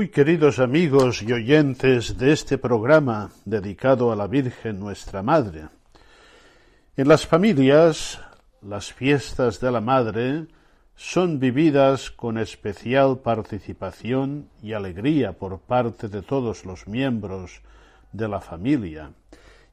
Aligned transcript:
Muy 0.00 0.08
queridos 0.08 0.60
amigos 0.60 1.20
y 1.20 1.30
oyentes 1.30 2.16
de 2.16 2.32
este 2.32 2.56
programa 2.56 3.30
dedicado 3.44 4.10
a 4.10 4.16
la 4.16 4.28
Virgen 4.28 4.80
nuestra 4.80 5.22
Madre. 5.22 5.68
En 6.96 7.06
las 7.06 7.26
familias, 7.26 8.18
las 8.62 8.94
fiestas 8.94 9.60
de 9.60 9.70
la 9.70 9.82
Madre 9.82 10.46
son 10.96 11.38
vividas 11.38 12.10
con 12.10 12.38
especial 12.38 13.18
participación 13.18 14.48
y 14.62 14.72
alegría 14.72 15.34
por 15.34 15.60
parte 15.60 16.08
de 16.08 16.22
todos 16.22 16.64
los 16.64 16.88
miembros 16.88 17.60
de 18.10 18.26
la 18.26 18.40
familia. 18.40 19.12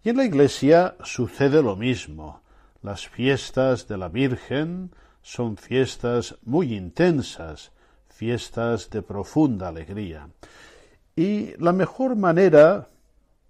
Y 0.03 0.09
en 0.09 0.17
la 0.17 0.25
Iglesia 0.25 0.95
sucede 1.05 1.63
lo 1.63 1.77
mismo. 1.77 2.41
Las 2.83 3.07
fiestas 3.07 3.87
de 3.87 3.97
la 3.97 4.09
Virgen 4.09 4.91
son 5.21 5.55
fiestas 5.55 6.35
muy 6.43 6.75
intensas, 6.75 7.71
fiestas 8.17 8.89
de 8.89 9.03
profunda 9.03 9.67
alegría. 9.67 10.27
Y 11.15 11.55
la 11.57 11.71
mejor 11.71 12.15
manera 12.15 12.89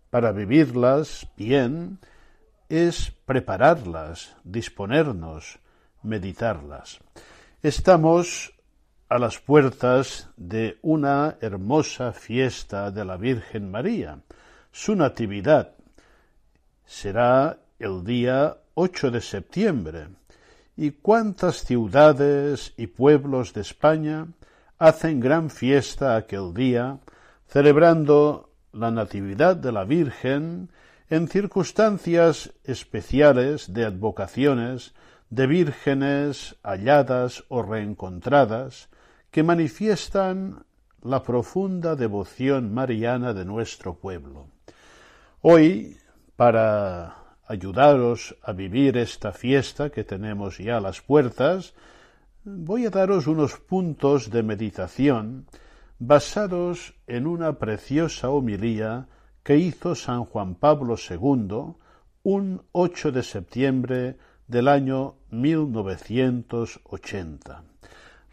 para 0.09 0.33
vivirlas 0.33 1.27
bien 1.37 1.99
es 2.67 3.13
prepararlas, 3.25 4.35
disponernos, 4.43 5.59
meditarlas. 6.03 6.99
Estamos 7.63 8.53
a 9.07 9.17
las 9.19 9.39
puertas 9.39 10.29
de 10.35 10.77
una 10.81 11.37
hermosa 11.39 12.11
fiesta 12.11 12.91
de 12.91 13.05
la 13.05 13.15
Virgen 13.15 13.71
María. 13.71 14.19
Su 14.71 14.95
natividad 14.95 15.71
será 16.85 17.57
el 17.79 18.03
día 18.03 18.57
8 18.73 19.11
de 19.11 19.21
septiembre. 19.21 20.07
¿Y 20.75 20.91
cuántas 20.91 21.63
ciudades 21.63 22.73
y 22.77 22.87
pueblos 22.87 23.53
de 23.53 23.61
España 23.61 24.27
hacen 24.77 25.19
gran 25.19 25.49
fiesta 25.49 26.15
aquel 26.15 26.53
día, 26.53 26.99
celebrando 27.47 28.51
la 28.71 28.91
Natividad 28.91 29.55
de 29.55 29.71
la 29.71 29.85
Virgen 29.85 30.69
en 31.09 31.27
circunstancias 31.27 32.53
especiales 32.63 33.73
de 33.73 33.85
advocaciones 33.85 34.93
de 35.29 35.47
vírgenes 35.47 36.55
halladas 36.63 37.43
o 37.49 37.63
reencontradas 37.63 38.89
que 39.31 39.43
manifiestan 39.43 40.65
la 41.01 41.23
profunda 41.23 41.95
devoción 41.95 42.73
mariana 42.73 43.33
de 43.33 43.45
nuestro 43.45 43.95
pueblo. 43.95 44.47
Hoy, 45.41 45.97
para 46.35 47.15
ayudaros 47.47 48.35
a 48.43 48.51
vivir 48.51 48.97
esta 48.97 49.31
fiesta 49.31 49.89
que 49.89 50.03
tenemos 50.03 50.57
ya 50.57 50.77
a 50.77 50.81
las 50.81 51.01
puertas, 51.01 51.73
voy 52.47 52.85
a 52.85 52.89
daros 52.89 53.27
unos 53.27 53.59
puntos 53.59 54.31
de 54.31 54.41
meditación 54.41 55.47
basados 55.99 56.93
en 57.05 57.27
una 57.27 57.59
preciosa 57.59 58.29
homilía 58.29 59.09
que 59.43 59.57
hizo 59.57 59.95
San 59.95 60.23
Juan 60.23 60.55
Pablo 60.55 60.95
II 60.95 61.73
un 62.23 62.61
8 62.71 63.11
de 63.11 63.23
septiembre 63.23 64.15
del 64.47 64.69
año 64.69 65.15
1980. 65.31 67.63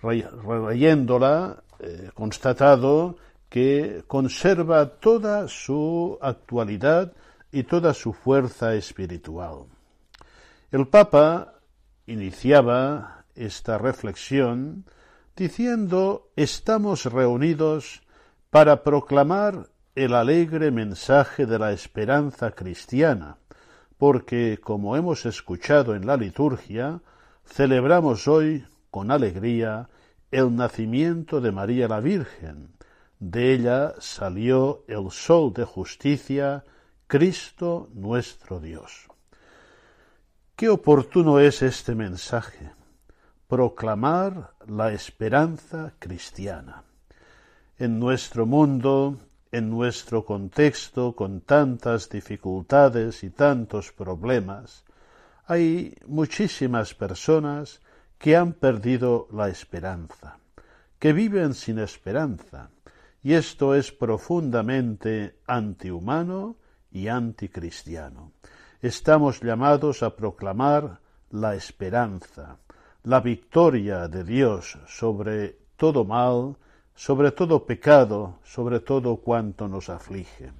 Releyéndola, 0.01 1.65
he 1.81 2.11
constatado 2.15 3.17
que 3.49 4.05
conserva 4.07 4.87
toda 4.87 5.49
su 5.49 6.17
actualidad 6.21 7.13
y 7.51 7.65
toda 7.65 7.93
su 7.95 8.13
fuerza 8.13 8.75
espiritual. 8.75 9.65
El 10.71 10.87
Papa 10.87 11.55
iniciaba 12.07 13.24
esta 13.35 13.79
reflexión 13.79 14.85
diciendo 15.37 16.31
estamos 16.37 17.05
reunidos 17.07 18.03
para 18.51 18.83
proclamar 18.83 19.69
el 19.95 20.15
alegre 20.15 20.71
mensaje 20.71 21.47
de 21.47 21.59
la 21.59 21.73
esperanza 21.73 22.51
cristiana, 22.53 23.39
porque, 23.97 24.59
como 24.63 24.97
hemos 24.97 25.25
escuchado 25.25 25.95
en 25.95 26.07
la 26.07 26.17
liturgia, 26.17 27.01
celebramos 27.45 28.27
hoy 28.27 28.65
con 28.91 29.11
alegría 29.11 29.89
el 30.31 30.55
nacimiento 30.55 31.41
de 31.41 31.53
María 31.53 31.89
la 31.89 32.01
Virgen. 32.01 32.75
De 33.21 33.55
ella 33.55 33.95
salió 34.01 34.85
el 34.89 35.11
sol 35.11 35.53
de 35.53 35.65
justicia, 35.65 36.65
Cristo 37.07 37.89
nuestro 37.93 38.59
Dios. 38.61 39.09
Qué 40.57 40.69
oportuno 40.69 41.39
es 41.39 41.63
este 41.63 41.95
mensaje, 41.95 42.73
proclamar 43.55 44.51
la 44.67 44.93
esperanza 44.93 45.95
cristiana. 46.01 46.83
En 47.79 48.01
nuestro 48.01 48.47
mundo, 48.47 49.17
en 49.53 49.71
nuestro 49.71 50.25
contexto 50.25 51.15
con 51.15 51.41
tantas 51.43 52.09
dificultades 52.09 53.23
y 53.23 53.31
tantos 53.31 53.93
problemas, 53.93 54.83
hay 55.47 55.95
muchísimas 56.09 56.95
personas 56.95 57.81
que 58.19 58.37
han 58.37 58.55
perdido 58.55 59.29
la 59.31 59.49
esperanza, 59.49 60.39
que 60.99 61.13
viven 61.13 61.55
sin 61.55 61.79
esperanza, 61.79 62.71
y 63.23 63.35
esto 63.35 63.77
es 63.77 63.93
profundamente 63.93 65.39
antihumano 65.47 66.57
y 66.91 67.07
anticristiano. 67.07 68.33
Estamos 68.83 69.41
llamados 69.41 70.03
a 70.03 70.17
proclamar 70.17 70.99
la 71.31 71.55
esperanza, 71.55 72.59
la 73.05 73.21
victoria 73.21 74.09
de 74.09 74.25
Dios 74.25 74.79
sobre 74.89 75.57
todo 75.77 76.05
mal, 76.05 76.57
sobre 76.95 77.33
todo 77.33 77.67
pecado, 77.67 78.39
sobre 78.45 78.81
todo 78.81 79.17
cuanto 79.19 79.69
nos 79.69 79.91
aflige. 79.91 80.53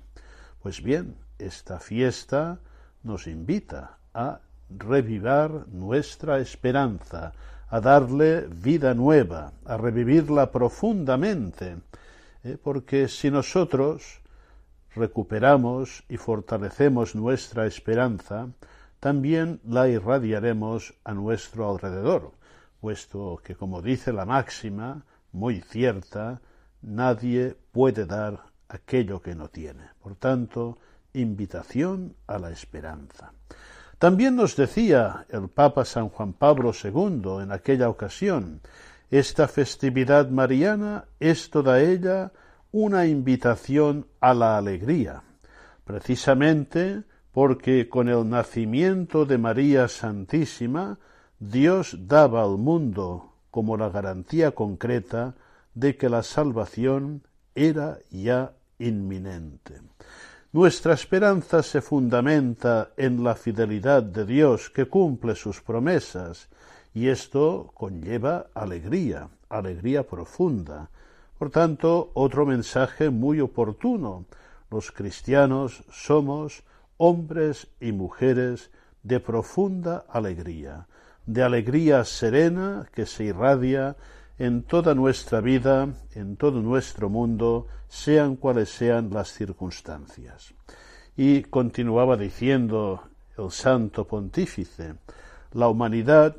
Pues 0.63 0.83
bien, 0.83 1.17
esta 1.39 1.81
fiesta 1.81 2.59
nos 3.03 3.27
invita 3.27 3.99
a 4.13 4.41
revivar 4.69 5.69
nuestra 5.69 6.39
esperanza, 6.39 7.33
a 7.69 7.81
darle 7.81 8.47
vida 8.49 8.93
nueva, 8.93 9.53
a 9.65 9.77
revivirla 9.79 10.53
profundamente, 10.53 11.79
¿eh? 12.43 12.59
porque 12.63 13.09
si 13.09 13.31
nosotros 13.31 14.21
recuperamos 14.95 16.05
y 16.11 16.19
fortalecemos 16.19 17.15
nuestra 17.15 17.67
esperanza, 17.67 18.49
también 19.05 19.61
la 19.69 19.87
irradiaremos 19.87 20.95
a 21.05 21.13
nuestro 21.13 21.71
alrededor, 21.71 22.33
puesto 22.81 23.39
que, 23.45 23.55
como 23.55 23.83
dice 23.83 24.15
la 24.15 24.25
máxima, 24.25 25.05
muy 25.31 25.61
cierta, 25.61 26.41
nadie 26.81 27.55
puede 27.71 28.07
dar 28.07 28.45
aquello 28.67 29.21
que 29.21 29.35
no 29.35 29.49
tiene. 29.51 29.91
Por 30.03 30.15
tanto, 30.15 30.79
invitación 31.13 32.17
a 32.27 32.39
la 32.39 32.51
esperanza. 32.51 33.35
También 33.99 34.37
nos 34.37 34.57
decía 34.57 35.27
el 35.29 35.51
Papa 35.51 35.85
San 35.85 36.09
Juan 36.09 36.33
Pablo 36.33 36.73
II 36.73 37.43
en 37.43 37.53
aquella 37.53 37.91
ocasión, 37.91 38.63
esta 39.11 39.49
festividad 39.49 40.31
mariana 40.31 41.05
es 41.21 41.51
toda 41.51 41.83
ella 41.83 42.33
una 42.73 43.05
invitación 43.05 44.07
a 44.23 44.33
la 44.33 44.57
alegría, 44.57 45.23
precisamente 45.85 47.05
porque 47.35 47.89
con 47.89 48.09
el 48.09 48.29
nacimiento 48.31 49.27
de 49.27 49.39
María 49.39 49.89
Santísima 49.89 51.01
Dios 51.41 51.97
daba 52.07 52.45
al 52.45 52.59
mundo 52.59 53.33
como 53.51 53.77
la 53.77 53.91
garantía 53.91 54.53
concreta 54.53 55.35
de 55.75 55.97
que 55.97 56.09
la 56.09 56.23
salvación 56.23 57.25
era 57.57 57.99
ya 58.09 58.53
inminente. 58.79 59.81
Nuestra 60.53 60.95
esperanza 60.95 61.65
se 61.65 61.81
fundamenta 61.81 62.91
en 62.97 63.25
la 63.25 63.35
fidelidad 63.35 64.05
de 64.05 64.25
Dios 64.25 64.71
que 64.71 64.87
cumple 64.87 65.35
sus 65.35 65.61
promesas 65.61 66.49
y 66.95 67.09
esto 67.09 67.73
conlleva 67.75 68.47
alegría, 68.55 69.29
alegría 69.49 70.07
profunda. 70.07 70.89
Por 71.37 71.51
tanto, 71.51 72.13
otro 72.15 72.47
mensaje 72.47 73.11
muy 73.11 73.41
oportuno. 73.41 74.25
Los 74.71 74.93
cristianos 74.93 75.83
somos 75.91 76.63
hombres 76.97 77.69
y 77.81 77.93
mujeres 77.93 78.71
de 79.03 79.21
profunda 79.21 80.05
alegría, 80.09 80.87
de 81.27 81.43
alegría 81.43 82.05
serena 82.05 82.87
que 82.93 83.07
se 83.07 83.25
irradia 83.25 83.97
en 84.39 84.63
toda 84.63 84.95
nuestra 84.95 85.41
vida, 85.41 85.89
en 86.15 86.37
todo 86.37 86.61
nuestro 86.61 87.09
mundo, 87.09 87.69
sean 87.89 88.37
cuales 88.37 88.71
sean 88.71 89.11
las 89.11 89.33
circunstancias. 89.33 90.55
Y 91.17 91.43
continuaba 91.43 92.17
diciendo 92.17 93.03
el 93.39 93.51
santo 93.51 94.07
pontífice, 94.07 94.95
la 95.53 95.69
humanidad 95.69 96.37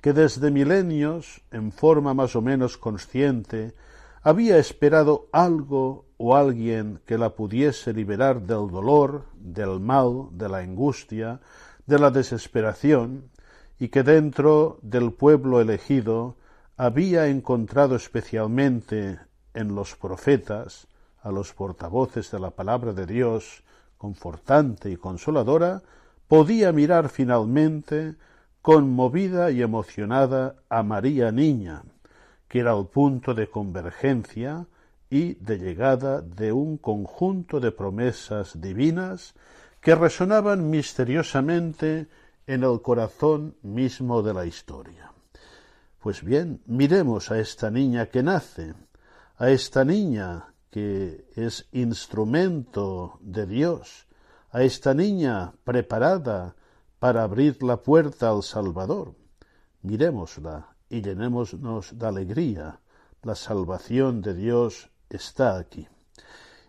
que 0.00 0.12
desde 0.12 0.50
milenios, 0.50 1.42
en 1.50 1.72
forma 1.72 2.14
más 2.14 2.36
o 2.36 2.40
menos 2.40 2.78
consciente, 2.78 3.74
había 4.22 4.56
esperado 4.58 5.28
algo 5.32 6.05
o 6.18 6.36
alguien 6.36 7.00
que 7.06 7.18
la 7.18 7.30
pudiese 7.30 7.92
liberar 7.92 8.40
del 8.40 8.70
dolor, 8.70 9.24
del 9.34 9.80
mal, 9.80 10.28
de 10.32 10.48
la 10.48 10.58
angustia, 10.58 11.40
de 11.86 11.98
la 11.98 12.10
desesperación, 12.10 13.30
y 13.78 13.88
que 13.88 14.02
dentro 14.02 14.78
del 14.82 15.12
pueblo 15.12 15.60
elegido 15.60 16.36
había 16.76 17.26
encontrado 17.26 17.96
especialmente 17.96 19.18
en 19.54 19.74
los 19.74 19.96
profetas, 19.96 20.86
a 21.22 21.30
los 21.30 21.52
portavoces 21.52 22.30
de 22.30 22.38
la 22.38 22.50
palabra 22.50 22.92
de 22.92 23.06
Dios, 23.06 23.62
confortante 23.98 24.90
y 24.90 24.96
consoladora, 24.96 25.82
podía 26.28 26.72
mirar 26.72 27.08
finalmente 27.08 28.14
conmovida 28.62 29.50
y 29.50 29.62
emocionada 29.62 30.56
a 30.68 30.82
María 30.82 31.30
Niña, 31.30 31.82
que 32.48 32.60
era 32.60 32.76
el 32.76 32.86
punto 32.86 33.34
de 33.34 33.48
convergencia 33.48 34.66
y 35.10 35.34
de 35.34 35.58
llegada 35.58 36.20
de 36.20 36.52
un 36.52 36.78
conjunto 36.78 37.60
de 37.60 37.72
promesas 37.72 38.60
divinas 38.60 39.34
que 39.80 39.94
resonaban 39.94 40.68
misteriosamente 40.68 42.08
en 42.46 42.64
el 42.64 42.80
corazón 42.82 43.56
mismo 43.62 44.22
de 44.22 44.34
la 44.34 44.46
historia. 44.46 45.12
Pues 46.00 46.22
bien, 46.22 46.62
miremos 46.66 47.30
a 47.30 47.38
esta 47.38 47.70
niña 47.70 48.06
que 48.06 48.22
nace, 48.22 48.74
a 49.38 49.50
esta 49.50 49.84
niña 49.84 50.52
que 50.70 51.26
es 51.34 51.66
instrumento 51.72 53.18
de 53.20 53.46
Dios, 53.46 54.06
a 54.50 54.62
esta 54.62 54.94
niña 54.94 55.52
preparada 55.64 56.54
para 56.98 57.22
abrir 57.22 57.62
la 57.62 57.78
puerta 57.78 58.30
al 58.30 58.42
Salvador. 58.42 59.14
Miremosla 59.82 60.76
y 60.88 61.02
llenémonos 61.02 61.98
de 61.98 62.06
alegría. 62.06 62.80
La 63.22 63.34
salvación 63.34 64.20
de 64.20 64.34
Dios 64.34 64.90
está 65.10 65.58
aquí. 65.58 65.88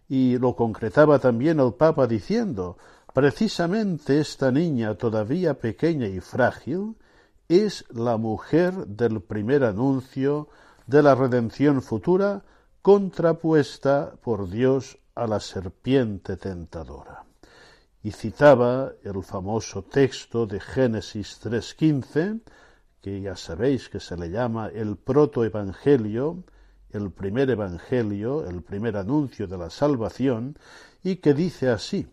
Y 0.07 0.37
lo 0.37 0.55
concretaba 0.55 1.19
también 1.19 1.59
el 1.59 1.73
Papa 1.73 2.07
diciendo, 2.07 2.77
precisamente 3.13 4.19
esta 4.19 4.51
niña 4.51 4.95
todavía 4.95 5.55
pequeña 5.55 6.07
y 6.07 6.19
frágil 6.19 6.95
es 7.49 7.85
la 7.89 8.17
mujer 8.17 8.87
del 8.87 9.21
primer 9.21 9.63
anuncio 9.63 10.49
de 10.85 11.03
la 11.03 11.15
redención 11.15 11.81
futura 11.81 12.43
contrapuesta 12.81 14.13
por 14.21 14.49
Dios 14.49 14.97
a 15.15 15.27
la 15.27 15.39
serpiente 15.39 16.37
tentadora 16.37 17.27
y 18.07 18.11
citaba 18.11 18.93
el 19.03 19.21
famoso 19.21 19.83
texto 19.83 20.45
de 20.45 20.61
Génesis 20.61 21.41
3.15, 21.43 22.39
que 23.01 23.19
ya 23.19 23.35
sabéis 23.35 23.89
que 23.89 23.99
se 23.99 24.15
le 24.15 24.29
llama 24.29 24.69
el 24.69 24.95
protoevangelio, 24.95 26.43
el 26.97 27.11
primer 27.11 27.49
evangelio, 27.49 28.45
el 28.47 28.61
primer 28.61 28.97
anuncio 28.97 29.47
de 29.47 29.57
la 29.57 29.69
salvación, 29.69 30.57
y 31.03 31.17
que 31.17 31.33
dice 31.33 31.69
así, 31.69 32.07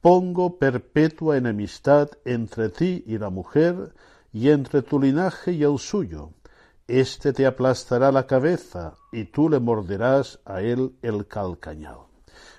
pongo 0.00 0.58
perpetua 0.58 1.36
enemistad 1.36 2.10
entre 2.24 2.68
ti 2.68 3.02
y 3.06 3.18
la 3.18 3.30
mujer, 3.30 3.94
y 4.32 4.50
entre 4.50 4.82
tu 4.82 5.00
linaje 5.00 5.52
y 5.52 5.64
el 5.64 5.78
suyo. 5.78 6.30
Este 6.86 7.32
te 7.32 7.46
aplastará 7.46 8.12
la 8.12 8.26
cabeza, 8.26 8.94
y 9.12 9.24
tú 9.24 9.48
le 9.48 9.58
morderás 9.58 10.38
a 10.44 10.60
él 10.60 10.94
el 11.02 11.26
calcañal. 11.26 11.98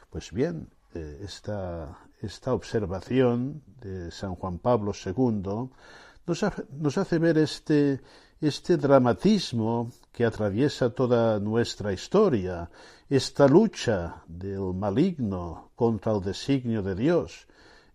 Pues 0.10 0.32
bien, 0.32 0.70
eh, 0.94 1.22
esta, 1.24 1.98
esta 2.22 2.54
observación 2.54 3.62
de 3.82 4.12
San 4.12 4.36
Juan 4.36 4.60
Pablo 4.60 4.92
II 4.94 5.70
nos, 6.30 6.98
hace 6.98 7.18
ver 7.18 7.38
este, 7.40 8.02
este 8.42 8.78
dramatismo 8.78 9.92
que 10.14 10.24
atraviesa 10.24 10.90
toda 10.92 11.40
nuestra 11.40 11.92
historia, 11.92 12.70
esta 13.10 13.48
lucha 13.48 14.24
del 14.28 14.74
maligno 14.74 15.72
contra 15.76 16.14
el 16.14 16.22
designio 16.22 16.82
de 16.82 16.96
Dios, 16.96 17.48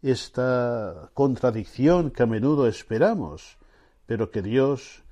esta 0.02 1.10
contradicción 1.14 2.10
que 2.10 2.24
a 2.24 2.26
menudo 2.26 2.66
esperamos, 2.66 3.56
pero 4.04 4.30
que 4.30 4.42
Dios 4.42 5.02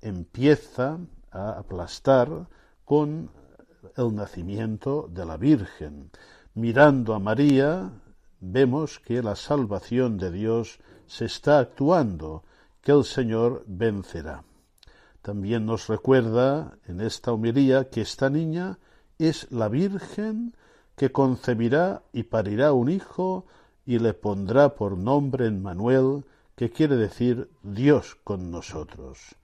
empieza 0.00 0.98
a 1.30 1.50
aplastar 1.58 2.48
con 2.86 3.30
el 3.96 4.14
nacimiento 4.14 5.06
de 5.12 5.26
la 5.26 5.36
Virgen. 5.36 6.10
Mirando 6.54 7.14
a 7.14 7.18
María, 7.18 7.90
vemos 8.40 8.98
que 8.98 9.22
la 9.22 9.36
salvación 9.36 10.16
de 10.16 10.30
Dios 10.30 10.78
se 11.06 11.26
está 11.26 11.58
actuando, 11.58 12.44
que 12.80 12.92
el 12.92 13.04
Señor 13.04 13.64
vencerá. 13.66 14.44
También 15.22 15.66
nos 15.66 15.86
recuerda 15.86 16.76
en 16.86 17.00
esta 17.00 17.32
homilía 17.32 17.88
que 17.88 18.00
esta 18.00 18.28
niña 18.28 18.78
es 19.18 19.50
la 19.52 19.68
Virgen 19.68 20.54
que 20.96 21.12
concebirá 21.12 22.02
y 22.12 22.24
parirá 22.24 22.72
un 22.72 22.90
hijo 22.90 23.46
y 23.86 23.98
le 23.98 24.14
pondrá 24.14 24.74
por 24.74 24.98
nombre 24.98 25.46
en 25.46 25.62
Manuel, 25.62 26.24
que 26.56 26.70
quiere 26.70 26.96
decir 26.96 27.50
Dios 27.62 28.16
con 28.24 28.50
nosotros. 28.50 29.36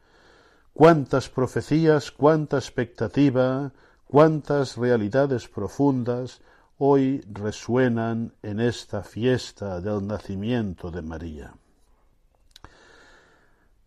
Cuántas 0.75 1.28
profecías, 1.28 2.11
cuánta 2.11 2.58
expectativa, 2.58 3.73
cuántas 4.06 4.76
realidades 4.76 5.49
profundas 5.49 6.40
hoy 6.76 7.25
resuenan 7.32 8.35
en 8.42 8.61
esta 8.61 9.02
fiesta 9.02 9.80
del 9.80 10.06
nacimiento 10.06 10.90
de 10.90 11.02
María. 11.02 11.54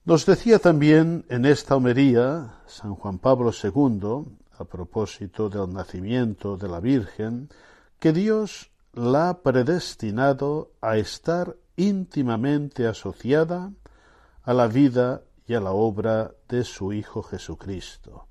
Nos 0.03 0.25
decía 0.25 0.57
también 0.57 1.25
en 1.29 1.45
esta 1.45 1.75
homería 1.75 2.55
San 2.65 2.95
Juan 2.95 3.19
Pablo 3.19 3.51
II, 3.51 4.25
a 4.57 4.65
propósito 4.65 5.47
del 5.47 5.71
nacimiento 5.71 6.57
de 6.57 6.67
la 6.67 6.79
Virgen, 6.79 7.49
que 7.99 8.11
Dios 8.11 8.71
la 8.93 9.29
ha 9.29 9.43
predestinado 9.43 10.71
a 10.81 10.97
estar 10.97 11.55
íntimamente 11.75 12.87
asociada 12.87 13.73
a 14.41 14.53
la 14.55 14.65
vida 14.65 15.21
y 15.45 15.53
a 15.53 15.59
la 15.59 15.71
obra 15.71 16.31
de 16.49 16.63
su 16.63 16.93
Hijo 16.93 17.21
Jesucristo, 17.21 18.25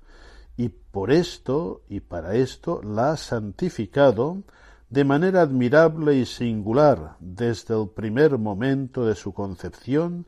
y 0.57 0.67
por 0.67 1.09
esto 1.09 1.83
y 1.87 2.01
para 2.01 2.35
esto 2.35 2.81
la 2.83 3.11
ha 3.11 3.17
santificado 3.17 4.43
de 4.89 5.05
manera 5.05 5.41
admirable 5.41 6.15
y 6.15 6.25
singular 6.25 7.15
desde 7.21 7.81
el 7.81 7.87
primer 7.87 8.37
momento 8.37 9.05
de 9.05 9.15
su 9.15 9.33
concepción, 9.33 10.27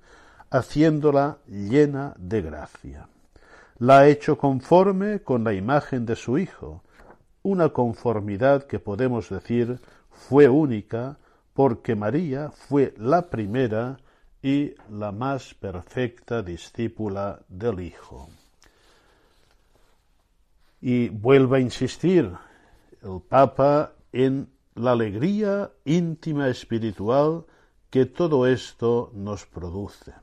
haciéndola 0.54 1.40
llena 1.48 2.14
de 2.18 2.44
gracia. 2.44 3.08
La 3.80 4.00
ha 4.00 4.08
hecho 4.08 4.38
conforme 4.38 5.22
con 5.22 5.44
la 5.44 5.54
imagen 5.54 6.06
de 6.06 6.16
su 6.16 6.38
Hijo, 6.38 6.84
una 7.42 7.70
conformidad 7.70 8.64
que 8.68 8.78
podemos 8.78 9.30
decir 9.30 9.80
fue 10.12 10.48
única 10.48 11.18
porque 11.56 11.96
María 11.96 12.52
fue 12.52 12.94
la 12.98 13.30
primera 13.30 13.98
y 14.44 14.76
la 14.92 15.12
más 15.12 15.56
perfecta 15.56 16.44
discípula 16.44 17.40
del 17.50 17.80
Hijo. 17.80 18.30
Y 20.82 21.10
vuelve 21.10 21.58
a 21.58 21.62
insistir 21.62 22.32
el 23.02 23.22
Papa 23.28 23.94
en 24.12 24.48
la 24.76 24.92
alegría 24.92 25.72
íntima 25.84 26.48
espiritual 26.48 27.46
que 27.90 28.06
todo 28.06 28.46
esto 28.46 29.12
nos 29.16 29.46
produce. 29.48 30.23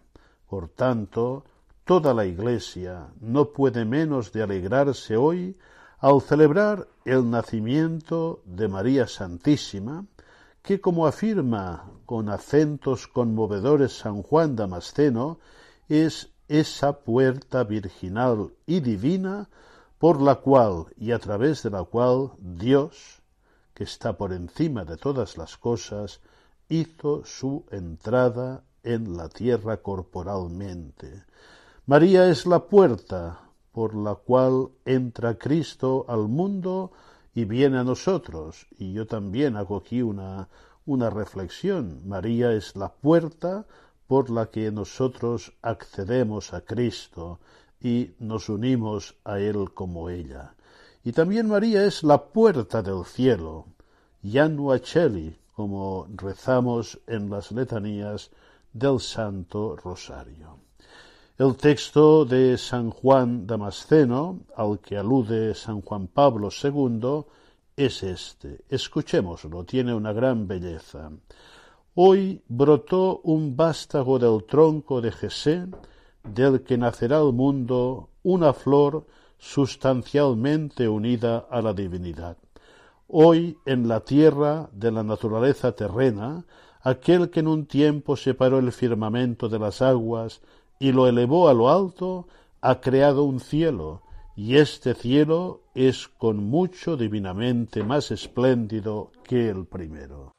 Por 0.51 0.69
tanto, 0.69 1.45
toda 1.85 2.13
la 2.13 2.27
Iglesia 2.27 3.07
no 3.21 3.53
puede 3.53 3.85
menos 3.85 4.33
de 4.33 4.43
alegrarse 4.43 5.17
hoy 5.17 5.57
al 6.01 6.21
celebrar 6.21 6.89
el 7.05 7.31
nacimiento 7.31 8.43
de 8.45 8.67
María 8.67 9.07
Santísima, 9.07 10.07
que, 10.61 10.81
como 10.81 11.07
afirma 11.07 11.89
con 12.05 12.29
acentos 12.29 13.07
conmovedores 13.07 13.97
San 13.97 14.25
Juan 14.25 14.57
Damasceno, 14.57 15.39
es 15.89 16.31
esa 16.49 16.99
puerta 16.99 17.63
virginal 17.63 18.51
y 18.67 18.81
divina 18.81 19.49
por 19.99 20.21
la 20.21 20.35
cual 20.35 20.87
y 20.97 21.13
a 21.13 21.21
través 21.21 21.63
de 21.63 21.71
la 21.71 21.85
cual 21.85 22.33
Dios, 22.39 23.23
que 23.73 23.85
está 23.85 24.17
por 24.17 24.33
encima 24.33 24.85
de 24.85 24.97
todas 24.97 25.39
las 25.39 25.57
cosas, 25.57 26.21
hizo 26.69 27.25
su 27.25 27.67
entrada 27.71 28.65
en 28.83 29.17
la 29.17 29.29
tierra 29.29 29.79
corporalmente. 29.79 31.25
María 31.87 32.29
es 32.29 32.47
la 32.47 32.67
puerta 32.67 33.41
por 33.73 33.95
la 33.95 34.15
cual 34.15 34.69
entra 34.85 35.39
Cristo 35.39 36.05
al 36.09 36.29
mundo 36.29 36.93
y 37.35 37.45
viene 37.45 37.79
a 37.79 37.85
nosotros. 37.85 38.67
Y 38.79 38.93
yo 38.93 39.07
también 39.07 39.57
hago 39.57 39.77
aquí 39.77 40.03
una, 40.03 40.49
una 40.87 41.11
reflexión. 41.11 42.03
María 42.07 42.53
es 42.53 42.77
la 42.77 42.93
puerta 42.93 43.67
por 44.07 44.31
la 44.31 44.47
que 44.47 44.73
nosotros 44.73 45.53
accedemos 45.63 46.53
a 46.53 46.63
Cristo 46.63 47.39
y 47.81 48.11
nos 48.19 48.49
unimos 48.49 49.17
a 49.25 49.39
Él 49.39 49.73
como 49.73 50.11
ella. 50.11 50.55
Y 51.03 51.13
también 51.13 51.49
María 51.49 51.85
es 51.85 52.03
la 52.03 52.25
puerta 52.25 52.83
del 52.83 53.05
cielo, 53.05 53.67
Cheli, 54.23 55.39
como 55.55 56.07
rezamos 56.15 57.01
en 57.07 57.31
las 57.31 57.53
letanías 57.53 58.31
del 58.73 59.01
Santo 59.01 59.77
Rosario. 59.77 60.59
El 61.39 61.57
texto 61.57 62.25
de 62.25 62.59
San 62.59 62.91
Juan 62.91 63.47
Damasceno, 63.47 64.41
al 64.57 64.79
que 64.81 64.99
alude 64.99 65.55
San 65.55 65.81
Juan 65.81 66.07
Pablo 66.09 66.51
II, 66.51 67.25
es 67.77 68.03
este. 68.03 68.65
Escuchémoslo, 68.69 69.65
tiene 69.65 69.95
una 69.95 70.13
gran 70.13 70.47
belleza. 70.47 71.11
Hoy 71.95 72.43
brotó 72.47 73.21
un 73.25 73.57
vástago 73.57 74.19
del 74.19 74.45
tronco 74.45 75.01
de 75.01 75.13
Jesé, 75.13 75.67
del 76.23 76.63
que 76.63 76.77
nacerá 76.77 77.19
al 77.19 77.33
mundo 77.33 78.11
una 78.23 78.53
flor 78.53 79.07
sustancialmente 79.39 80.89
unida 80.89 81.47
a 81.51 81.63
la 81.63 81.73
divinidad. 81.73 82.37
Hoy 83.09 83.57
en 83.65 83.89
la 83.89 84.01
tierra 84.01 84.69
de 84.73 84.93
la 84.93 85.03
naturaleza 85.03 85.73
terrena, 85.73 86.45
aquel 86.83 87.31
que 87.31 87.41
en 87.41 87.49
un 87.49 87.67
tiempo 87.67 88.17
separó 88.17 88.59
el 88.59 88.73
firmamento 88.73 89.49
de 89.49 89.59
las 89.59 89.83
aguas 89.83 90.41
y 90.79 90.93
lo 90.93 91.07
elevó 91.07 91.49
a 91.49 91.55
lo 91.55 91.71
alto, 91.71 92.27
ha 92.61 92.81
creado 92.81 93.25
un 93.25 93.41
cielo, 93.41 94.03
y 94.35 94.57
este 94.57 94.95
cielo 94.95 95.61
es 95.75 96.09
con 96.09 96.39
mucho 96.39 96.97
divinamente 96.97 97.83
más 97.83 98.11
espléndido 98.11 99.13
que 99.25 99.51
el 99.51 99.67
primero. 99.67 100.33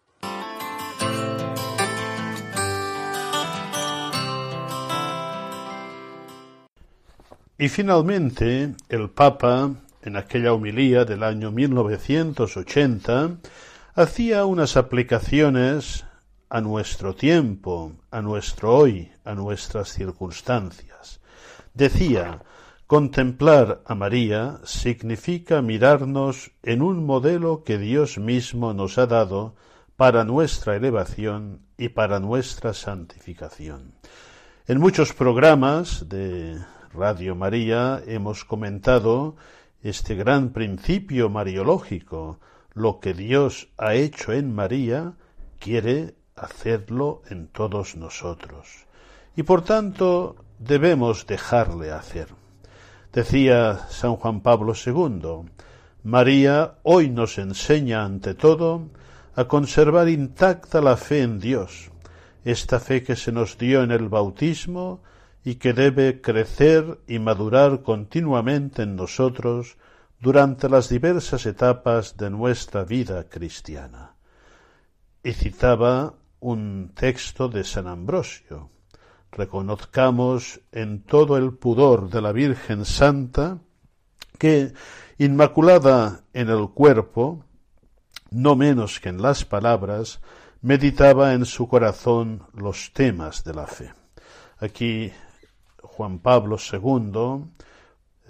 Y 7.58 7.70
finalmente, 7.70 8.74
el 8.90 9.12
Papa, 9.12 9.70
en 10.02 10.16
aquella 10.18 10.52
homilía 10.52 11.06
del 11.06 11.22
año 11.22 11.52
1980, 11.52 13.38
hacía 13.94 14.46
unas 14.46 14.78
aplicaciones 14.78 16.06
a 16.54 16.60
nuestro 16.60 17.16
tiempo, 17.16 17.94
a 18.12 18.22
nuestro 18.22 18.76
hoy, 18.76 19.10
a 19.24 19.34
nuestras 19.36 19.88
circunstancias. 19.88 21.22
Decía, 21.74 22.44
contemplar 22.88 23.82
a 23.86 23.96
María 23.96 24.60
significa 24.66 25.62
mirarnos 25.62 26.52
en 26.62 26.82
un 26.82 27.06
modelo 27.06 27.64
que 27.64 27.78
Dios 27.78 28.18
mismo 28.18 28.74
nos 28.74 28.98
ha 28.98 29.08
dado 29.08 29.56
para 29.96 30.26
nuestra 30.26 30.76
elevación 30.76 31.62
y 31.78 31.88
para 31.88 32.20
nuestra 32.20 32.74
santificación. 32.74 33.94
En 34.68 34.78
muchos 34.82 35.14
programas 35.14 36.10
de 36.10 36.60
Radio 36.94 37.34
María 37.34 38.04
hemos 38.06 38.44
comentado 38.44 39.38
este 39.84 40.16
gran 40.16 40.50
principio 40.50 41.30
mariológico. 41.30 42.42
Lo 42.74 43.00
que 43.00 43.14
Dios 43.14 43.70
ha 43.78 43.94
hecho 43.94 44.34
en 44.34 44.54
María 44.54 45.14
quiere 45.58 46.16
hacerlo 46.42 47.22
en 47.30 47.48
todos 47.48 47.96
nosotros. 47.96 48.86
Y 49.36 49.44
por 49.44 49.64
tanto 49.64 50.36
debemos 50.60 51.26
dejarle 51.28 51.92
hacer. 51.92 52.28
Decía 53.14 53.88
San 53.90 54.16
Juan 54.16 54.42
Pablo 54.42 54.74
II, 54.74 55.50
María 56.04 56.76
hoy 56.84 57.10
nos 57.10 57.38
enseña 57.38 58.04
ante 58.04 58.34
todo 58.34 58.90
a 59.36 59.46
conservar 59.46 60.10
intacta 60.10 60.82
la 60.82 60.98
fe 60.98 61.22
en 61.22 61.40
Dios, 61.40 61.92
esta 62.44 62.80
fe 62.80 63.04
que 63.04 63.16
se 63.16 63.32
nos 63.32 63.58
dio 63.58 63.84
en 63.84 63.92
el 63.92 64.10
bautismo 64.10 65.02
y 65.44 65.56
que 65.56 65.74
debe 65.74 66.22
crecer 66.22 67.00
y 67.08 67.20
madurar 67.20 67.82
continuamente 67.82 68.84
en 68.84 68.96
nosotros 68.96 69.78
durante 70.20 70.70
las 70.70 70.90
diversas 70.90 71.46
etapas 71.46 72.18
de 72.18 72.30
nuestra 72.30 72.84
vida 72.84 73.28
cristiana. 73.28 74.16
Y 75.24 75.34
citaba 75.34 76.14
un 76.42 76.92
texto 76.94 77.48
de 77.48 77.64
San 77.64 77.88
Ambrosio. 77.88 78.70
Reconozcamos 79.32 80.60
en 80.72 81.04
todo 81.04 81.38
el 81.38 81.54
pudor 81.54 82.10
de 82.10 82.22
la 82.22 82.34
Virgen 82.34 82.84
Santa 82.84 83.60
que, 84.38 84.74
inmaculada 85.18 86.24
en 86.34 86.50
el 86.50 86.70
cuerpo, 86.70 87.46
no 88.32 88.56
menos 88.56 89.00
que 89.00 89.10
en 89.10 89.22
las 89.22 89.46
palabras, 89.46 90.20
meditaba 90.62 91.34
en 91.34 91.46
su 91.46 91.68
corazón 91.68 92.44
los 92.54 92.92
temas 92.92 93.44
de 93.44 93.54
la 93.54 93.68
fe. 93.68 93.94
Aquí 94.60 95.12
Juan 95.82 96.20
Pablo 96.20 96.58
II 96.58 97.46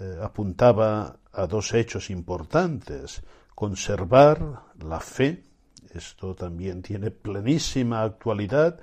eh, 0.00 0.18
apuntaba 0.22 1.16
a 1.32 1.46
dos 1.46 1.72
hechos 1.72 2.10
importantes, 2.10 3.22
conservar 3.54 4.64
la 4.78 5.00
fe, 5.00 5.44
esto 5.94 6.34
también 6.34 6.82
tiene 6.82 7.10
plenísima 7.10 8.02
actualidad 8.02 8.80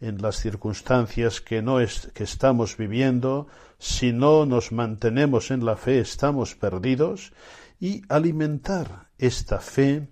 en 0.00 0.22
las 0.22 0.36
circunstancias 0.36 1.40
que 1.40 1.62
no 1.62 1.80
es, 1.80 2.10
que 2.14 2.24
estamos 2.24 2.76
viviendo, 2.76 3.48
si 3.78 4.12
no 4.12 4.46
nos 4.46 4.72
mantenemos 4.72 5.50
en 5.50 5.64
la 5.64 5.76
fe 5.76 6.00
estamos 6.00 6.54
perdidos 6.54 7.32
y 7.80 8.02
alimentar 8.08 9.08
esta 9.18 9.58
fe 9.58 10.08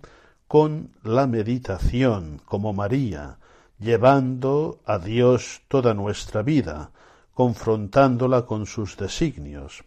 con 0.47 0.91
la 1.03 1.27
meditación 1.27 2.41
como 2.45 2.73
María, 2.73 3.39
llevando 3.79 4.81
a 4.87 4.99
Dios 4.99 5.63
toda 5.69 5.95
nuestra 5.95 6.43
vida, 6.43 6.91
confrontándola 7.35 8.47
con 8.47 8.67
sus 8.67 8.97
designios. 8.97 9.85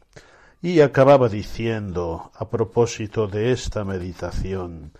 Y 0.61 0.81
acababa 0.81 1.27
diciendo, 1.27 2.31
a 2.35 2.49
propósito 2.49 3.27
de 3.27 3.51
esta 3.51 3.83
meditación, 3.83 4.93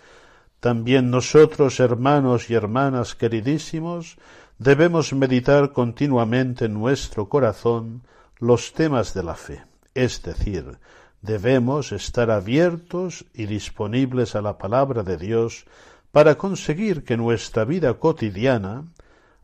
también 0.62 1.10
nosotros, 1.10 1.80
hermanos 1.80 2.52
y 2.52 2.54
hermanas 2.54 3.16
queridísimos, 3.16 4.18
debemos 4.60 5.12
meditar 5.12 5.74
continuamente 5.74 6.66
en 6.66 6.76
nuestro 6.76 7.28
corazón 7.30 8.04
los 8.38 8.72
temas 8.74 9.16
de 9.16 9.24
la 9.24 9.34
fe, 9.34 9.64
es 9.96 10.22
decir, 10.22 10.78
debemos 11.24 11.92
estar 11.92 12.30
abiertos 12.30 13.26
y 13.34 13.48
disponibles 13.48 14.36
a 14.36 14.44
la 14.44 14.60
palabra 14.60 15.02
de 15.02 15.18
Dios 15.18 15.66
para 16.12 16.36
conseguir 16.36 17.04
que 17.04 17.18
nuestra 17.18 17.66
vida 17.66 17.96
cotidiana, 17.96 18.86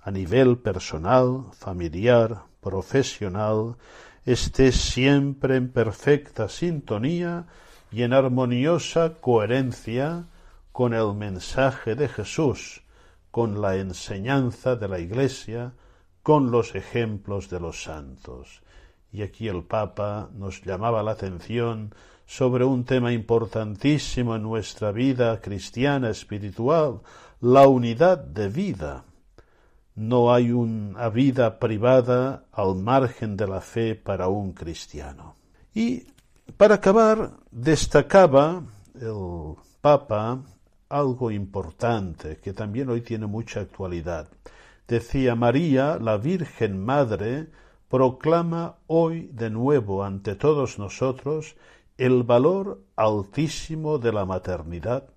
a 0.03 0.11
nivel 0.11 0.59
personal, 0.59 1.45
familiar, 1.51 2.43
profesional 2.61 3.75
esté 4.23 4.71
siempre 4.71 5.55
en 5.55 5.69
perfecta 5.69 6.47
sintonía 6.47 7.47
y 7.91 8.03
en 8.03 8.13
armoniosa 8.13 9.15
coherencia 9.19 10.27
con 10.77 10.93
el 10.93 11.15
mensaje 11.15 11.95
de 11.95 12.07
Jesús, 12.07 12.83
con 13.31 13.61
la 13.61 13.77
enseñanza 13.77 14.75
de 14.75 14.87
la 14.87 14.99
Iglesia, 14.99 15.73
con 16.21 16.51
los 16.51 16.75
ejemplos 16.75 17.49
de 17.49 17.59
los 17.59 17.81
santos. 17.81 18.61
Y 19.11 19.23
aquí 19.23 19.47
el 19.47 19.63
Papa 19.63 20.29
nos 20.35 20.61
llamaba 20.61 21.01
la 21.01 21.13
atención 21.13 21.95
sobre 22.27 22.63
un 22.63 22.85
tema 22.85 23.11
importantísimo 23.11 24.35
en 24.35 24.43
nuestra 24.43 24.91
vida 24.91 25.41
cristiana 25.41 26.11
espiritual, 26.11 27.01
la 27.41 27.67
unidad 27.67 28.19
de 28.19 28.47
vida 28.47 29.03
no 29.95 30.31
hay 30.31 30.51
una 30.51 31.09
vida 31.09 31.57
privada 31.57 32.43
al 32.51 32.75
margen 32.75 33.35
de 33.35 33.47
la 33.47 33.61
fe 33.61 33.95
para 33.95 34.27
un 34.27 34.53
cristiano. 34.53 35.37
Y 35.73 36.05
para 36.55 36.75
acabar, 36.75 37.31
destacaba 37.49 38.61
el 38.93 39.55
Papa 39.81 40.43
algo 40.89 41.31
importante 41.31 42.37
que 42.37 42.53
también 42.53 42.89
hoy 42.89 43.01
tiene 43.01 43.27
mucha 43.27 43.61
actualidad. 43.61 44.29
Decía 44.87 45.35
María, 45.35 45.97
la 45.99 46.17
Virgen 46.17 46.83
Madre, 46.83 47.47
proclama 47.89 48.77
hoy 48.87 49.29
de 49.33 49.49
nuevo 49.49 50.03
ante 50.03 50.35
todos 50.35 50.79
nosotros 50.79 51.55
el 51.97 52.23
valor 52.23 52.81
altísimo 52.95 53.97
de 53.97 54.13
la 54.13 54.25
maternidad, 54.25 55.09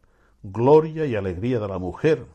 gloria 0.42 1.04
y 1.06 1.14
alegría 1.14 1.60
de 1.60 1.68
la 1.68 1.78
mujer, 1.78 2.26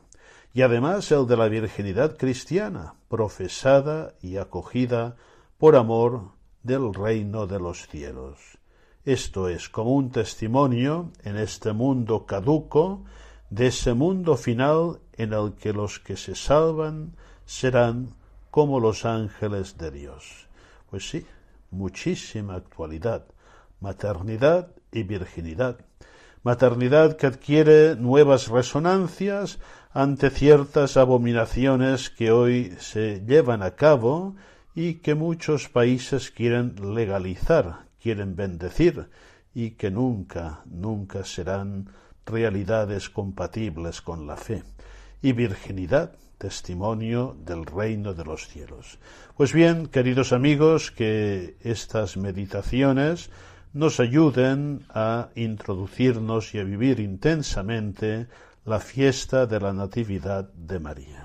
y 0.53 0.61
además 0.61 1.11
el 1.11 1.25
de 1.27 1.35
la 1.35 1.47
virginidad 1.47 2.17
cristiana, 2.17 2.93
profesada 3.09 4.13
y 4.21 4.37
acogida 4.37 5.15
por 5.57 5.75
amor 5.75 6.31
del 6.63 6.93
reino 6.93 7.47
de 7.47 7.59
los 7.59 7.87
cielos. 7.87 8.37
Esto 9.03 9.49
es 9.49 9.69
como 9.69 9.93
un 9.93 10.09
testimonio 10.09 11.11
en 11.23 11.37
este 11.37 11.73
mundo 11.73 12.25
caduco 12.25 13.03
de 13.49 13.67
ese 13.67 13.93
mundo 13.93 14.37
final 14.37 14.99
en 15.13 15.33
el 15.33 15.53
que 15.53 15.73
los 15.73 15.99
que 15.99 16.17
se 16.17 16.35
salvan 16.35 17.15
serán 17.45 18.15
como 18.51 18.79
los 18.79 19.05
ángeles 19.05 19.77
de 19.77 19.91
Dios. 19.91 20.47
Pues 20.89 21.09
sí, 21.09 21.25
muchísima 21.71 22.55
actualidad, 22.55 23.25
maternidad 23.79 24.71
y 24.91 25.03
virginidad. 25.03 25.77
Maternidad 26.43 27.17
que 27.17 27.27
adquiere 27.27 27.95
nuevas 27.95 28.49
resonancias 28.49 29.59
ante 29.93 30.29
ciertas 30.29 30.97
abominaciones 30.97 32.09
que 32.09 32.31
hoy 32.31 32.75
se 32.79 33.21
llevan 33.25 33.63
a 33.63 33.71
cabo 33.71 34.35
y 34.75 34.95
que 34.95 35.15
muchos 35.15 35.69
países 35.69 36.31
quieren 36.31 36.75
legalizar, 36.93 37.85
quieren 38.01 38.35
bendecir 38.35 39.09
y 39.53 39.71
que 39.71 39.89
nunca, 39.89 40.61
nunca 40.65 41.23
serán 41.23 41.89
realidades 42.25 43.09
compatibles 43.09 44.01
con 44.01 44.27
la 44.27 44.37
fe. 44.37 44.63
Y 45.21 45.31
virginidad, 45.31 46.11
testimonio 46.37 47.35
del 47.45 47.65
reino 47.65 48.13
de 48.13 48.25
los 48.25 48.47
cielos. 48.47 48.99
Pues 49.37 49.53
bien, 49.53 49.87
queridos 49.87 50.33
amigos, 50.33 50.91
que 50.91 51.57
estas 51.61 52.17
meditaciones 52.17 53.29
nos 53.73 53.99
ayuden 53.99 54.85
a 54.89 55.29
introducirnos 55.35 56.53
y 56.53 56.59
a 56.59 56.63
vivir 56.63 56.99
intensamente 56.99 58.27
la 58.65 58.79
fiesta 58.79 59.45
de 59.45 59.59
la 59.59 59.73
Natividad 59.73 60.49
de 60.53 60.79
María. 60.79 61.24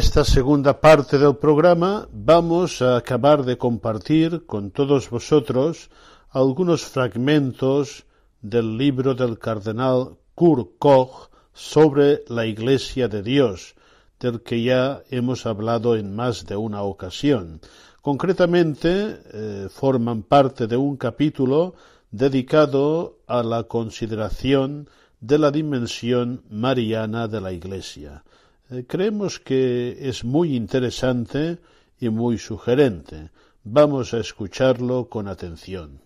Esta 0.00 0.24
segunda 0.24 0.80
parte 0.80 1.18
del 1.18 1.36
programa 1.36 2.08
vamos 2.10 2.80
a 2.80 2.96
acabar 2.96 3.44
de 3.44 3.58
compartir 3.58 4.46
con 4.46 4.70
todos 4.70 5.10
vosotros 5.10 5.90
algunos 6.30 6.86
fragmentos 6.86 8.06
del 8.40 8.78
libro 8.78 9.14
del 9.14 9.38
cardenal 9.38 10.16
Kurt 10.34 10.78
Koch 10.78 11.28
sobre 11.52 12.24
la 12.28 12.46
Iglesia 12.46 13.08
de 13.08 13.22
Dios, 13.22 13.74
del 14.18 14.40
que 14.40 14.62
ya 14.62 15.02
hemos 15.10 15.44
hablado 15.44 15.94
en 15.96 16.16
más 16.16 16.46
de 16.46 16.56
una 16.56 16.80
ocasión. 16.80 17.60
Concretamente, 18.00 19.20
eh, 19.34 19.68
forman 19.68 20.22
parte 20.22 20.66
de 20.66 20.78
un 20.78 20.96
capítulo 20.96 21.74
dedicado 22.10 23.18
a 23.26 23.42
la 23.42 23.64
consideración 23.64 24.88
de 25.20 25.36
la 25.38 25.50
dimensión 25.50 26.42
mariana 26.48 27.28
de 27.28 27.40
la 27.42 27.52
Iglesia. 27.52 28.24
Eh, 28.70 28.84
creemos 28.86 29.40
que 29.40 29.96
es 30.08 30.24
muy 30.24 30.54
interesante 30.54 31.58
y 31.98 32.08
muy 32.08 32.38
sugerente. 32.38 33.30
Vamos 33.64 34.14
a 34.14 34.18
escucharlo 34.18 35.08
con 35.08 35.26
atención. 35.26 36.00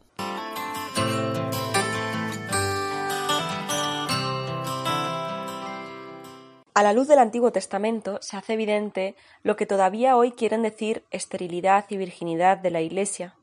A 6.77 6.83
la 6.83 6.93
luz 6.93 7.07
del 7.07 7.19
Antiguo 7.19 7.53
Testamento 7.53 8.19
se 8.23 8.37
hace 8.37 8.55
evidente 8.55 9.15
lo 9.43 9.57
que 9.57 9.67
todavía 9.67 10.17
hoy 10.17 10.33
quieren 10.33 10.63
decir 10.63 11.05
esterilidad 11.11 11.85
y 11.91 11.99
virginidad 11.99 12.59
de 12.59 12.71
la 12.71 12.81
Iglesia. 12.81 13.35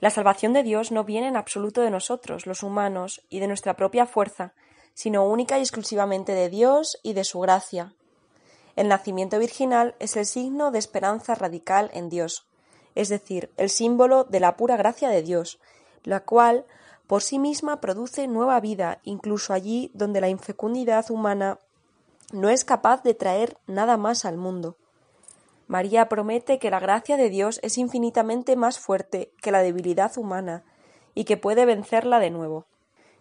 La 0.00 0.10
salvación 0.10 0.52
de 0.54 0.62
Dios 0.62 0.90
no 0.90 1.04
viene 1.04 1.28
en 1.28 1.36
absoluto 1.36 1.82
de 1.82 1.90
nosotros, 1.90 2.46
los 2.46 2.62
humanos, 2.62 3.22
y 3.28 3.38
de 3.38 3.46
nuestra 3.46 3.76
propia 3.76 4.06
fuerza, 4.06 4.54
sino 4.94 5.28
única 5.28 5.58
y 5.58 5.60
exclusivamente 5.60 6.32
de 6.32 6.48
Dios 6.48 6.98
y 7.02 7.12
de 7.12 7.24
su 7.24 7.38
gracia. 7.38 7.94
El 8.76 8.88
nacimiento 8.88 9.38
virginal 9.38 9.94
es 9.98 10.16
el 10.16 10.26
signo 10.26 10.70
de 10.70 10.78
esperanza 10.78 11.34
radical 11.34 11.90
en 11.94 12.08
Dios, 12.08 12.46
es 12.94 13.08
decir, 13.08 13.50
el 13.56 13.70
símbolo 13.70 14.24
de 14.24 14.40
la 14.40 14.56
pura 14.56 14.76
gracia 14.76 15.08
de 15.08 15.22
Dios, 15.22 15.60
la 16.02 16.20
cual 16.20 16.64
por 17.06 17.22
sí 17.22 17.38
misma 17.38 17.80
produce 17.80 18.26
nueva 18.26 18.58
vida, 18.60 18.98
incluso 19.04 19.52
allí 19.52 19.90
donde 19.94 20.20
la 20.20 20.28
infecundidad 20.28 21.10
humana 21.10 21.58
no 22.32 22.48
es 22.48 22.64
capaz 22.64 23.02
de 23.02 23.14
traer 23.14 23.58
nada 23.66 23.96
más 23.96 24.24
al 24.24 24.36
mundo. 24.36 24.76
María 25.66 26.08
promete 26.08 26.58
que 26.58 26.70
la 26.70 26.80
gracia 26.80 27.16
de 27.16 27.30
Dios 27.30 27.60
es 27.62 27.78
infinitamente 27.78 28.56
más 28.56 28.78
fuerte 28.78 29.30
que 29.40 29.50
la 29.50 29.62
debilidad 29.62 30.16
humana 30.18 30.62
y 31.14 31.24
que 31.24 31.36
puede 31.36 31.64
vencerla 31.64 32.18
de 32.18 32.30
nuevo. 32.30 32.66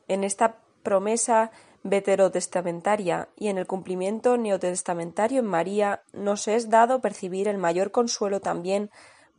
En 0.08 0.24
esta 0.24 0.58
promesa 0.82 1.52
veterotestamentaria 1.84 3.28
y 3.36 3.50
en 3.50 3.58
el 3.58 3.68
cumplimiento 3.68 4.38
neotestamentario 4.38 5.42
en 5.42 5.46
María 5.46 6.02
nos 6.14 6.48
es 6.48 6.70
dado 6.70 7.02
percibir 7.02 7.48
el 7.48 7.58
mayor 7.58 7.92
consuelo 7.92 8.40
también 8.40 8.90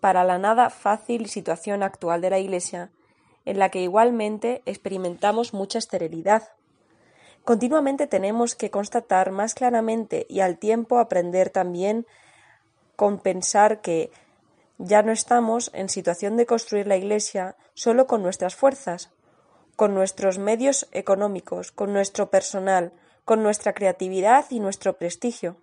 para 0.01 0.25
la 0.25 0.39
nada 0.39 0.69
fácil 0.69 1.29
situación 1.29 1.83
actual 1.83 2.21
de 2.21 2.31
la 2.31 2.39
Iglesia, 2.39 2.91
en 3.47 3.59
la 3.59 3.71
que 3.71 3.81
igualmente 3.81 4.63
experimentamos 4.67 5.55
mucha 5.55 5.79
esterilidad. 5.79 6.51
Continuamente 7.45 8.07
tenemos 8.07 8.55
que 8.55 8.71
constatar 8.71 9.31
más 9.31 9.55
claramente 9.55 10.27
y 10.29 10.41
al 10.41 10.59
tiempo 10.59 10.99
aprender 10.99 11.49
también 11.49 12.07
con 12.97 13.19
pensar 13.19 13.81
que 13.81 14.11
ya 14.77 15.03
no 15.03 15.13
estamos 15.13 15.71
en 15.73 15.89
situación 15.89 16.37
de 16.37 16.47
construir 16.47 16.87
la 16.87 16.97
Iglesia 16.97 17.57
solo 17.73 18.07
con 18.07 18.23
nuestras 18.23 18.55
fuerzas, 18.55 19.14
con 19.77 19.95
nuestros 19.95 20.39
medios 20.39 20.89
económicos, 20.93 21.73
con 21.73 21.93
nuestro 21.93 22.31
personal, 22.31 22.93
con 23.25 23.43
nuestra 23.43 23.73
creatividad 23.73 24.47
y 24.51 24.61
nuestro 24.61 24.95
prestigio. 24.95 25.57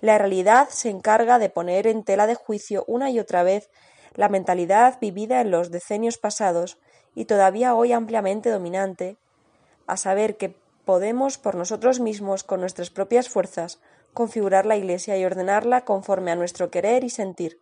La 0.00 0.18
realidad 0.18 0.68
se 0.68 0.90
encarga 0.90 1.38
de 1.38 1.48
poner 1.48 1.86
en 1.86 2.04
tela 2.04 2.26
de 2.26 2.34
juicio 2.34 2.84
una 2.86 3.10
y 3.10 3.18
otra 3.18 3.42
vez 3.42 3.70
la 4.14 4.28
mentalidad 4.28 4.98
vivida 5.00 5.40
en 5.40 5.50
los 5.50 5.70
decenios 5.70 6.18
pasados 6.18 6.78
y 7.14 7.24
todavía 7.24 7.74
hoy 7.74 7.92
ampliamente 7.92 8.50
dominante, 8.50 9.16
a 9.86 9.96
saber 9.96 10.36
que 10.36 10.54
podemos 10.84 11.38
por 11.38 11.54
nosotros 11.54 11.98
mismos, 12.00 12.44
con 12.44 12.60
nuestras 12.60 12.90
propias 12.90 13.28
fuerzas, 13.28 13.78
configurar 14.12 14.66
la 14.66 14.76
Iglesia 14.76 15.16
y 15.18 15.24
ordenarla 15.24 15.84
conforme 15.84 16.30
a 16.30 16.36
nuestro 16.36 16.70
querer 16.70 17.04
y 17.04 17.10
sentir. 17.10 17.60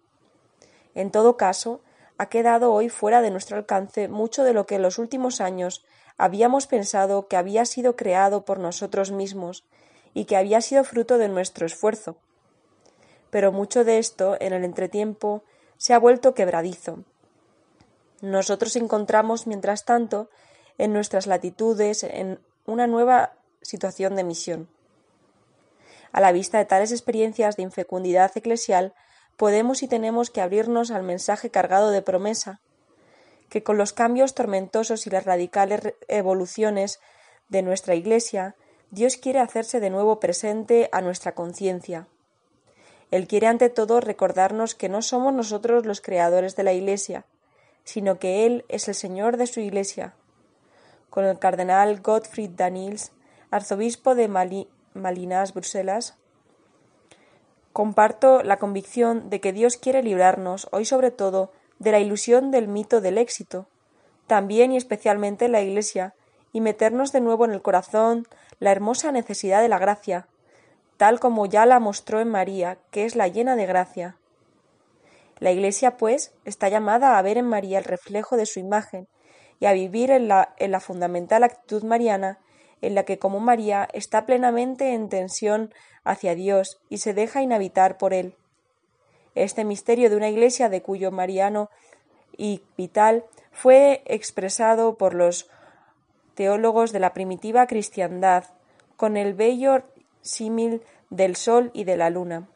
En 0.94 1.10
todo 1.10 1.36
caso, 1.36 1.80
ha 2.18 2.26
quedado 2.26 2.72
hoy 2.72 2.88
fuera 2.88 3.22
de 3.22 3.30
nuestro 3.30 3.56
alcance 3.56 4.08
mucho 4.08 4.44
de 4.44 4.52
lo 4.52 4.66
que 4.66 4.76
en 4.76 4.82
los 4.82 4.98
últimos 4.98 5.40
años 5.40 5.84
habíamos 6.16 6.66
pensado 6.66 7.26
que 7.26 7.36
había 7.36 7.64
sido 7.64 7.96
creado 7.96 8.44
por 8.44 8.58
nosotros 8.58 9.10
mismos 9.10 9.64
y 10.12 10.26
que 10.26 10.36
había 10.36 10.60
sido 10.60 10.84
fruto 10.84 11.18
de 11.18 11.28
nuestro 11.28 11.66
esfuerzo. 11.66 12.16
Pero 13.30 13.50
mucho 13.50 13.84
de 13.84 13.98
esto, 13.98 14.36
en 14.40 14.52
el 14.52 14.64
entretiempo, 14.64 15.42
se 15.76 15.92
ha 15.92 15.98
vuelto 15.98 16.34
quebradizo. 16.34 17.00
Nosotros 18.20 18.76
encontramos, 18.76 19.48
mientras 19.48 19.84
tanto, 19.84 20.30
en 20.78 20.92
nuestras 20.92 21.26
latitudes, 21.26 22.04
en 22.04 22.38
una 22.64 22.86
nueva 22.86 23.32
situación 23.60 24.14
de 24.14 24.24
misión. 24.24 24.68
A 26.12 26.20
la 26.20 26.30
vista 26.30 26.58
de 26.58 26.64
tales 26.64 26.92
experiencias 26.92 27.56
de 27.56 27.64
infecundidad 27.64 28.30
eclesial, 28.36 28.94
podemos 29.36 29.82
y 29.82 29.88
tenemos 29.88 30.30
que 30.30 30.40
abrirnos 30.40 30.90
al 30.90 31.02
mensaje 31.02 31.50
cargado 31.50 31.90
de 31.90 32.02
promesa, 32.02 32.60
que 33.48 33.62
con 33.62 33.78
los 33.78 33.92
cambios 33.92 34.34
tormentosos 34.34 35.06
y 35.06 35.10
las 35.10 35.24
radicales 35.24 35.94
evoluciones 36.08 37.00
de 37.48 37.62
nuestra 37.62 37.94
Iglesia, 37.94 38.56
Dios 38.90 39.16
quiere 39.16 39.40
hacerse 39.40 39.80
de 39.80 39.90
nuevo 39.90 40.20
presente 40.20 40.88
a 40.92 41.00
nuestra 41.00 41.34
conciencia. 41.34 42.08
Él 43.10 43.26
quiere 43.28 43.46
ante 43.46 43.68
todo 43.68 44.00
recordarnos 44.00 44.74
que 44.74 44.88
no 44.88 45.02
somos 45.02 45.32
nosotros 45.32 45.86
los 45.86 46.00
creadores 46.00 46.56
de 46.56 46.64
la 46.64 46.72
Iglesia, 46.72 47.26
sino 47.84 48.18
que 48.18 48.46
Él 48.46 48.64
es 48.68 48.88
el 48.88 48.94
Señor 48.94 49.36
de 49.36 49.46
su 49.46 49.60
Iglesia. 49.60 50.14
Con 51.10 51.24
el 51.24 51.38
cardenal 51.38 52.00
Gottfried 52.00 52.50
Daniels, 52.50 53.12
arzobispo 53.50 54.14
de 54.14 54.28
Malinas, 54.94 55.54
Bruselas, 55.54 56.16
Comparto 57.74 58.44
la 58.44 58.58
convicción 58.58 59.30
de 59.30 59.40
que 59.40 59.52
Dios 59.52 59.76
quiere 59.76 60.00
librarnos, 60.00 60.68
hoy 60.70 60.84
sobre 60.84 61.10
todo, 61.10 61.50
de 61.80 61.90
la 61.90 61.98
ilusión 61.98 62.52
del 62.52 62.68
mito 62.68 63.00
del 63.00 63.18
éxito, 63.18 63.66
también 64.28 64.70
y 64.70 64.76
especialmente 64.76 65.46
en 65.46 65.50
la 65.50 65.60
Iglesia, 65.60 66.14
y 66.52 66.60
meternos 66.60 67.10
de 67.10 67.20
nuevo 67.20 67.44
en 67.44 67.50
el 67.50 67.62
corazón 67.62 68.28
la 68.60 68.70
hermosa 68.70 69.10
necesidad 69.10 69.60
de 69.60 69.68
la 69.68 69.80
gracia, 69.80 70.28
tal 70.98 71.18
como 71.18 71.46
ya 71.46 71.66
la 71.66 71.80
mostró 71.80 72.20
en 72.20 72.28
María, 72.28 72.78
que 72.92 73.06
es 73.06 73.16
la 73.16 73.26
llena 73.26 73.56
de 73.56 73.66
gracia. 73.66 74.18
La 75.40 75.50
Iglesia, 75.50 75.96
pues, 75.96 76.32
está 76.44 76.68
llamada 76.68 77.18
a 77.18 77.22
ver 77.22 77.38
en 77.38 77.48
María 77.48 77.78
el 77.78 77.84
reflejo 77.84 78.36
de 78.36 78.46
su 78.46 78.60
imagen 78.60 79.08
y 79.58 79.66
a 79.66 79.72
vivir 79.72 80.12
en 80.12 80.28
la, 80.28 80.54
en 80.58 80.70
la 80.70 80.78
fundamental 80.78 81.42
actitud 81.42 81.82
mariana 81.82 82.38
en 82.86 82.94
la 82.94 83.04
que 83.04 83.18
como 83.18 83.40
María 83.40 83.88
está 83.92 84.26
plenamente 84.26 84.94
en 84.94 85.08
tensión 85.08 85.72
hacia 86.04 86.34
Dios 86.34 86.80
y 86.88 86.98
se 86.98 87.14
deja 87.14 87.42
inhabitar 87.42 87.98
por 87.98 88.12
él. 88.12 88.34
Este 89.34 89.64
misterio 89.64 90.10
de 90.10 90.16
una 90.16 90.28
iglesia 90.28 90.68
de 90.68 90.82
cuyo 90.82 91.10
mariano 91.10 91.70
y 92.36 92.62
vital 92.76 93.24
fue 93.52 94.02
expresado 94.06 94.96
por 94.96 95.14
los 95.14 95.48
teólogos 96.34 96.92
de 96.92 97.00
la 97.00 97.14
primitiva 97.14 97.66
cristiandad 97.66 98.44
con 98.96 99.16
el 99.16 99.34
bello 99.34 99.82
símil 100.20 100.82
del 101.10 101.36
sol 101.36 101.70
y 101.74 101.84
de 101.84 101.96
la 101.96 102.10
luna. 102.10 102.48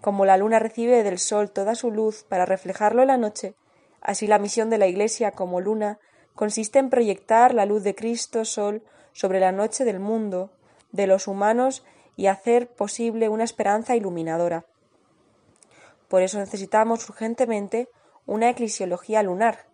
Como 0.00 0.24
la 0.24 0.36
luna 0.36 0.58
recibe 0.58 1.02
del 1.02 1.18
sol 1.18 1.50
toda 1.50 1.74
su 1.74 1.90
luz 1.90 2.24
para 2.24 2.46
reflejarlo 2.46 3.02
en 3.02 3.08
la 3.08 3.16
noche, 3.16 3.54
así 4.00 4.26
la 4.26 4.38
misión 4.38 4.70
de 4.70 4.78
la 4.78 4.86
Iglesia 4.86 5.32
como 5.32 5.60
luna 5.60 5.98
consiste 6.34 6.78
en 6.78 6.90
proyectar 6.90 7.52
la 7.52 7.66
luz 7.66 7.82
de 7.82 7.94
Cristo 7.94 8.44
Sol 8.44 8.82
sobre 9.18 9.40
la 9.40 9.50
noche 9.50 9.84
del 9.84 9.98
mundo, 9.98 10.48
de 10.92 11.08
los 11.08 11.26
humanos 11.26 11.82
y 12.14 12.28
hacer 12.28 12.68
posible 12.68 13.28
una 13.28 13.42
esperanza 13.42 13.96
iluminadora. 13.96 14.64
Por 16.06 16.22
eso 16.22 16.38
necesitamos 16.38 17.08
urgentemente 17.08 17.88
una 18.26 18.48
eclesiología 18.48 19.24
lunar, 19.24 19.66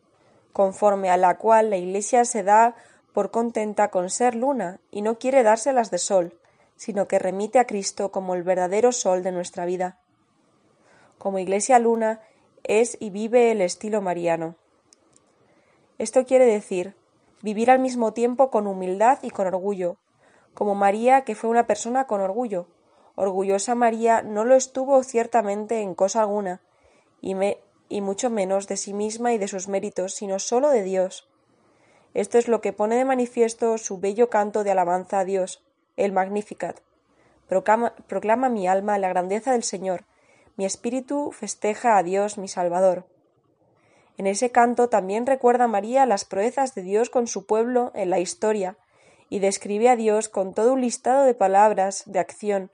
conforme 0.55 1.11
a 1.11 1.19
la 1.19 1.37
cual 1.37 1.69
la 1.69 1.77
Iglesia 1.77 2.25
se 2.25 2.43
da 2.43 2.75
por 3.13 3.31
contenta 3.31 3.91
con 3.91 4.09
ser 4.09 4.35
luna 4.35 4.81
y 4.91 5.03
no 5.03 5.19
quiere 5.19 5.43
dárselas 5.43 5.91
de 5.91 5.99
sol, 5.99 6.39
sino 6.77 7.07
que 7.07 7.19
remite 7.19 7.59
a 7.59 7.67
Cristo 7.67 8.11
como 8.11 8.35
el 8.35 8.45
verdadero 8.45 8.93
sol 8.93 9.23
de 9.23 9.33
nuestra 9.33 9.67
vida. 9.67 9.99
Como 11.19 11.39
Iglesia 11.39 11.79
luna 11.79 12.23
es 12.63 12.97
y 12.99 13.11
vive 13.11 13.53
el 13.53 13.61
estilo 13.61 14.01
mariano. 14.01 14.57
Esto 15.99 16.25
quiere 16.25 16.47
decir 16.47 16.95
vivir 17.45 17.71
al 17.71 17.79
mismo 17.79 18.15
tiempo 18.15 18.51
con 18.51 18.67
humildad 18.67 19.19
y 19.21 19.29
con 19.29 19.47
orgullo, 19.47 19.99
como 20.55 20.75
María, 20.75 21.25
que 21.25 21.35
fue 21.35 21.51
una 21.51 21.67
persona 21.67 22.07
con 22.07 22.23
orgullo. 22.23 22.69
Orgullosa 23.17 23.75
María 23.75 24.23
no 24.23 24.47
lo 24.47 24.55
estuvo 24.55 25.03
ciertamente 25.03 25.83
en 25.83 25.95
cosa 25.95 26.23
alguna, 26.23 26.63
y, 27.21 28.01
mucho 28.01 28.31
menos 28.31 28.67
de 28.67 28.79
sí 28.79 28.95
misma 28.95 29.35
y 29.35 29.39
de 29.39 29.49
sus 29.49 29.69
méritos, 29.69 30.15
sino 30.15 30.39
sólo 30.39 30.71
de 30.71 30.85
Dios. 30.85 31.29
Esto 32.15 32.39
es 32.39 32.49
lo 32.49 32.63
que 32.63 32.73
pone 32.73 32.97
de 32.97 33.05
manifiesto 33.05 33.77
su 33.77 33.99
bello 33.99 34.31
canto 34.31 34.65
de 34.65 34.71
alabanza 34.71 35.19
a 35.19 35.25
Dios, 35.27 35.63
el 35.99 36.13
Magnificat. 36.13 36.81
Proclama 37.47 38.49
mi 38.49 38.67
alma 38.67 38.97
la 38.97 39.11
grandeza 39.11 39.53
del 39.53 39.65
Señor, 39.65 40.05
mi 40.57 40.65
espíritu 40.65 41.31
festeja 41.33 41.99
a 41.99 42.03
Dios 42.03 42.39
mi 42.39 42.49
Salvador. 42.49 43.05
En 44.17 44.27
ese 44.27 44.51
canto 44.51 44.89
también 44.89 45.27
recuerda 45.27 45.67
María 45.67 46.07
las 46.07 46.25
proezas 46.25 46.75
de 46.75 46.83
Dios 46.83 47.11
con 47.11 47.27
su 47.27 47.47
pueblo 47.47 47.91
en 47.95 48.11
la 48.11 48.21
historia 48.21 48.77
y 49.29 49.41
describe 49.41 49.89
a 49.89 49.97
Dios 49.97 50.29
con 50.29 50.55
todo 50.55 50.73
un 50.73 50.81
listado 50.81 51.25
de 51.25 51.35
palabras 51.35 52.05
de 52.07 52.21
acción, 52.21 52.71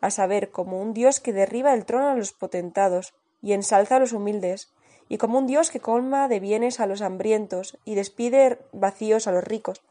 a 0.00 0.10
saber, 0.10 0.50
como 0.50 0.80
un 0.80 0.92
Dios 0.92 1.20
que 1.20 1.32
derriba 1.32 1.74
el 1.74 1.84
trono 1.84 2.08
a 2.08 2.14
los 2.14 2.32
potentados 2.32 3.14
y 3.42 3.52
ensalza 3.52 3.96
a 3.96 3.98
los 4.00 4.12
humildes, 4.12 4.72
y 5.08 5.18
como 5.18 5.38
un 5.38 5.46
Dios 5.46 5.70
que 5.70 5.80
colma 5.80 6.28
de 6.28 6.40
bienes 6.40 6.78
a 6.80 6.86
los 6.86 7.02
hambrientos 7.02 7.78
y 7.84 7.96
despide 7.96 8.58
vacíos 8.72 9.26
a 9.26 9.32
los 9.32 9.44
ricos, 9.44 9.82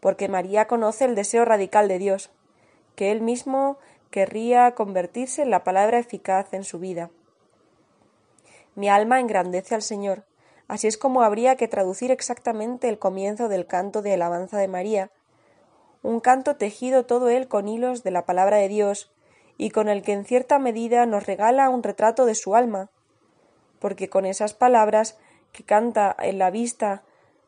porque 0.00 0.28
María 0.28 0.66
conoce 0.66 1.04
el 1.04 1.14
deseo 1.14 1.44
radical 1.44 1.86
de 1.86 1.98
Dios, 1.98 2.30
que 2.96 3.12
él 3.12 3.20
mismo 3.20 3.78
querría 4.10 4.74
convertirse 4.74 5.42
en 5.42 5.50
la 5.50 5.64
palabra 5.64 5.98
eficaz 5.98 6.52
en 6.54 6.64
su 6.64 6.78
vida. 6.78 7.10
Mi 8.74 8.88
alma 8.88 9.20
engrandece 9.20 9.74
al 9.74 9.82
Señor. 9.82 10.24
Así 10.68 10.86
es 10.86 10.96
como 10.96 11.22
habría 11.22 11.56
que 11.56 11.68
traducir 11.68 12.10
exactamente 12.10 12.88
el 12.88 12.98
comienzo 12.98 13.48
del 13.48 13.66
canto 13.66 14.02
de 14.02 14.14
alabanza 14.14 14.58
de 14.58 14.68
María, 14.68 15.10
un 16.02 16.20
canto 16.20 16.56
tejido 16.56 17.04
todo 17.04 17.28
él 17.28 17.46
con 17.48 17.68
hilos 17.68 18.02
de 18.02 18.10
la 18.10 18.24
palabra 18.24 18.56
de 18.56 18.68
Dios, 18.68 19.12
y 19.58 19.70
con 19.70 19.88
el 19.88 20.02
que 20.02 20.12
en 20.12 20.24
cierta 20.24 20.58
medida 20.58 21.06
nos 21.06 21.26
regala 21.26 21.68
un 21.68 21.82
retrato 21.82 22.24
de 22.26 22.34
su 22.34 22.56
alma, 22.56 22.90
porque 23.78 24.08
con 24.08 24.24
esas 24.24 24.54
palabras 24.54 25.18
que 25.52 25.64
canta 25.64 26.16
en 26.18 26.38
la 26.38 26.50
vista 26.50 27.02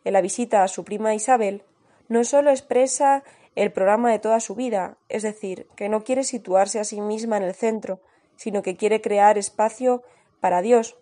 en 0.04 0.12
la 0.12 0.20
visita 0.20 0.62
a 0.62 0.68
su 0.68 0.84
prima 0.84 1.14
Isabel, 1.14 1.62
no 2.08 2.24
sólo 2.24 2.50
expresa 2.50 3.24
el 3.54 3.72
programa 3.72 4.10
de 4.10 4.18
toda 4.18 4.38
su 4.40 4.54
vida, 4.54 4.98
es 5.08 5.22
decir, 5.22 5.66
que 5.76 5.88
no 5.88 6.04
quiere 6.04 6.24
situarse 6.24 6.78
a 6.78 6.84
sí 6.84 7.00
misma 7.00 7.38
en 7.38 7.44
el 7.44 7.54
centro, 7.54 8.00
sino 8.36 8.62
que 8.62 8.76
quiere 8.76 9.00
crear 9.00 9.38
espacio 9.38 10.02
para 10.40 10.60
Dios. 10.60 10.96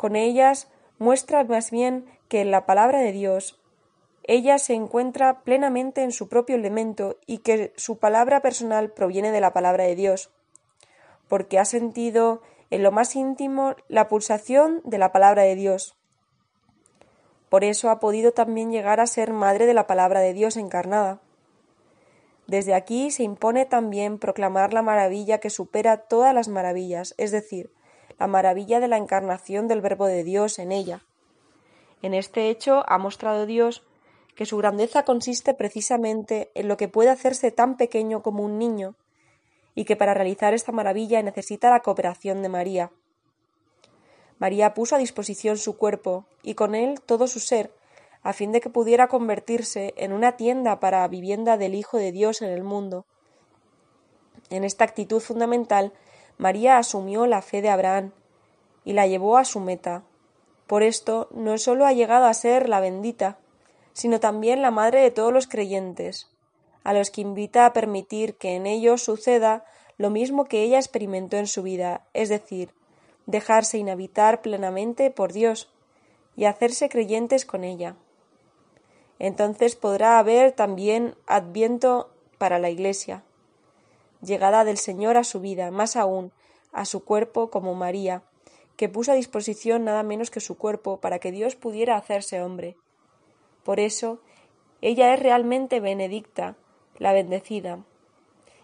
Con 0.00 0.16
ellas 0.16 0.66
muestra 0.98 1.44
más 1.44 1.70
bien 1.70 2.06
que 2.28 2.40
en 2.40 2.50
la 2.50 2.64
palabra 2.64 3.00
de 3.00 3.12
Dios 3.12 3.60
ella 4.22 4.56
se 4.56 4.72
encuentra 4.72 5.42
plenamente 5.42 6.02
en 6.02 6.10
su 6.10 6.26
propio 6.26 6.56
elemento 6.56 7.18
y 7.26 7.38
que 7.40 7.74
su 7.76 7.98
palabra 7.98 8.40
personal 8.40 8.92
proviene 8.92 9.30
de 9.30 9.42
la 9.42 9.52
palabra 9.52 9.84
de 9.84 9.96
Dios, 9.96 10.30
porque 11.28 11.58
ha 11.58 11.66
sentido 11.66 12.40
en 12.70 12.82
lo 12.82 12.92
más 12.92 13.14
íntimo 13.14 13.74
la 13.88 14.08
pulsación 14.08 14.80
de 14.84 14.96
la 14.96 15.12
palabra 15.12 15.42
de 15.42 15.54
Dios. 15.54 15.98
Por 17.50 17.62
eso 17.62 17.90
ha 17.90 18.00
podido 18.00 18.32
también 18.32 18.72
llegar 18.72 19.00
a 19.00 19.06
ser 19.06 19.34
madre 19.34 19.66
de 19.66 19.74
la 19.74 19.86
palabra 19.86 20.20
de 20.20 20.32
Dios 20.32 20.56
encarnada. 20.56 21.20
Desde 22.46 22.72
aquí 22.72 23.10
se 23.10 23.22
impone 23.22 23.66
también 23.66 24.18
proclamar 24.18 24.72
la 24.72 24.80
maravilla 24.80 25.40
que 25.40 25.50
supera 25.50 25.98
todas 25.98 26.34
las 26.34 26.48
maravillas, 26.48 27.14
es 27.18 27.32
decir, 27.32 27.70
la 28.20 28.26
maravilla 28.26 28.80
de 28.80 28.88
la 28.88 28.98
encarnación 28.98 29.66
del 29.66 29.80
Verbo 29.80 30.04
de 30.06 30.24
Dios 30.24 30.58
en 30.58 30.72
ella. 30.72 31.02
En 32.02 32.12
este 32.12 32.50
hecho 32.50 32.84
ha 32.86 32.98
mostrado 32.98 33.46
Dios 33.46 33.82
que 34.36 34.44
su 34.44 34.58
grandeza 34.58 35.04
consiste 35.04 35.54
precisamente 35.54 36.50
en 36.54 36.68
lo 36.68 36.76
que 36.76 36.86
puede 36.86 37.08
hacerse 37.08 37.50
tan 37.50 37.78
pequeño 37.78 38.22
como 38.22 38.44
un 38.44 38.58
niño, 38.58 38.94
y 39.74 39.86
que 39.86 39.96
para 39.96 40.12
realizar 40.12 40.52
esta 40.52 40.70
maravilla 40.70 41.22
necesita 41.22 41.70
la 41.70 41.80
cooperación 41.80 42.42
de 42.42 42.50
María. 42.50 42.90
María 44.38 44.74
puso 44.74 44.96
a 44.96 44.98
disposición 44.98 45.56
su 45.56 45.78
cuerpo 45.78 46.26
y 46.42 46.54
con 46.54 46.74
él 46.74 47.00
todo 47.00 47.26
su 47.26 47.40
ser, 47.40 47.72
a 48.22 48.34
fin 48.34 48.52
de 48.52 48.60
que 48.60 48.68
pudiera 48.68 49.08
convertirse 49.08 49.94
en 49.96 50.12
una 50.12 50.36
tienda 50.36 50.78
para 50.78 51.08
vivienda 51.08 51.56
del 51.56 51.74
Hijo 51.74 51.96
de 51.96 52.12
Dios 52.12 52.42
en 52.42 52.50
el 52.50 52.64
mundo. 52.64 53.06
En 54.50 54.64
esta 54.64 54.84
actitud 54.84 55.20
fundamental, 55.20 55.94
María 56.40 56.78
asumió 56.78 57.26
la 57.26 57.42
fe 57.42 57.60
de 57.60 57.68
Abraham 57.68 58.12
y 58.82 58.94
la 58.94 59.06
llevó 59.06 59.36
a 59.36 59.44
su 59.44 59.60
meta. 59.60 60.04
Por 60.66 60.82
esto 60.82 61.28
no 61.32 61.58
sólo 61.58 61.84
ha 61.84 61.92
llegado 61.92 62.24
a 62.24 62.32
ser 62.32 62.66
la 62.66 62.80
bendita, 62.80 63.36
sino 63.92 64.20
también 64.20 64.62
la 64.62 64.70
madre 64.70 65.02
de 65.02 65.10
todos 65.10 65.34
los 65.34 65.46
creyentes, 65.46 66.30
a 66.82 66.94
los 66.94 67.10
que 67.10 67.20
invita 67.20 67.66
a 67.66 67.74
permitir 67.74 68.36
que 68.36 68.56
en 68.56 68.66
ellos 68.66 69.02
suceda 69.02 69.66
lo 69.98 70.08
mismo 70.08 70.46
que 70.46 70.62
ella 70.62 70.78
experimentó 70.78 71.36
en 71.36 71.46
su 71.46 71.62
vida, 71.62 72.06
es 72.14 72.30
decir, 72.30 72.72
dejarse 73.26 73.76
inhabitar 73.76 74.40
plenamente 74.40 75.10
por 75.10 75.34
Dios 75.34 75.70
y 76.36 76.46
hacerse 76.46 76.88
creyentes 76.88 77.44
con 77.44 77.64
ella. 77.64 77.96
Entonces 79.18 79.76
podrá 79.76 80.18
haber 80.18 80.52
también 80.52 81.16
adviento 81.26 82.08
para 82.38 82.58
la 82.58 82.70
Iglesia, 82.70 83.24
llegada 84.22 84.64
del 84.64 84.78
Señor 84.78 85.16
a 85.16 85.24
su 85.24 85.40
vida, 85.40 85.70
más 85.70 85.96
aún 85.96 86.32
a 86.72 86.84
su 86.84 87.04
cuerpo 87.04 87.50
como 87.50 87.74
María, 87.74 88.22
que 88.76 88.88
puso 88.88 89.12
a 89.12 89.14
disposición 89.14 89.84
nada 89.84 90.02
menos 90.02 90.30
que 90.30 90.40
su 90.40 90.56
cuerpo 90.56 91.00
para 91.00 91.18
que 91.18 91.32
Dios 91.32 91.56
pudiera 91.56 91.96
hacerse 91.96 92.42
hombre. 92.42 92.76
Por 93.64 93.80
eso, 93.80 94.20
ella 94.80 95.12
es 95.12 95.20
realmente 95.20 95.80
benedicta, 95.80 96.56
la 96.98 97.12
bendecida. 97.12 97.80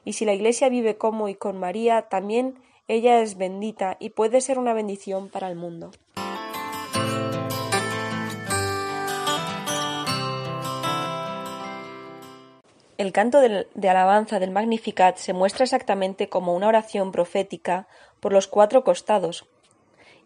Y 0.05 0.15
si 0.15 0.25
la 0.25 0.35
Iglesia 0.35 0.69
vive 0.69 0.97
como 0.97 1.29
y 1.29 1.35
con 1.35 1.59
María, 1.59 2.03
también 2.03 2.59
ella 2.89 3.21
es 3.21 3.37
bendita 3.37 3.97
y 3.99 4.11
puede 4.11 4.41
ser 4.41 4.59
una 4.59 4.73
bendición 4.73 5.29
para 5.29 5.49
el 5.49 5.57
mundo. 5.57 5.91
El 12.99 13.13
canto 13.13 13.41
de 13.41 13.89
alabanza 13.91 14.39
del 14.39 14.51
Magnificat 14.51 15.19
se 15.19 15.35
muestra 15.35 15.65
exactamente 15.65 16.31
como 16.31 16.55
una 16.55 16.69
oración 16.69 17.13
profética 17.13 17.89
por 18.21 18.33
los 18.33 18.47
cuatro 18.47 18.85
costados, 18.85 19.47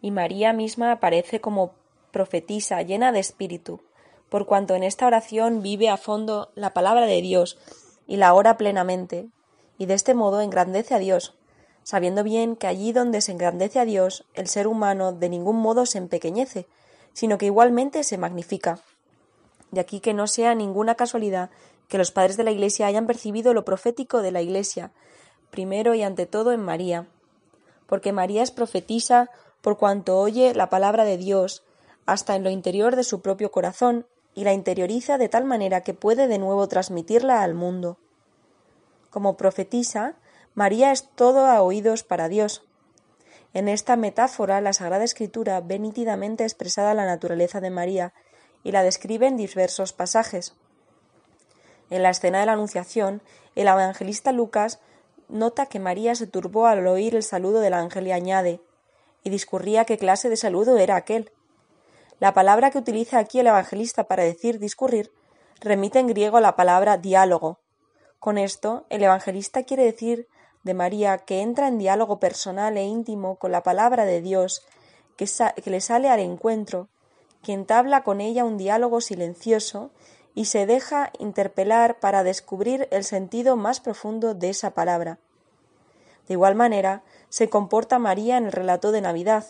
y 0.00 0.12
María 0.12 0.52
misma 0.52 0.92
aparece 0.92 1.40
como 1.40 1.72
profetisa 2.12 2.80
llena 2.82 3.10
de 3.10 3.18
espíritu, 3.18 3.82
por 4.28 4.46
cuanto 4.46 4.76
en 4.76 4.84
esta 4.84 5.06
oración 5.06 5.62
vive 5.62 5.88
a 5.88 5.96
fondo 5.96 6.52
la 6.54 6.72
palabra 6.72 7.06
de 7.06 7.20
Dios 7.20 7.58
y 8.06 8.18
la 8.18 8.34
ora 8.34 8.56
plenamente, 8.56 9.28
y 9.76 9.86
de 9.86 9.94
este 9.94 10.14
modo 10.14 10.40
engrandece 10.40 10.94
a 10.94 11.00
Dios, 11.00 11.34
sabiendo 11.82 12.22
bien 12.22 12.54
que 12.54 12.68
allí 12.68 12.92
donde 12.92 13.20
se 13.20 13.32
engrandece 13.32 13.80
a 13.80 13.84
Dios, 13.84 14.26
el 14.34 14.46
ser 14.46 14.68
humano 14.68 15.12
de 15.12 15.28
ningún 15.28 15.56
modo 15.56 15.86
se 15.86 15.98
empequeñece, 15.98 16.68
sino 17.14 17.36
que 17.36 17.46
igualmente 17.46 18.04
se 18.04 18.16
magnifica. 18.16 18.78
De 19.72 19.80
aquí 19.80 20.00
que 20.00 20.14
no 20.14 20.26
sea 20.26 20.54
ninguna 20.54 20.94
casualidad 20.94 21.50
que 21.90 21.98
los 21.98 22.12
padres 22.12 22.38
de 22.38 22.44
la 22.44 22.52
Iglesia 22.52 22.86
hayan 22.86 23.06
percibido 23.06 23.52
lo 23.52 23.64
profético 23.66 24.22
de 24.22 24.30
la 24.30 24.40
Iglesia, 24.40 24.92
primero 25.50 25.94
y 25.94 26.02
ante 26.02 26.24
todo 26.24 26.52
en 26.52 26.60
María, 26.60 27.08
porque 27.86 28.12
María 28.12 28.42
es 28.44 28.52
profetisa 28.52 29.28
por 29.60 29.76
cuanto 29.76 30.18
oye 30.18 30.54
la 30.54 30.70
palabra 30.70 31.04
de 31.04 31.18
Dios 31.18 31.64
hasta 32.06 32.36
en 32.36 32.44
lo 32.44 32.50
interior 32.50 32.94
de 32.94 33.02
su 33.02 33.20
propio 33.20 33.50
corazón 33.50 34.06
y 34.34 34.44
la 34.44 34.52
interioriza 34.52 35.18
de 35.18 35.28
tal 35.28 35.44
manera 35.44 35.82
que 35.82 35.92
puede 35.92 36.28
de 36.28 36.38
nuevo 36.38 36.68
transmitirla 36.68 37.42
al 37.42 37.54
mundo. 37.54 37.98
Como 39.10 39.36
profetisa, 39.36 40.14
María 40.54 40.92
es 40.92 41.08
todo 41.16 41.46
a 41.46 41.60
oídos 41.60 42.04
para 42.04 42.28
Dios. 42.28 42.62
En 43.52 43.68
esta 43.68 43.96
metáfora 43.96 44.60
la 44.60 44.72
Sagrada 44.72 45.02
Escritura 45.02 45.60
ve 45.60 45.80
nítidamente 45.80 46.44
expresada 46.44 46.94
la 46.94 47.04
naturaleza 47.04 47.60
de 47.60 47.70
María 47.70 48.14
y 48.62 48.70
la 48.70 48.84
describe 48.84 49.26
en 49.26 49.36
diversos 49.36 49.92
pasajes. 49.92 50.54
En 51.90 52.02
la 52.02 52.10
escena 52.10 52.40
de 52.40 52.46
la 52.46 52.52
Anunciación, 52.52 53.20
el 53.56 53.66
evangelista 53.66 54.32
Lucas 54.32 54.80
nota 55.28 55.66
que 55.66 55.80
María 55.80 56.14
se 56.14 56.26
turbó 56.26 56.66
al 56.66 56.86
oír 56.86 57.14
el 57.14 57.22
saludo 57.22 57.60
del 57.60 57.74
ángel 57.74 58.06
y 58.06 58.12
añade 58.12 58.60
y 59.22 59.30
discurría 59.30 59.84
qué 59.84 59.98
clase 59.98 60.28
de 60.28 60.36
saludo 60.36 60.78
era 60.78 60.96
aquel. 60.96 61.30
La 62.18 62.32
palabra 62.32 62.70
que 62.70 62.78
utiliza 62.78 63.18
aquí 63.18 63.40
el 63.40 63.46
evangelista 63.46 64.04
para 64.04 64.22
decir 64.22 64.58
discurrir 64.58 65.12
remite 65.60 65.98
en 65.98 66.06
griego 66.06 66.36
a 66.36 66.40
la 66.40 66.56
palabra 66.56 66.96
diálogo. 66.96 67.58
Con 68.18 68.38
esto, 68.38 68.86
el 68.88 69.02
evangelista 69.02 69.62
quiere 69.64 69.84
decir 69.84 70.28
de 70.62 70.74
María 70.74 71.18
que 71.18 71.40
entra 71.40 71.68
en 71.68 71.78
diálogo 71.78 72.20
personal 72.20 72.76
e 72.76 72.84
íntimo 72.84 73.36
con 73.36 73.52
la 73.52 73.62
palabra 73.62 74.04
de 74.04 74.20
Dios, 74.20 74.66
que, 75.16 75.26
que 75.62 75.70
le 75.70 75.80
sale 75.80 76.08
al 76.08 76.20
encuentro, 76.20 76.88
que 77.42 77.52
entabla 77.52 78.02
con 78.02 78.20
ella 78.20 78.44
un 78.44 78.58
diálogo 78.58 79.00
silencioso 79.00 79.90
y 80.34 80.46
se 80.46 80.66
deja 80.66 81.10
interpelar 81.18 81.98
para 81.98 82.22
descubrir 82.22 82.88
el 82.90 83.04
sentido 83.04 83.56
más 83.56 83.80
profundo 83.80 84.34
de 84.34 84.50
esa 84.50 84.70
palabra. 84.70 85.18
De 86.28 86.34
igual 86.34 86.54
manera, 86.54 87.02
se 87.28 87.48
comporta 87.48 87.98
María 87.98 88.36
en 88.36 88.46
el 88.46 88.52
relato 88.52 88.92
de 88.92 89.00
Navidad, 89.00 89.44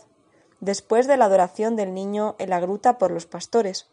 después 0.61 1.07
de 1.07 1.17
la 1.17 1.27
adoración 1.27 1.77
del 1.77 1.95
niño 1.95 2.37
en 2.39 2.51
la 2.51 2.61
gruta 2.61 2.99
por 2.99 3.11
los 3.11 3.27
pastores. 3.27 3.87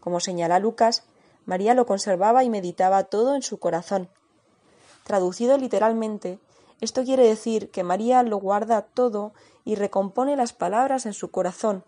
Como 0.00 0.20
señala 0.20 0.58
Lucas, 0.58 1.04
María 1.44 1.74
lo 1.74 1.86
conservaba 1.86 2.44
y 2.44 2.50
meditaba 2.50 3.04
todo 3.04 3.34
en 3.34 3.42
su 3.42 3.58
corazón. 3.58 4.08
Traducido 5.04 5.58
literalmente, 5.58 6.38
esto 6.80 7.04
quiere 7.04 7.26
decir 7.26 7.70
que 7.70 7.84
María 7.84 8.22
lo 8.22 8.38
guarda 8.38 8.82
todo 8.82 9.32
y 9.64 9.76
recompone 9.76 10.36
las 10.36 10.52
palabras 10.52 11.06
en 11.06 11.12
su 11.12 11.30
corazón, 11.30 11.84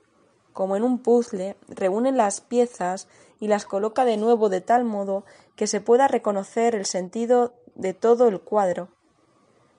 como 0.55 0.77
en 0.77 0.85
un 0.85 1.01
puzzle, 1.01 1.57
reúne 1.69 2.13
las 2.13 2.41
piezas 2.41 3.09
y 3.41 3.49
las 3.49 3.67
coloca 3.67 4.07
de 4.07 4.17
nuevo 4.17 4.49
de 4.49 4.63
tal 4.63 4.85
modo 4.85 5.25
que 5.57 5.67
se 5.67 5.83
pueda 5.83 6.09
reconocer 6.09 6.75
el 6.75 6.87
sentido 6.87 7.53
de 7.75 7.93
todo 7.93 8.29
el 8.29 8.41
cuadro. 8.41 8.89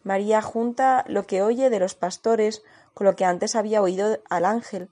María 0.03 0.41
junta 0.41 1.03
lo 1.07 1.25
que 1.25 1.41
oye 1.41 1.71
de 1.71 1.79
los 1.79 1.95
pastores 1.95 2.61
con 2.93 3.07
lo 3.07 3.15
que 3.15 3.25
antes 3.25 3.55
había 3.55 3.81
oído 3.81 4.19
al 4.29 4.45
ángel. 4.45 4.89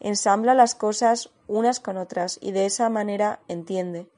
Ensambla 0.00 0.54
las 0.54 0.74
cosas 0.74 1.30
unas 1.46 1.80
con 1.80 1.98
otras 1.98 2.38
y 2.40 2.52
de 2.52 2.64
esa 2.64 2.88
manera 2.88 3.40
entiende. 3.46 4.08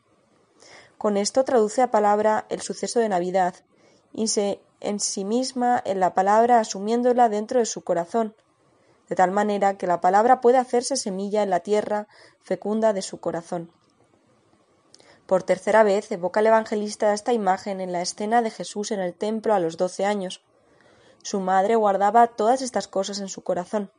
Con 0.97 1.17
esto 1.17 1.45
traduce 1.45 1.83
a 1.83 1.91
palabra 1.91 2.47
el 2.49 2.63
suceso 2.63 3.01
de 3.01 3.09
Navidad 3.09 3.57
y 4.13 4.29
se 4.29 4.61
en 4.81 5.01
sí 5.01 5.25
misma 5.25 5.83
en 5.85 5.99
la 5.99 6.15
palabra 6.15 6.61
asumiéndola 6.61 7.29
dentro 7.29 7.59
de 7.59 7.67
su 7.67 7.83
corazón, 7.83 8.35
de 9.13 9.17
tal 9.17 9.31
manera 9.31 9.77
que 9.77 9.87
la 9.87 10.01
palabra 10.01 10.41
puede 10.41 10.57
hacerse 10.57 10.97
semilla 10.97 11.43
en 11.43 11.51
la 11.51 11.61
tierra 11.61 12.09
fecunda 12.41 12.95
de 12.95 13.03
su 13.03 13.21
corazón. 13.21 13.71
Por 15.27 15.43
tercera 15.43 15.83
vez 15.83 16.11
evoca 16.11 16.41
el 16.41 16.47
evangelista 16.47 17.13
esta 17.13 17.35
imagen 17.35 17.83
en 17.83 17.93
la 17.93 18.01
escena 18.01 18.41
de 18.41 18.49
Jesús 18.49 18.91
en 18.91 19.01
el 19.01 19.13
templo 19.13 19.53
a 19.53 19.59
los 19.59 19.77
doce 19.77 20.07
años, 20.07 20.41
su 21.23 21.41
madre 21.41 21.77
guardaba 21.77 22.27
todas 22.27 22.63
estas 22.63 22.89
cosas 22.89 23.21
en 23.21 23.29
su 23.29 23.43
corazón. 23.43 23.91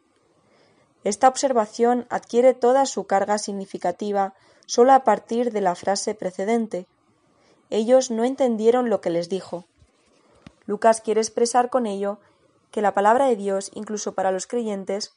Esta 1.03 1.27
observación 1.27 2.07
adquiere 2.09 2.55
toda 2.55 2.87
su 2.87 3.05
carga 3.05 3.37
significativa 3.37 4.33
sólo 4.65 4.93
a 4.93 5.03
partir 5.03 5.51
de 5.51 5.61
la 5.61 5.75
frase 5.75 6.15
precedente. 6.15 6.87
Ellos 7.69 8.09
no 8.09 8.23
entendieron 8.23 8.89
lo 8.89 8.99
que 8.99 9.11
les 9.11 9.29
dijo. 9.29 9.65
Lucas 10.65 11.01
quiere 11.01 11.21
expresar 11.21 11.69
con 11.69 11.85
ello 11.85 12.17
que 12.73 12.81
la 12.81 12.95
palabra 12.95 13.27
de 13.27 13.35
Dios, 13.35 13.69
incluso 13.75 14.15
para 14.15 14.31
los 14.31 14.47
creyentes, 14.47 15.13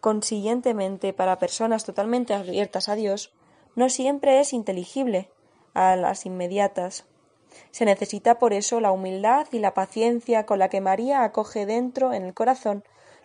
consiguientemente 0.00 1.12
para 1.12 1.40
personas 1.40 1.84
totalmente 1.84 2.32
abiertas 2.32 2.88
a 2.88 2.94
Dios, 2.94 3.34
no 3.74 3.88
siempre 3.88 4.38
es 4.38 4.52
inteligible 4.52 5.28
a 5.74 5.96
las 5.96 6.26
inmediatas. 6.26 7.04
Se 7.72 7.84
necesita 7.84 8.38
por 8.38 8.52
eso 8.52 8.78
la 8.78 8.92
humildad 8.92 9.48
y 9.50 9.58
la 9.58 9.74
paciencia 9.74 10.46
con 10.46 10.60
la 10.60 10.68
que 10.68 10.80
María 10.80 11.24
acoge 11.24 11.66
dentro 11.66 12.12
en 12.12 12.22
el 12.22 12.34
corazón 12.34 12.84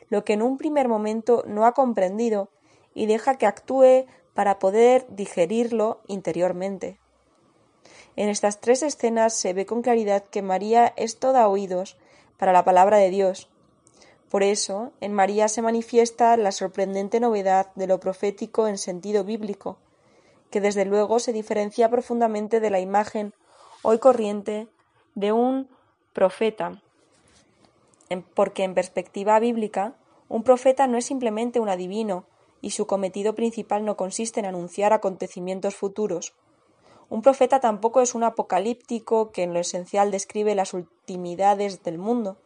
lo 0.09 0.23
que 0.23 0.33
en 0.33 0.41
un 0.41 0.57
primer 0.57 0.87
momento 0.87 1.43
no 1.45 1.67
ha 1.67 1.73
comprendido 1.73 2.49
y 2.95 3.05
deja 3.05 3.37
que 3.37 3.45
actúe 3.45 4.07
para 4.33 4.57
poder 4.57 5.05
digerirlo 5.09 6.01
interiormente. 6.07 6.97
En 8.15 8.29
estas 8.29 8.59
tres 8.59 8.81
escenas 8.81 9.35
se 9.35 9.53
ve 9.53 9.67
con 9.67 9.83
claridad 9.83 10.23
que 10.23 10.41
María 10.41 10.93
es 10.97 11.19
toda 11.19 11.47
oídos 11.47 11.97
para 12.37 12.53
la 12.53 12.63
palabra 12.63 12.97
de 12.97 13.11
Dios. 13.11 13.51
Por 14.29 14.43
eso, 14.43 14.91
en 14.99 15.13
María 15.13 15.47
se 15.47 15.61
manifiesta 15.61 16.35
la 16.35 16.51
sorprendente 16.51 17.19
novedad 17.19 17.71
de 17.75 17.87
lo 17.87 17.99
profético 17.99 18.67
en 18.67 18.77
sentido 18.77 19.23
bíblico, 19.23 19.77
que 20.49 20.61
desde 20.61 20.85
luego 20.85 21.19
se 21.19 21.33
diferencia 21.33 21.89
profundamente 21.89 22.59
de 22.59 22.69
la 22.69 22.79
imagen 22.79 23.33
hoy 23.83 23.99
corriente 23.99 24.67
de 25.15 25.31
un 25.31 25.69
profeta, 26.13 26.81
porque 28.33 28.63
en 28.63 28.73
perspectiva 28.73 29.39
bíblica, 29.39 29.95
un 30.29 30.43
profeta 30.43 30.87
no 30.87 30.97
es 30.97 31.05
simplemente 31.05 31.59
un 31.59 31.69
adivino, 31.69 32.25
y 32.61 32.71
su 32.71 32.87
cometido 32.87 33.35
principal 33.35 33.85
no 33.85 33.95
consiste 33.95 34.39
en 34.39 34.45
anunciar 34.45 34.91
acontecimientos 34.91 35.75
futuros. 35.75 36.33
Un 37.09 37.21
profeta 37.21 37.59
tampoco 37.59 38.01
es 38.01 38.15
un 38.15 38.23
apocalíptico 38.23 39.31
que 39.31 39.43
en 39.43 39.53
lo 39.53 39.59
esencial 39.59 40.11
describe 40.11 40.55
las 40.55 40.73
ultimidades 40.73 41.83
del 41.83 41.97
mundo. 41.97 42.37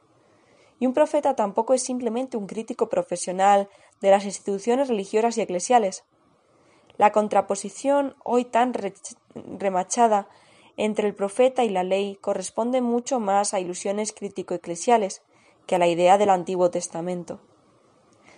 Y 0.81 0.87
un 0.87 0.95
profeta 0.95 1.35
tampoco 1.35 1.75
es 1.75 1.83
simplemente 1.83 2.37
un 2.37 2.47
crítico 2.47 2.89
profesional 2.89 3.69
de 4.01 4.09
las 4.09 4.25
instituciones 4.25 4.87
religiosas 4.87 5.37
y 5.37 5.41
eclesiales. 5.41 6.05
La 6.97 7.11
contraposición 7.11 8.15
hoy 8.23 8.45
tan 8.45 8.73
remachada 9.59 10.27
entre 10.77 11.07
el 11.07 11.13
profeta 11.13 11.63
y 11.63 11.69
la 11.69 11.83
ley 11.83 12.17
corresponde 12.19 12.81
mucho 12.81 13.19
más 13.19 13.53
a 13.53 13.59
ilusiones 13.59 14.11
crítico-eclesiales 14.11 15.21
que 15.67 15.75
a 15.75 15.77
la 15.77 15.85
idea 15.85 16.17
del 16.17 16.31
Antiguo 16.31 16.71
Testamento. 16.71 17.39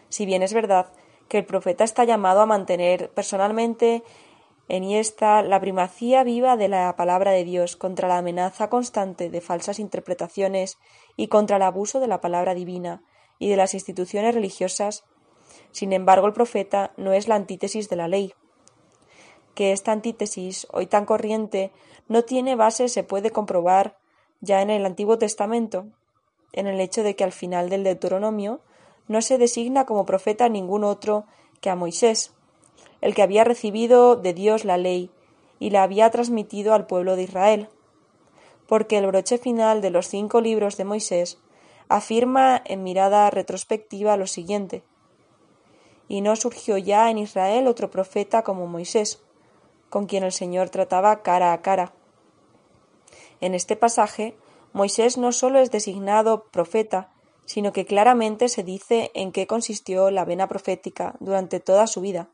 Si 0.09 0.25
bien 0.25 0.43
es 0.43 0.53
verdad 0.53 0.91
que 1.29 1.37
el 1.37 1.45
profeta 1.45 1.85
está 1.85 2.03
llamado 2.03 2.41
a 2.41 2.45
mantener 2.45 3.09
personalmente 3.11 4.03
en 4.69 4.83
esta 4.85 5.41
la 5.41 5.59
primacía 5.59 6.23
viva 6.23 6.55
de 6.55 6.69
la 6.69 6.95
palabra 6.95 7.31
de 7.31 7.43
Dios 7.43 7.75
contra 7.75 8.07
la 8.07 8.17
amenaza 8.17 8.69
constante 8.69 9.29
de 9.29 9.41
falsas 9.41 9.79
interpretaciones 9.79 10.77
y 11.17 11.27
contra 11.27 11.57
el 11.57 11.63
abuso 11.63 11.99
de 11.99 12.07
la 12.07 12.21
palabra 12.21 12.53
divina 12.53 13.03
y 13.39 13.49
de 13.49 13.57
las 13.57 13.73
instituciones 13.73 14.33
religiosas, 14.33 15.03
sin 15.71 15.91
embargo 15.91 16.27
el 16.27 16.33
profeta 16.33 16.93
no 16.97 17.13
es 17.13 17.27
la 17.27 17.35
antítesis 17.35 17.89
de 17.89 17.95
la 17.97 18.07
ley. 18.07 18.33
Que 19.53 19.71
esta 19.71 19.91
antítesis, 19.91 20.65
hoy 20.71 20.87
tan 20.87 21.05
corriente, 21.05 21.71
no 22.07 22.23
tiene 22.23 22.55
base 22.55 22.87
se 22.87 23.03
puede 23.03 23.31
comprobar 23.31 23.97
ya 24.39 24.61
en 24.61 24.69
el 24.69 24.85
Antiguo 24.85 25.17
Testamento, 25.17 25.87
en 26.53 26.67
el 26.67 26.79
hecho 26.79 27.03
de 27.03 27.15
que 27.15 27.23
al 27.23 27.31
final 27.31 27.69
del 27.69 27.83
Deuteronomio 27.83 28.61
no 29.07 29.21
se 29.21 29.37
designa 29.37 29.85
como 29.85 30.05
profeta 30.05 30.49
ningún 30.49 30.83
otro 30.83 31.25
que 31.61 31.69
a 31.69 31.75
Moisés, 31.75 32.33
el 33.03 33.13
que 33.13 33.21
había 33.21 33.43
recibido 33.43 34.15
de 34.15 34.33
Dios 34.33 34.63
la 34.63 34.77
ley 34.77 35.11
y 35.59 35.71
la 35.71 35.83
había 35.83 36.09
transmitido 36.09 36.73
al 36.73 36.87
pueblo 36.87 37.17
de 37.17 37.23
Israel, 37.23 37.67
porque 38.65 38.97
el 38.97 39.07
broche 39.07 39.37
final 39.37 39.81
de 39.81 39.89
los 39.89 40.07
cinco 40.07 40.39
libros 40.39 40.77
de 40.77 40.85
Moisés 40.85 41.37
afirma 41.89 42.61
en 42.63 42.81
mirada 42.81 43.29
retrospectiva 43.29 44.15
lo 44.15 44.25
siguiente 44.25 44.83
y 46.07 46.21
no 46.21 46.37
surgió 46.37 46.77
ya 46.77 47.09
en 47.09 47.17
Israel 47.17 47.67
otro 47.67 47.91
profeta 47.91 48.41
como 48.41 48.67
Moisés, 48.67 49.21
con 49.89 50.05
quien 50.05 50.23
el 50.23 50.31
Señor 50.31 50.69
trataba 50.69 51.23
cara 51.23 51.51
a 51.51 51.61
cara. 51.61 51.91
En 53.41 53.53
este 53.53 53.75
pasaje, 53.75 54.37
Moisés 54.71 55.17
no 55.17 55.33
sólo 55.33 55.59
es 55.59 55.71
designado 55.71 56.45
profeta, 56.51 57.11
sino 57.43 57.73
que 57.73 57.85
claramente 57.85 58.47
se 58.47 58.63
dice 58.63 59.11
en 59.13 59.33
qué 59.33 59.45
consistió 59.45 60.09
la 60.09 60.23
vena 60.23 60.47
profética 60.47 61.15
durante 61.19 61.59
toda 61.59 61.85
su 61.85 61.99
vida. 61.99 62.29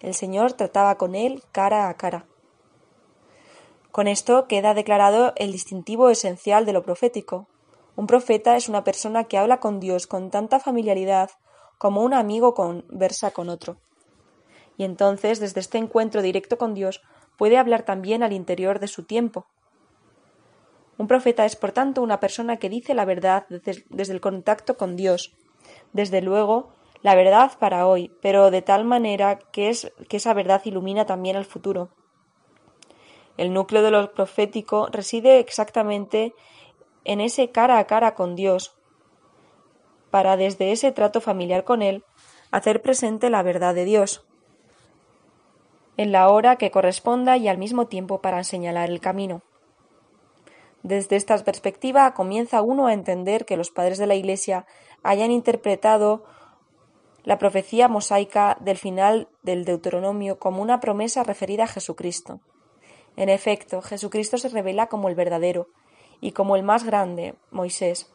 El 0.00 0.14
Señor 0.14 0.52
trataba 0.52 0.96
con 0.96 1.14
él 1.14 1.42
cara 1.52 1.88
a 1.88 1.94
cara. 1.96 2.26
Con 3.90 4.06
esto 4.06 4.46
queda 4.46 4.74
declarado 4.74 5.32
el 5.36 5.52
distintivo 5.52 6.10
esencial 6.10 6.66
de 6.66 6.72
lo 6.72 6.82
profético. 6.82 7.48
Un 7.96 8.06
profeta 8.06 8.56
es 8.56 8.68
una 8.68 8.84
persona 8.84 9.24
que 9.24 9.38
habla 9.38 9.60
con 9.60 9.80
Dios 9.80 10.06
con 10.06 10.30
tanta 10.30 10.60
familiaridad 10.60 11.30
como 11.78 12.02
un 12.02 12.14
amigo 12.14 12.54
conversa 12.54 13.30
con 13.30 13.48
otro. 13.48 13.76
Y 14.76 14.84
entonces, 14.84 15.40
desde 15.40 15.60
este 15.60 15.78
encuentro 15.78 16.22
directo 16.22 16.58
con 16.58 16.74
Dios, 16.74 17.02
puede 17.36 17.56
hablar 17.56 17.82
también 17.82 18.22
al 18.22 18.32
interior 18.32 18.78
de 18.78 18.88
su 18.88 19.04
tiempo, 19.04 19.46
un 20.98 21.06
profeta 21.06 21.46
es, 21.46 21.54
por 21.54 21.70
tanto, 21.70 22.02
una 22.02 22.18
persona 22.18 22.56
que 22.56 22.68
dice 22.68 22.92
la 22.92 23.04
verdad 23.04 23.46
desde, 23.48 24.12
el 24.12 24.20
contacto 24.20 24.76
con 24.76 24.96
Dios. 24.96 25.32
Desde 25.92 26.20
luego, 26.20 26.70
la 27.02 27.14
verdad 27.14 27.52
para 27.58 27.86
hoy, 27.86 28.12
pero 28.20 28.50
de 28.50 28.62
tal 28.62 28.84
manera 28.84 29.38
que, 29.38 29.68
es, 29.68 29.92
que 30.08 30.16
esa 30.16 30.34
verdad 30.34 30.62
ilumina 30.64 31.06
también 31.06 31.36
el 31.36 31.44
futuro. 31.44 31.90
El 33.36 33.52
núcleo 33.52 33.82
de 33.82 33.90
lo 33.90 34.12
profético 34.12 34.88
reside 34.90 35.38
exactamente 35.38 36.34
en 37.04 37.20
ese 37.20 37.50
cara 37.50 37.78
a 37.78 37.86
cara 37.86 38.14
con 38.14 38.34
Dios, 38.34 38.74
para 40.10 40.36
desde 40.36 40.72
ese 40.72 40.90
trato 40.92 41.20
familiar 41.20 41.64
con 41.64 41.82
Él 41.82 42.04
hacer 42.50 42.82
presente 42.82 43.30
la 43.30 43.42
verdad 43.42 43.74
de 43.74 43.84
Dios, 43.84 44.26
en 45.96 46.12
la 46.12 46.28
hora 46.30 46.56
que 46.56 46.70
corresponda 46.70 47.36
y 47.36 47.48
al 47.48 47.58
mismo 47.58 47.86
tiempo 47.86 48.20
para 48.20 48.42
señalar 48.44 48.88
el 48.88 49.00
camino. 49.00 49.42
Desde 50.82 51.16
esta 51.16 51.36
perspectiva 51.44 52.14
comienza 52.14 52.62
uno 52.62 52.86
a 52.86 52.92
entender 52.92 53.44
que 53.44 53.56
los 53.56 53.70
padres 53.70 53.98
de 53.98 54.06
la 54.06 54.14
Iglesia 54.14 54.64
hayan 55.02 55.30
interpretado 55.30 56.24
la 57.28 57.36
profecía 57.36 57.88
mosaica 57.88 58.56
del 58.58 58.78
final 58.78 59.28
del 59.42 59.66
Deuteronomio 59.66 60.38
como 60.38 60.62
una 60.62 60.80
promesa 60.80 61.24
referida 61.24 61.64
a 61.64 61.66
Jesucristo. 61.66 62.40
En 63.16 63.28
efecto, 63.28 63.82
Jesucristo 63.82 64.38
se 64.38 64.48
revela 64.48 64.86
como 64.86 65.10
el 65.10 65.14
verdadero 65.14 65.68
y 66.22 66.32
como 66.32 66.56
el 66.56 66.62
más 66.62 66.84
grande, 66.84 67.34
Moisés. 67.50 68.10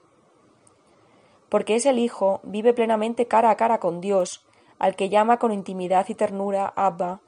Porque 1.50 1.76
es 1.76 1.86
el 1.86 2.00
Hijo, 2.00 2.40
vive 2.42 2.74
plenamente 2.74 3.28
cara 3.28 3.52
a 3.52 3.56
cara 3.56 3.80
con 3.80 4.02
Dios, 4.02 4.48
al 4.80 4.96
que 4.96 5.10
llama 5.10 5.38
con 5.38 5.52
intimidad 5.52 6.10
y 6.10 6.16
ternura 6.16 6.74
Abba, 6.76 7.22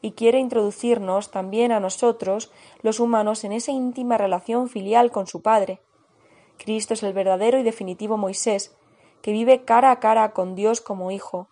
y 0.00 0.12
quiere 0.12 0.38
introducirnos 0.38 1.30
también 1.30 1.72
a 1.72 1.80
nosotros, 1.80 2.50
los 2.80 3.00
humanos, 3.00 3.44
en 3.44 3.52
esa 3.52 3.70
íntima 3.70 4.16
relación 4.16 4.70
filial 4.70 5.10
con 5.10 5.26
su 5.26 5.42
Padre. 5.42 5.82
Cristo 6.56 6.94
es 6.94 7.02
el 7.02 7.12
verdadero 7.12 7.58
y 7.58 7.64
definitivo 7.64 8.16
Moisés, 8.16 8.74
que 9.22 9.32
vive 9.32 9.64
cara 9.64 9.90
a 9.90 10.00
cara 10.00 10.32
con 10.32 10.54
Dios 10.54 10.80
como 10.80 11.10
Hijo, 11.10 11.48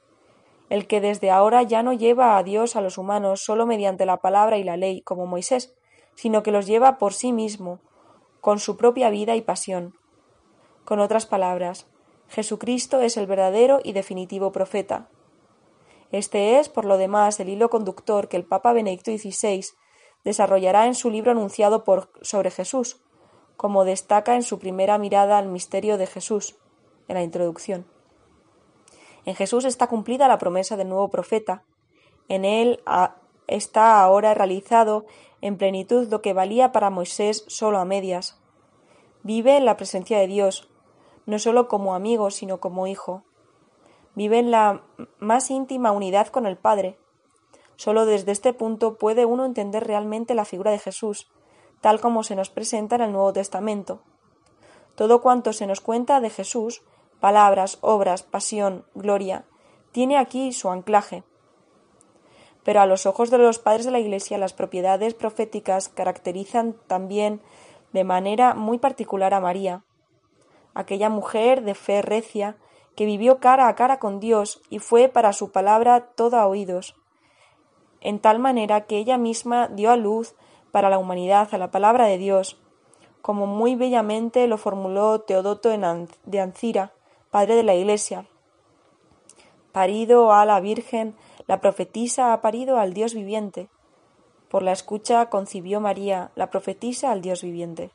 el 0.70 0.86
que 0.86 1.00
desde 1.00 1.30
ahora 1.30 1.62
ya 1.62 1.82
no 1.82 1.92
lleva 1.92 2.36
a 2.36 2.42
Dios 2.42 2.76
a 2.76 2.80
los 2.80 2.98
humanos 2.98 3.44
sólo 3.44 3.66
mediante 3.66 4.06
la 4.06 4.18
palabra 4.18 4.58
y 4.58 4.64
la 4.64 4.76
ley, 4.76 5.02
como 5.02 5.26
Moisés, 5.26 5.74
sino 6.14 6.42
que 6.42 6.52
los 6.52 6.66
lleva 6.66 6.98
por 6.98 7.12
sí 7.12 7.32
mismo, 7.32 7.80
con 8.40 8.58
su 8.58 8.76
propia 8.76 9.10
vida 9.10 9.36
y 9.36 9.42
pasión. 9.42 9.94
Con 10.84 11.00
otras 11.00 11.26
palabras, 11.26 11.86
Jesucristo 12.28 13.00
es 13.00 13.16
el 13.16 13.26
verdadero 13.26 13.80
y 13.82 13.92
definitivo 13.92 14.52
profeta, 14.52 15.08
este 16.14 16.60
es, 16.60 16.68
por 16.68 16.84
lo 16.84 16.96
demás, 16.96 17.40
el 17.40 17.48
hilo 17.48 17.68
conductor 17.70 18.28
que 18.28 18.36
el 18.36 18.44
Papa 18.44 18.72
Benedicto 18.72 19.10
XVI 19.10 19.64
desarrollará 20.22 20.86
en 20.86 20.94
su 20.94 21.10
libro 21.10 21.32
anunciado 21.32 21.82
sobre 22.22 22.52
Jesús, 22.52 23.00
como 23.56 23.84
destaca 23.84 24.36
en 24.36 24.44
su 24.44 24.60
primera 24.60 24.96
mirada 24.96 25.38
al 25.38 25.48
misterio 25.48 25.98
de 25.98 26.06
Jesús, 26.06 26.54
en 27.08 27.14
la 27.14 27.22
introducción. 27.22 27.86
En 29.24 29.34
Jesús 29.34 29.64
está 29.64 29.86
cumplida 29.86 30.28
la 30.28 30.38
promesa 30.38 30.76
del 30.76 30.88
nuevo 30.88 31.08
profeta. 31.08 31.62
En 32.28 32.44
él 32.44 32.82
está 33.46 34.00
ahora 34.00 34.34
realizado 34.34 35.06
en 35.40 35.56
plenitud 35.56 36.08
lo 36.10 36.22
que 36.22 36.32
valía 36.32 36.72
para 36.72 36.90
Moisés 36.90 37.44
solo 37.48 37.78
a 37.78 37.84
medias. 37.84 38.38
Vive 39.22 39.56
en 39.56 39.64
la 39.64 39.76
presencia 39.76 40.18
de 40.18 40.26
Dios, 40.26 40.68
no 41.26 41.38
solo 41.38 41.68
como 41.68 41.94
amigo, 41.94 42.30
sino 42.30 42.60
como 42.60 42.86
hijo 42.86 43.24
vive 44.14 44.38
en 44.38 44.50
la 44.50 44.82
más 45.18 45.50
íntima 45.50 45.92
unidad 45.92 46.28
con 46.28 46.46
el 46.46 46.56
Padre. 46.56 46.98
Solo 47.76 48.06
desde 48.06 48.32
este 48.32 48.52
punto 48.52 48.96
puede 48.96 49.24
uno 49.24 49.44
entender 49.44 49.86
realmente 49.86 50.34
la 50.34 50.44
figura 50.44 50.70
de 50.70 50.78
Jesús, 50.78 51.30
tal 51.80 52.00
como 52.00 52.22
se 52.22 52.36
nos 52.36 52.50
presenta 52.50 52.96
en 52.96 53.02
el 53.02 53.12
Nuevo 53.12 53.32
Testamento. 53.32 54.00
Todo 54.94 55.20
cuanto 55.20 55.52
se 55.52 55.66
nos 55.66 55.80
cuenta 55.80 56.20
de 56.20 56.30
Jesús, 56.30 56.82
palabras, 57.24 57.78
obras, 57.80 58.22
pasión, 58.22 58.84
gloria, 58.94 59.46
tiene 59.92 60.18
aquí 60.18 60.52
su 60.52 60.68
anclaje. 60.68 61.22
Pero 62.64 62.82
a 62.82 62.86
los 62.86 63.06
ojos 63.06 63.30
de 63.30 63.38
los 63.38 63.58
padres 63.58 63.86
de 63.86 63.92
la 63.92 63.98
Iglesia 63.98 64.36
las 64.36 64.52
propiedades 64.52 65.14
proféticas 65.14 65.88
caracterizan 65.88 66.76
también 66.86 67.40
de 67.94 68.04
manera 68.04 68.52
muy 68.52 68.76
particular 68.76 69.32
a 69.32 69.40
María, 69.40 69.84
aquella 70.74 71.08
mujer 71.08 71.62
de 71.62 71.74
fe 71.74 72.02
recia 72.02 72.58
que 72.94 73.06
vivió 73.06 73.38
cara 73.38 73.68
a 73.68 73.74
cara 73.74 73.98
con 73.98 74.20
Dios 74.20 74.60
y 74.68 74.78
fue 74.78 75.08
para 75.08 75.32
su 75.32 75.50
palabra 75.50 76.08
toda 76.14 76.46
oídos, 76.46 76.94
en 78.02 78.18
tal 78.18 78.38
manera 78.38 78.82
que 78.82 78.98
ella 78.98 79.16
misma 79.16 79.68
dio 79.68 79.90
a 79.90 79.96
luz 79.96 80.34
para 80.72 80.90
la 80.90 80.98
humanidad 80.98 81.48
a 81.52 81.56
la 81.56 81.70
palabra 81.70 82.04
de 82.04 82.18
Dios, 82.18 82.60
como 83.22 83.46
muy 83.46 83.76
bellamente 83.76 84.46
lo 84.46 84.58
formuló 84.58 85.22
Teodoto 85.22 85.70
de 85.70 86.40
Ancira, 86.40 86.92
padre 87.34 87.56
de 87.56 87.64
la 87.64 87.74
Iglesia. 87.74 88.28
Parido 89.72 90.32
a 90.32 90.44
la 90.44 90.60
Virgen, 90.60 91.16
la 91.48 91.60
profetisa 91.60 92.32
ha 92.32 92.40
parido 92.40 92.78
al 92.78 92.94
Dios 92.94 93.12
viviente. 93.12 93.68
Por 94.48 94.62
la 94.62 94.70
escucha 94.70 95.30
concibió 95.30 95.80
María, 95.80 96.30
la 96.36 96.48
profetisa, 96.48 97.10
al 97.10 97.22
Dios 97.22 97.42
viviente. 97.42 97.90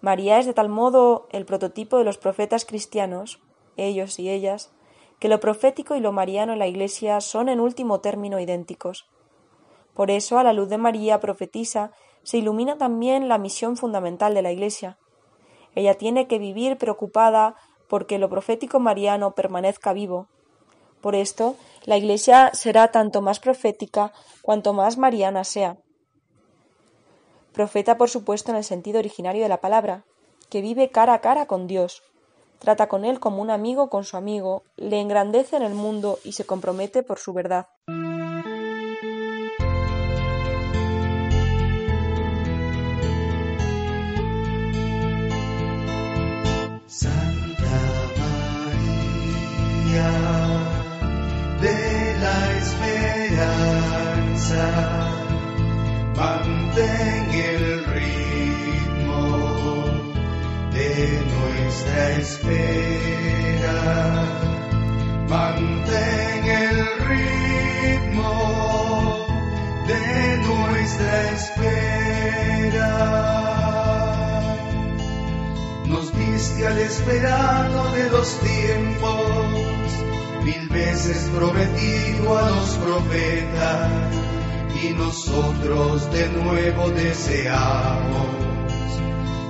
María 0.00 0.38
es 0.38 0.46
de 0.46 0.54
tal 0.54 0.70
modo 0.70 1.28
el 1.30 1.44
prototipo 1.44 1.98
de 1.98 2.04
los 2.04 2.16
profetas 2.16 2.64
cristianos, 2.64 3.42
ellos 3.76 4.18
y 4.18 4.30
ellas, 4.30 4.72
que 5.18 5.28
lo 5.28 5.38
profético 5.38 5.94
y 5.94 6.00
lo 6.00 6.10
mariano 6.10 6.54
en 6.54 6.58
la 6.58 6.68
Iglesia 6.68 7.20
son 7.20 7.50
en 7.50 7.60
último 7.60 8.00
término 8.00 8.40
idénticos. 8.40 9.10
Por 9.92 10.10
eso, 10.10 10.38
a 10.38 10.42
la 10.42 10.54
luz 10.54 10.70
de 10.70 10.78
María 10.78 11.20
profetisa, 11.20 11.92
se 12.22 12.38
ilumina 12.38 12.78
también 12.78 13.28
la 13.28 13.36
misión 13.36 13.76
fundamental 13.76 14.32
de 14.32 14.40
la 14.40 14.52
Iglesia. 14.52 14.96
Ella 15.74 15.98
tiene 15.98 16.26
que 16.26 16.38
vivir 16.38 16.78
preocupada 16.78 17.56
porque 17.88 18.18
lo 18.18 18.28
profético 18.28 18.80
mariano 18.80 19.34
permanezca 19.34 19.92
vivo. 19.92 20.28
Por 21.00 21.14
esto, 21.14 21.56
la 21.84 21.96
Iglesia 21.96 22.50
será 22.52 22.88
tanto 22.88 23.22
más 23.22 23.38
profética 23.38 24.12
cuanto 24.42 24.72
más 24.72 24.98
mariana 24.98 25.44
sea. 25.44 25.76
Profeta, 27.52 27.96
por 27.96 28.10
supuesto, 28.10 28.50
en 28.50 28.56
el 28.56 28.64
sentido 28.64 28.98
originario 28.98 29.42
de 29.42 29.48
la 29.48 29.60
palabra, 29.60 30.04
que 30.50 30.60
vive 30.60 30.90
cara 30.90 31.14
a 31.14 31.20
cara 31.20 31.46
con 31.46 31.66
Dios, 31.66 32.02
trata 32.58 32.88
con 32.88 33.04
él 33.04 33.20
como 33.20 33.42
un 33.42 33.50
amigo 33.50 33.88
con 33.88 34.04
su 34.04 34.16
amigo, 34.16 34.62
le 34.76 35.00
engrandece 35.00 35.56
en 35.56 35.62
el 35.62 35.74
mundo 35.74 36.18
y 36.24 36.32
se 36.32 36.44
compromete 36.44 37.02
por 37.02 37.18
su 37.18 37.32
verdad. 37.32 37.68
Mantén 56.76 57.30
el 57.32 57.84
ritmo 57.86 59.22
de 60.72 61.22
nuestra 61.32 62.10
espera, 62.18 63.78
mantén 65.26 66.44
el 66.44 66.78
ritmo 67.08 68.32
de 69.86 70.36
nuestra 70.46 71.30
espera. 71.32 72.92
Nos 75.86 76.12
diste 76.12 76.66
al 76.66 76.78
esperado 76.78 77.90
de 77.92 78.10
los 78.10 78.38
tiempos, 78.40 79.24
mil 80.44 80.68
veces 80.68 81.30
prometido 81.34 82.38
a 82.38 82.50
los 82.50 82.70
profetas, 82.84 83.90
y 84.82 84.94
nosotros 84.94 86.10
de 86.12 86.28
nuevo 86.28 86.90
deseamos 86.90 88.26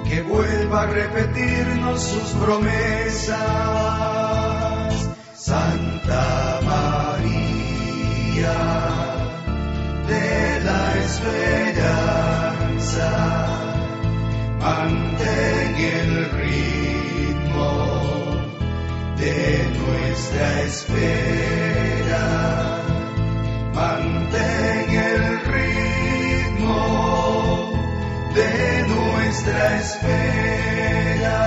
que 0.08 0.22
vuelva 0.22 0.82
a 0.82 0.86
repetirnos 0.86 2.00
sus 2.00 2.30
promesas. 2.42 3.36
Santa 5.34 6.60
María 6.64 8.54
de 10.08 10.60
la 10.64 10.96
esperanza, 11.04 13.10
mantén 14.60 15.76
el 15.76 16.30
ritmo 16.30 17.70
de 19.16 19.68
nuestra 19.78 20.62
espera. 20.62 22.24
Mantén 23.74 24.55
nuestra 29.46 29.78
espera. 29.78 31.38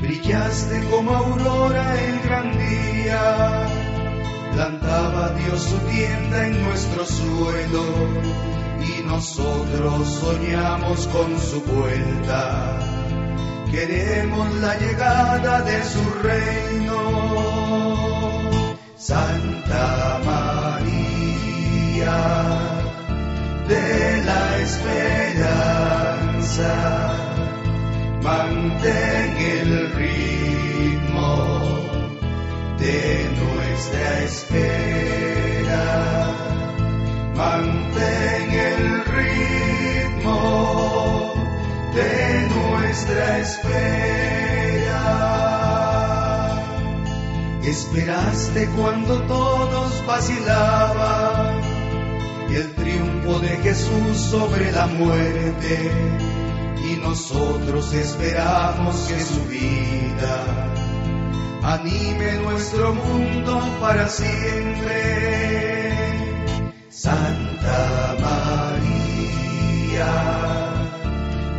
Brillaste 0.00 0.84
como 0.90 1.10
aurora 1.14 1.84
el 2.00 2.20
gran 2.20 2.52
día, 2.52 3.66
plantaba 4.52 5.30
Dios 5.30 5.60
su 5.62 5.76
tienda 5.90 6.46
en 6.46 6.62
nuestro 6.64 7.04
suelo 7.04 7.84
y 8.80 9.02
nosotros 9.04 10.08
soñamos 10.08 11.06
con 11.08 11.38
su 11.38 11.60
vuelta. 11.62 12.78
Queremos 13.70 14.54
la 14.54 14.78
llegada 14.78 15.60
de 15.62 15.84
su 15.84 16.10
reino. 16.22 17.02
Santa 18.96 20.20
María 20.24 21.62
esperanza, 24.82 26.74
mantén 28.22 29.36
el 29.38 29.92
ritmo 29.92 31.30
de 32.78 33.28
nuestra 33.38 34.22
espera, 34.24 35.86
mantén 37.36 38.50
el 38.70 39.04
ritmo 39.16 40.40
de 41.94 42.48
nuestra 42.54 43.38
espera. 43.38 45.02
Esperaste 47.62 48.66
cuando 48.76 49.22
todos 49.22 50.04
vacilaban 50.06 51.61
de 53.42 53.56
Jesús 53.58 54.16
sobre 54.30 54.70
la 54.72 54.86
muerte 54.86 55.90
y 56.88 56.96
nosotros 57.00 57.92
esperamos 57.92 58.96
que 59.08 59.20
su 59.20 59.44
vida 59.46 60.72
anime 61.62 62.34
nuestro 62.44 62.94
mundo 62.94 63.60
para 63.80 64.08
siempre. 64.08 65.92
Santa 66.88 68.14
María 68.20 68.92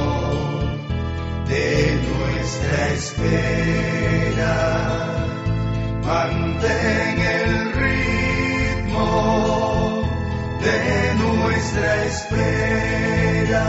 de 1.48 1.83
nuestra 2.44 2.92
espera. 2.92 4.54
Mantén 6.04 7.18
el 7.18 7.72
ritmo 7.72 9.08
de 10.60 10.78
nuestra 11.24 12.04
espera. 12.04 13.66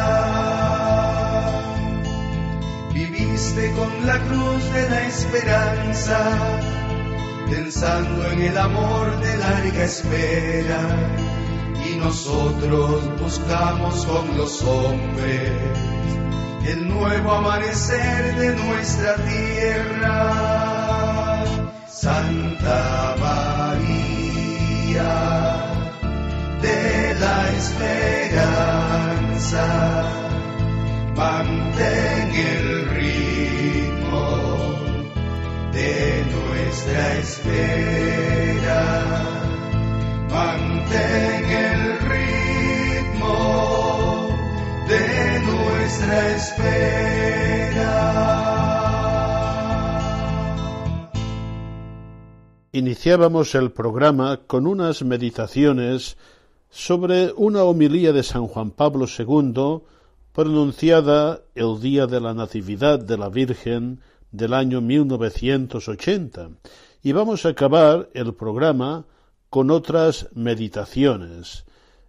Viviste 2.94 3.72
con 3.78 4.06
la 4.06 4.20
cruz 4.28 4.64
de 4.74 4.90
la 4.90 5.08
esperanza, 5.08 6.20
pensando 7.50 8.30
en 8.32 8.42
el 8.42 8.58
amor 8.58 9.18
de 9.22 9.38
larga 9.38 9.84
espera. 9.86 10.82
Y 11.88 11.96
nosotros 11.96 13.22
buscamos 13.22 14.06
con 14.06 14.38
los 14.38 14.62
hombres 14.64 15.85
el 16.68 16.90
nuevo 16.90 17.32
amanecer 17.32 18.36
de 18.36 18.56
nuestra 18.56 19.16
tierra. 19.18 20.34
Santa 21.88 23.16
María 23.20 24.24
de 26.62 27.16
la 27.20 27.50
esperanza, 27.62 29.66
mantén 31.16 32.36
el 32.36 32.90
ritmo 32.90 34.28
de 35.72 36.26
nuestra 36.36 37.14
espera. 37.18 38.84
Mantén 40.30 41.46
el 41.46 42.00
ritmo 42.10 44.15
de 44.88 45.40
nuestra 45.40 46.36
espera. 46.36 47.66
Iniciábamos 52.72 53.56
el 53.56 53.72
programa 53.72 54.42
con 54.48 54.68
unas 54.68 55.02
meditaciones 55.02 56.18
sobre 56.70 57.32
una 57.38 57.64
homilía 57.64 58.12
de 58.12 58.22
San 58.22 58.48
Juan 58.48 58.72
Pablo 58.72 59.06
II 59.08 59.82
pronunciada 60.34 61.42
el 61.56 61.80
día 61.80 62.06
de 62.06 62.20
la 62.20 62.34
Natividad 62.34 63.00
de 63.00 63.18
la 63.18 63.30
Virgen 63.30 64.02
del 64.32 64.54
año 64.54 64.82
1980. 64.82 66.50
Y 67.02 67.14
vamos 67.14 67.46
a 67.46 67.50
acabar 67.50 68.10
el 68.14 68.34
programa 68.34 69.06
con 69.50 69.72
otras 69.72 70.28
meditaciones. 70.34 71.66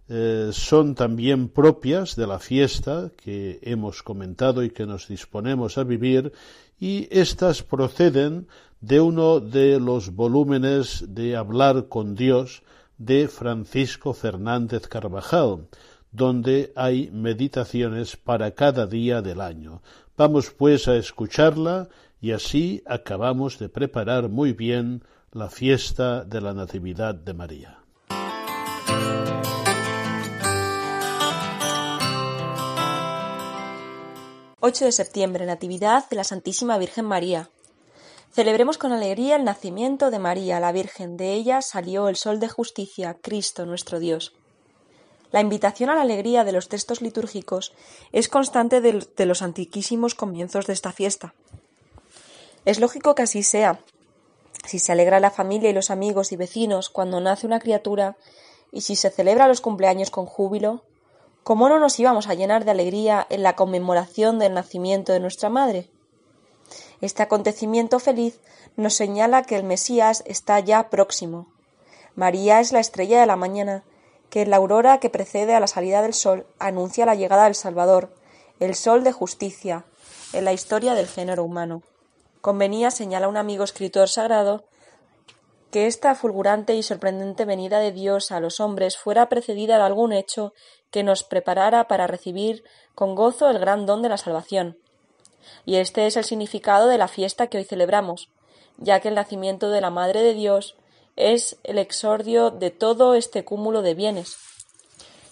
Eh, 0.09 0.51
son 0.53 0.95
también 0.95 1.49
propias 1.49 2.15
de 2.15 2.27
la 2.27 2.39
fiesta 2.39 3.11
que 3.17 3.59
hemos 3.61 4.03
comentado 4.03 4.63
y 4.63 4.69
que 4.69 4.85
nos 4.85 5.07
disponemos 5.09 5.77
a 5.77 5.83
vivir 5.83 6.31
y 6.79 7.07
estas 7.11 7.61
proceden 7.61 8.47
de 8.79 9.01
uno 9.01 9.39
de 9.39 9.79
los 9.79 10.15
volúmenes 10.15 11.03
de 11.09 11.35
Hablar 11.35 11.87
con 11.89 12.15
Dios 12.15 12.63
de 12.97 13.27
Francisco 13.27 14.13
Fernández 14.13 14.87
Carvajal, 14.87 15.67
donde 16.11 16.71
hay 16.75 17.09
meditaciones 17.11 18.15
para 18.15 18.51
cada 18.51 18.87
día 18.87 19.21
del 19.21 19.41
año. 19.41 19.81
Vamos 20.15 20.51
pues 20.51 20.87
a 20.87 20.95
escucharla 20.95 21.89
y 22.21 22.31
así 22.31 22.81
acabamos 22.85 23.59
de 23.59 23.69
preparar 23.69 24.29
muy 24.29 24.53
bien 24.53 25.03
la 25.31 25.49
fiesta 25.49 26.23
de 26.23 26.41
la 26.41 26.53
Natividad 26.53 27.13
de 27.13 27.33
María. 27.33 27.79
...8 34.67 34.83
de 34.83 34.91
septiembre, 34.91 35.45
Natividad 35.45 36.09
de 36.09 36.17
la 36.17 36.25
Santísima 36.25 36.77
Virgen 36.77 37.05
María. 37.05 37.49
Celebremos 38.33 38.77
con 38.77 38.91
alegría 38.91 39.37
el 39.37 39.45
nacimiento 39.45 40.11
de 40.11 40.19
María, 40.19 40.59
la 40.59 40.73
Virgen. 40.73 41.15
De 41.15 41.31
ella 41.31 41.61
salió 41.61 42.09
el 42.09 42.17
Sol 42.17 42.41
de 42.41 42.49
Justicia, 42.49 43.15
Cristo 43.21 43.65
nuestro 43.65 43.97
Dios. 43.97 44.33
La 45.31 45.39
invitación 45.39 45.89
a 45.89 45.95
la 45.95 46.01
alegría 46.01 46.43
de 46.43 46.51
los 46.51 46.67
textos 46.67 47.01
litúrgicos 47.01 47.71
es 48.11 48.27
constante 48.27 48.81
de 48.81 49.25
los 49.25 49.41
antiquísimos 49.41 50.15
comienzos 50.15 50.67
de 50.67 50.73
esta 50.73 50.91
fiesta. 50.91 51.33
Es 52.65 52.81
lógico 52.81 53.15
que 53.15 53.23
así 53.23 53.43
sea. 53.43 53.79
Si 54.65 54.79
se 54.79 54.91
alegra 54.91 55.21
la 55.21 55.31
familia 55.31 55.69
y 55.69 55.73
los 55.73 55.91
amigos 55.91 56.33
y 56.33 56.35
vecinos 56.35 56.89
cuando 56.89 57.21
nace 57.21 57.47
una 57.47 57.61
criatura, 57.61 58.17
y 58.73 58.81
si 58.81 58.97
se 58.97 59.11
celebra 59.11 59.47
los 59.47 59.61
cumpleaños 59.61 60.11
con 60.11 60.25
júbilo, 60.25 60.83
¿cómo 61.47 61.69
no 61.69 61.79
nos 61.79 61.97
íbamos 61.97 62.27
a 62.27 62.33
llenar 62.33 62.65
de 62.65 62.71
alegría 62.71 63.25
en 63.29 63.41
la 63.41 63.55
conmemoración 63.55 64.37
del 64.37 64.53
nacimiento 64.53 65.13
de 65.13 65.21
nuestra 65.21 65.47
madre? 65.47 65.89
Este 66.99 67.23
acontecimiento 67.23 67.99
feliz 67.99 68.41
nos 68.75 68.95
señala 68.95 69.43
que 69.43 69.55
el 69.55 69.63
Mesías 69.63 70.23
está 70.25 70.59
ya 70.59 70.89
próximo. 70.89 71.47
María 72.15 72.59
es 72.59 72.73
la 72.73 72.81
estrella 72.81 73.21
de 73.21 73.27
la 73.27 73.37
mañana, 73.37 73.85
que 74.29 74.41
en 74.41 74.49
la 74.49 74.57
aurora 74.57 74.99
que 74.99 75.09
precede 75.09 75.55
a 75.55 75.61
la 75.61 75.67
salida 75.67 76.01
del 76.01 76.13
sol 76.13 76.45
anuncia 76.59 77.05
la 77.05 77.15
llegada 77.15 77.45
del 77.45 77.55
Salvador, 77.55 78.13
el 78.59 78.75
sol 78.75 79.05
de 79.05 79.13
justicia, 79.13 79.85
en 80.33 80.43
la 80.43 80.51
historia 80.51 80.95
del 80.95 81.07
género 81.07 81.45
humano. 81.45 81.81
Convenía, 82.41 82.91
señala 82.91 83.29
un 83.29 83.37
amigo 83.37 83.63
escritor 83.63 84.09
sagrado, 84.09 84.65
que 85.71 85.87
esta 85.87 86.15
fulgurante 86.15 86.75
y 86.75 86.83
sorprendente 86.83 87.45
venida 87.45 87.79
de 87.79 87.91
Dios 87.91 88.31
a 88.31 88.39
los 88.39 88.59
hombres 88.59 88.97
fuera 88.97 89.29
precedida 89.29 89.77
de 89.77 89.83
algún 89.83 90.13
hecho 90.13 90.53
que 90.91 91.03
nos 91.03 91.23
preparara 91.23 91.87
para 91.87 92.07
recibir 92.07 92.63
con 92.95 93.15
gozo 93.15 93.49
el 93.49 93.59
gran 93.59 93.85
don 93.85 94.01
de 94.01 94.09
la 94.09 94.17
salvación. 94.17 94.77
Y 95.65 95.75
este 95.75 96.07
es 96.07 96.17
el 96.17 96.23
significado 96.23 96.87
de 96.87 96.97
la 96.97 97.07
fiesta 97.07 97.47
que 97.47 97.57
hoy 97.57 97.65
celebramos, 97.65 98.29
ya 98.77 98.99
que 98.99 99.09
el 99.09 99.15
nacimiento 99.15 99.69
de 99.69 99.81
la 99.81 99.89
Madre 99.89 100.21
de 100.21 100.33
Dios 100.33 100.75
es 101.15 101.57
el 101.63 101.77
exordio 101.77 102.51
de 102.51 102.69
todo 102.71 103.15
este 103.15 103.43
cúmulo 103.43 103.81
de 103.81 103.95
bienes. 103.95 104.37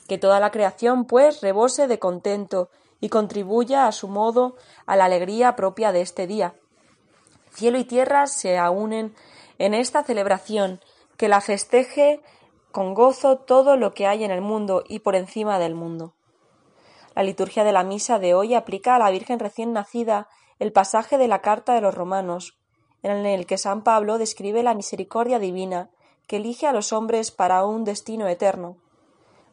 Que 0.07 0.17
toda 0.17 0.39
la 0.39 0.51
creación, 0.51 1.05
pues, 1.05 1.41
rebose 1.41 1.87
de 1.87 1.99
contento 1.99 2.69
y 2.99 3.09
contribuya 3.09 3.87
a 3.87 3.91
su 3.91 4.07
modo 4.07 4.55
a 4.85 4.95
la 4.95 5.05
alegría 5.05 5.55
propia 5.55 5.91
de 5.91 6.01
este 6.01 6.27
día. 6.27 6.55
Cielo 7.53 7.77
y 7.77 7.85
tierra 7.85 8.27
se 8.27 8.57
aunen 8.57 9.15
en 9.57 9.73
esta 9.73 10.03
celebración, 10.03 10.81
que 11.17 11.29
la 11.29 11.41
festeje 11.41 12.21
con 12.71 12.93
gozo 12.93 13.37
todo 13.37 13.77
lo 13.77 13.93
que 13.93 14.07
hay 14.07 14.23
en 14.23 14.31
el 14.31 14.41
mundo 14.41 14.83
y 14.87 14.99
por 14.99 15.15
encima 15.15 15.59
del 15.59 15.75
mundo. 15.75 16.13
La 17.15 17.23
liturgia 17.23 17.63
de 17.63 17.71
la 17.71 17.83
misa 17.83 18.19
de 18.19 18.33
hoy 18.33 18.53
aplica 18.53 18.95
a 18.95 18.99
la 18.99 19.09
Virgen 19.09 19.39
recién 19.39 19.71
nacida 19.71 20.27
el 20.59 20.73
pasaje 20.73 21.17
de 21.17 21.29
la 21.29 21.39
carta 21.41 21.73
de 21.73 21.81
los 21.81 21.95
romanos, 21.95 22.57
en 23.03 23.25
el 23.25 23.45
que 23.45 23.57
San 23.57 23.83
Pablo 23.83 24.17
describe 24.17 24.63
la 24.63 24.73
misericordia 24.73 25.39
divina 25.39 25.89
que 26.27 26.37
elige 26.37 26.67
a 26.67 26.73
los 26.73 26.91
hombres 26.91 27.31
para 27.31 27.65
un 27.65 27.83
destino 27.83 28.27
eterno. 28.27 28.77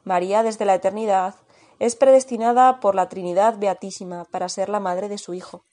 María, 0.05 0.43
desde 0.43 0.65
la 0.65 0.75
eternidad, 0.75 1.35
es 1.79 1.97
predestinada 1.97 2.81
por 2.81 2.95
la 2.95 3.09
Trinidad 3.09 3.59
Beatísima 3.59 4.25
para 4.25 4.49
ser 4.49 4.69
la 4.69 4.81
madre 4.81 5.09
de 5.09 5.19
su 5.19 5.35
Hijo. 5.35 5.65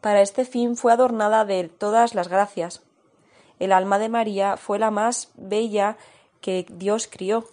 Para 0.00 0.22
este 0.22 0.44
fin 0.44 0.76
fue 0.76 0.92
adornada 0.92 1.44
de 1.44 1.68
todas 1.68 2.14
las 2.14 2.28
gracias. 2.28 2.82
El 3.58 3.72
alma 3.72 3.98
de 3.98 4.08
María 4.08 4.56
fue 4.56 4.78
la 4.78 4.90
más 4.90 5.30
bella 5.36 5.96
que 6.40 6.66
Dios 6.68 7.08
crió, 7.10 7.44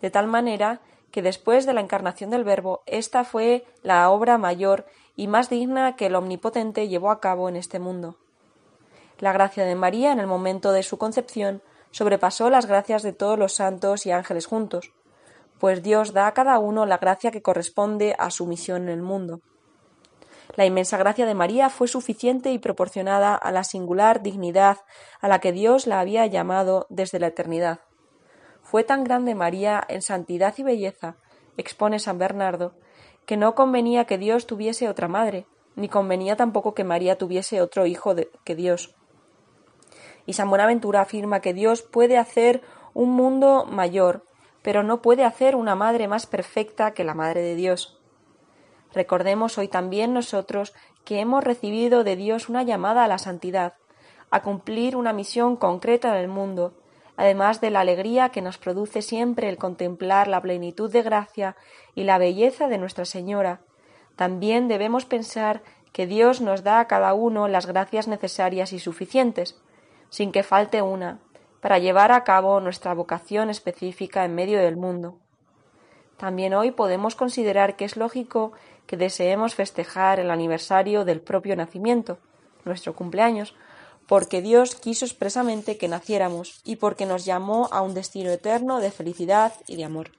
de 0.00 0.10
tal 0.10 0.26
manera 0.26 0.80
que 1.10 1.22
después 1.22 1.66
de 1.66 1.72
la 1.72 1.80
encarnación 1.80 2.30
del 2.30 2.44
Verbo, 2.44 2.82
esta 2.86 3.24
fue 3.24 3.66
la 3.82 4.10
obra 4.10 4.38
mayor 4.38 4.86
y 5.16 5.26
más 5.26 5.50
digna 5.50 5.96
que 5.96 6.06
el 6.06 6.14
Omnipotente 6.14 6.88
llevó 6.88 7.10
a 7.10 7.20
cabo 7.20 7.48
en 7.48 7.56
este 7.56 7.78
mundo. 7.78 8.16
La 9.18 9.32
gracia 9.32 9.64
de 9.64 9.74
María 9.74 10.12
en 10.12 10.20
el 10.20 10.26
momento 10.26 10.70
de 10.72 10.82
su 10.82 10.96
concepción 10.96 11.60
sobrepasó 11.90 12.50
las 12.50 12.66
gracias 12.66 13.02
de 13.02 13.12
todos 13.12 13.38
los 13.38 13.54
santos 13.54 14.06
y 14.06 14.12
ángeles 14.12 14.46
juntos, 14.46 14.92
pues 15.58 15.82
Dios 15.82 16.12
da 16.12 16.28
a 16.28 16.34
cada 16.34 16.58
uno 16.58 16.86
la 16.86 16.98
gracia 16.98 17.30
que 17.30 17.42
corresponde 17.42 18.14
a 18.18 18.30
su 18.30 18.46
misión 18.46 18.82
en 18.82 18.90
el 18.90 19.02
mundo. 19.02 19.40
La 20.58 20.66
inmensa 20.66 20.96
gracia 20.96 21.24
de 21.24 21.36
María 21.36 21.70
fue 21.70 21.86
suficiente 21.86 22.50
y 22.50 22.58
proporcionada 22.58 23.36
a 23.36 23.52
la 23.52 23.62
singular 23.62 24.24
dignidad 24.24 24.78
a 25.20 25.28
la 25.28 25.38
que 25.38 25.52
Dios 25.52 25.86
la 25.86 26.00
había 26.00 26.26
llamado 26.26 26.88
desde 26.88 27.20
la 27.20 27.28
eternidad. 27.28 27.78
Fue 28.60 28.82
tan 28.82 29.04
grande 29.04 29.36
María 29.36 29.84
en 29.86 30.02
santidad 30.02 30.52
y 30.58 30.64
belleza, 30.64 31.14
expone 31.56 32.00
San 32.00 32.18
Bernardo, 32.18 32.74
que 33.24 33.36
no 33.36 33.54
convenía 33.54 34.04
que 34.06 34.18
Dios 34.18 34.48
tuviese 34.48 34.88
otra 34.88 35.06
madre, 35.06 35.46
ni 35.76 35.88
convenía 35.88 36.34
tampoco 36.34 36.74
que 36.74 36.82
María 36.82 37.16
tuviese 37.16 37.60
otro 37.60 37.86
hijo 37.86 38.16
que 38.42 38.56
Dios. 38.56 38.96
Y 40.26 40.32
San 40.32 40.50
Buenaventura 40.50 41.02
afirma 41.02 41.38
que 41.38 41.54
Dios 41.54 41.82
puede 41.82 42.18
hacer 42.18 42.62
un 42.94 43.10
mundo 43.10 43.64
mayor, 43.64 44.26
pero 44.62 44.82
no 44.82 45.02
puede 45.02 45.22
hacer 45.22 45.54
una 45.54 45.76
madre 45.76 46.08
más 46.08 46.26
perfecta 46.26 46.94
que 46.94 47.04
la 47.04 47.14
Madre 47.14 47.42
de 47.42 47.54
Dios. 47.54 47.97
Recordemos 48.92 49.58
hoy 49.58 49.68
también 49.68 50.12
nosotros 50.12 50.74
que 51.04 51.20
hemos 51.20 51.44
recibido 51.44 52.04
de 52.04 52.16
Dios 52.16 52.48
una 52.48 52.62
llamada 52.62 53.04
a 53.04 53.08
la 53.08 53.18
santidad, 53.18 53.74
a 54.30 54.42
cumplir 54.42 54.96
una 54.96 55.12
misión 55.12 55.56
concreta 55.56 56.10
en 56.10 56.22
el 56.22 56.28
mundo, 56.28 56.74
además 57.16 57.60
de 57.60 57.70
la 57.70 57.80
alegría 57.80 58.28
que 58.28 58.42
nos 58.42 58.58
produce 58.58 59.02
siempre 59.02 59.48
el 59.48 59.56
contemplar 59.56 60.28
la 60.28 60.40
plenitud 60.40 60.90
de 60.90 61.02
gracia 61.02 61.56
y 61.94 62.04
la 62.04 62.18
belleza 62.18 62.68
de 62.68 62.78
Nuestra 62.78 63.04
Señora. 63.04 63.60
También 64.16 64.68
debemos 64.68 65.04
pensar 65.04 65.62
que 65.92 66.06
Dios 66.06 66.40
nos 66.40 66.62
da 66.62 66.80
a 66.80 66.86
cada 66.86 67.14
uno 67.14 67.48
las 67.48 67.66
gracias 67.66 68.08
necesarias 68.08 68.72
y 68.72 68.78
suficientes, 68.78 69.60
sin 70.10 70.32
que 70.32 70.42
falte 70.42 70.82
una, 70.82 71.18
para 71.60 71.78
llevar 71.78 72.12
a 72.12 72.24
cabo 72.24 72.60
nuestra 72.60 72.94
vocación 72.94 73.50
específica 73.50 74.24
en 74.24 74.34
medio 74.34 74.58
del 74.58 74.76
mundo. 74.76 75.18
También 76.16 76.54
hoy 76.54 76.72
podemos 76.72 77.14
considerar 77.14 77.76
que 77.76 77.84
es 77.84 77.96
lógico 77.96 78.52
que 78.88 78.96
deseemos 78.96 79.54
festejar 79.54 80.18
el 80.18 80.30
aniversario 80.30 81.04
del 81.04 81.20
propio 81.20 81.54
nacimiento, 81.54 82.18
nuestro 82.64 82.96
cumpleaños, 82.96 83.54
porque 84.06 84.40
Dios 84.40 84.74
quiso 84.74 85.04
expresamente 85.04 85.76
que 85.76 85.88
naciéramos 85.88 86.62
y 86.64 86.76
porque 86.76 87.04
nos 87.04 87.26
llamó 87.26 87.68
a 87.70 87.82
un 87.82 87.92
destino 87.92 88.30
eterno 88.30 88.80
de 88.80 88.90
felicidad 88.90 89.52
y 89.66 89.76
de 89.76 89.84
amor. 89.84 90.10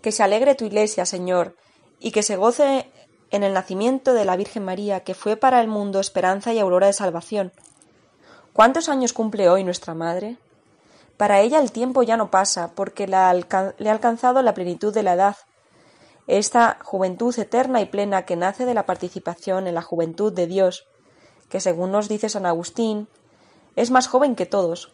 Que 0.00 0.12
se 0.12 0.22
alegre 0.22 0.54
tu 0.54 0.64
iglesia, 0.64 1.04
Señor, 1.04 1.56
y 1.98 2.12
que 2.12 2.22
se 2.22 2.36
goce 2.36 2.86
en 3.32 3.42
el 3.42 3.54
nacimiento 3.54 4.14
de 4.14 4.24
la 4.24 4.36
Virgen 4.36 4.64
María, 4.64 5.00
que 5.00 5.14
fue 5.14 5.36
para 5.36 5.60
el 5.60 5.66
mundo 5.66 5.98
esperanza 5.98 6.54
y 6.54 6.60
aurora 6.60 6.86
de 6.86 6.92
salvación. 6.92 7.52
¿Cuántos 8.52 8.88
años 8.88 9.12
cumple 9.12 9.48
hoy 9.48 9.64
nuestra 9.64 9.94
Madre? 9.94 10.36
Para 11.16 11.40
ella 11.40 11.60
el 11.60 11.72
tiempo 11.72 12.02
ya 12.02 12.16
no 12.16 12.30
pasa, 12.30 12.72
porque 12.74 13.06
le 13.06 13.16
ha 13.16 13.30
alcanzado 13.30 14.42
la 14.42 14.54
plenitud 14.54 14.92
de 14.92 15.02
la 15.02 15.14
edad. 15.14 15.36
Esta 16.26 16.78
juventud 16.82 17.36
eterna 17.38 17.80
y 17.80 17.86
plena 17.86 18.24
que 18.24 18.36
nace 18.36 18.64
de 18.64 18.74
la 18.74 18.86
participación 18.86 19.66
en 19.66 19.74
la 19.74 19.82
juventud 19.82 20.32
de 20.32 20.46
Dios, 20.46 20.86
que 21.48 21.60
según 21.60 21.92
nos 21.92 22.08
dice 22.08 22.28
San 22.28 22.46
Agustín, 22.46 23.08
es 23.76 23.90
más 23.90 24.06
joven 24.06 24.36
que 24.36 24.46
todos, 24.46 24.92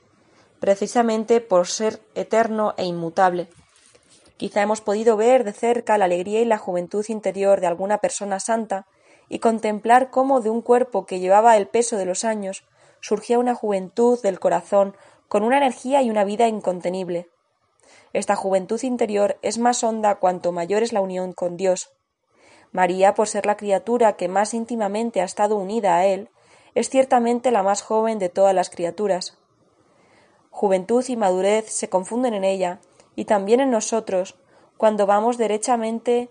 precisamente 0.61 1.41
por 1.41 1.67
ser 1.67 2.01
eterno 2.15 2.75
e 2.77 2.85
inmutable. 2.85 3.49
Quizá 4.37 4.63
hemos 4.63 4.81
podido 4.81 5.17
ver 5.17 5.45
de 5.45 5.53
cerca 5.53 5.99
la 5.99 6.07
alegría 6.07 6.41
y 6.41 6.45
la 6.45 6.59
juventud 6.59 7.05
interior 7.09 7.61
de 7.61 7.67
alguna 7.67 7.99
persona 7.99 8.41
santa 8.41 8.87
y 9.29 9.41
contemplar 9.41 10.11
cómo 10.11 10.41
de 10.41 10.51
un 10.51 10.63
cuerpo 10.63 11.07
que 11.07 11.21
llevaba 11.21 11.57
el 11.57 11.69
peso 11.69 11.97
de 11.97 12.07
los 12.07 12.25
años 12.25 12.65
surgía 13.01 13.39
una 13.39 13.55
juventud 13.55 14.21
del 14.23 14.41
corazón 14.41 14.97
con 15.29 15.43
una 15.43 15.59
energía 15.59 16.03
y 16.03 16.11
una 16.11 16.25
vida 16.25 16.49
incontenible. 16.49 17.29
Esta 18.13 18.37
juventud 18.37 18.83
interior 18.83 19.39
es 19.43 19.59
más 19.59 19.85
honda 19.85 20.17
cuanto 20.17 20.53
mayor 20.53 20.83
es 20.83 20.93
la 20.93 21.01
unión 21.01 21.33
con 21.33 21.57
Dios. 21.57 21.91
María, 22.73 23.15
por 23.15 23.29
ser 23.29 23.47
la 23.47 23.57
criatura 23.57 24.17
que 24.17 24.29
más 24.29 24.55
íntimamente 24.55 25.21
ha 25.21 25.25
estado 25.25 25.57
unida 25.57 25.97
a 25.97 26.07
Él, 26.07 26.31
es 26.75 26.91
ciertamente 26.91 27.51
la 27.51 27.63
más 27.63 27.83
joven 27.83 28.19
de 28.19 28.29
todas 28.29 28.55
las 28.55 28.71
criaturas. 28.71 29.39
Juventud 30.51 31.05
y 31.09 31.17
madurez 31.17 31.71
se 31.71 31.89
confunden 31.89 32.35
en 32.35 32.45
ella 32.45 32.81
y 33.15 33.25
también 33.25 33.61
en 33.61 33.71
nosotros 33.71 34.37
cuando 34.77 35.07
vamos 35.07 35.39
derechamente 35.39 36.31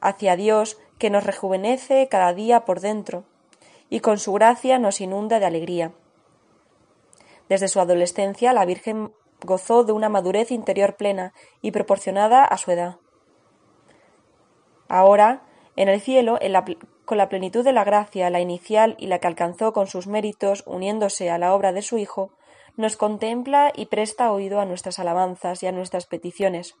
hacia 0.00 0.36
Dios 0.36 0.78
que 0.98 1.10
nos 1.10 1.24
rejuvenece 1.24 2.08
cada 2.08 2.32
día 2.34 2.64
por 2.64 2.80
dentro 2.80 3.24
y 3.88 4.00
con 4.00 4.18
su 4.18 4.32
gracia 4.32 4.78
nos 4.78 5.00
inunda 5.00 5.38
de 5.38 5.46
alegría. 5.46 5.92
Desde 7.52 7.68
su 7.68 7.80
adolescencia 7.80 8.54
la 8.54 8.64
Virgen 8.64 9.12
gozó 9.42 9.84
de 9.84 9.92
una 9.92 10.08
madurez 10.08 10.50
interior 10.50 10.96
plena 10.96 11.34
y 11.60 11.70
proporcionada 11.70 12.46
a 12.46 12.56
su 12.56 12.70
edad. 12.70 12.96
Ahora, 14.88 15.42
en 15.76 15.90
el 15.90 16.00
cielo, 16.00 16.38
con 17.04 17.18
la 17.18 17.28
plenitud 17.28 17.62
de 17.62 17.74
la 17.74 17.84
gracia, 17.84 18.30
la 18.30 18.40
inicial 18.40 18.96
y 18.98 19.08
la 19.08 19.18
que 19.18 19.26
alcanzó 19.26 19.74
con 19.74 19.86
sus 19.86 20.06
méritos, 20.06 20.62
uniéndose 20.64 21.28
a 21.28 21.36
la 21.36 21.54
obra 21.54 21.72
de 21.72 21.82
su 21.82 21.98
Hijo, 21.98 22.30
nos 22.78 22.96
contempla 22.96 23.70
y 23.76 23.84
presta 23.84 24.32
oído 24.32 24.58
a 24.58 24.64
nuestras 24.64 24.98
alabanzas 24.98 25.62
y 25.62 25.66
a 25.66 25.72
nuestras 25.72 26.06
peticiones. 26.06 26.76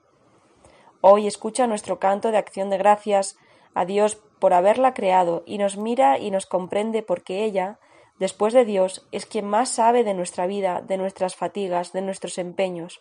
Hoy 1.02 1.26
escucha 1.26 1.66
nuestro 1.66 1.98
canto 1.98 2.30
de 2.30 2.38
acción 2.38 2.70
de 2.70 2.78
gracias 2.78 3.36
a 3.74 3.84
Dios 3.84 4.16
por 4.38 4.54
haberla 4.54 4.94
creado 4.94 5.42
y 5.44 5.58
nos 5.58 5.76
mira 5.76 6.18
y 6.18 6.30
nos 6.30 6.46
comprende 6.46 7.02
porque 7.02 7.44
ella, 7.44 7.78
después 8.18 8.54
de 8.54 8.64
Dios, 8.64 9.06
es 9.12 9.26
quien 9.26 9.46
más 9.46 9.68
sabe 9.68 10.04
de 10.04 10.14
nuestra 10.14 10.46
vida, 10.46 10.80
de 10.80 10.96
nuestras 10.96 11.36
fatigas, 11.36 11.92
de 11.92 12.02
nuestros 12.02 12.38
empeños. 12.38 13.00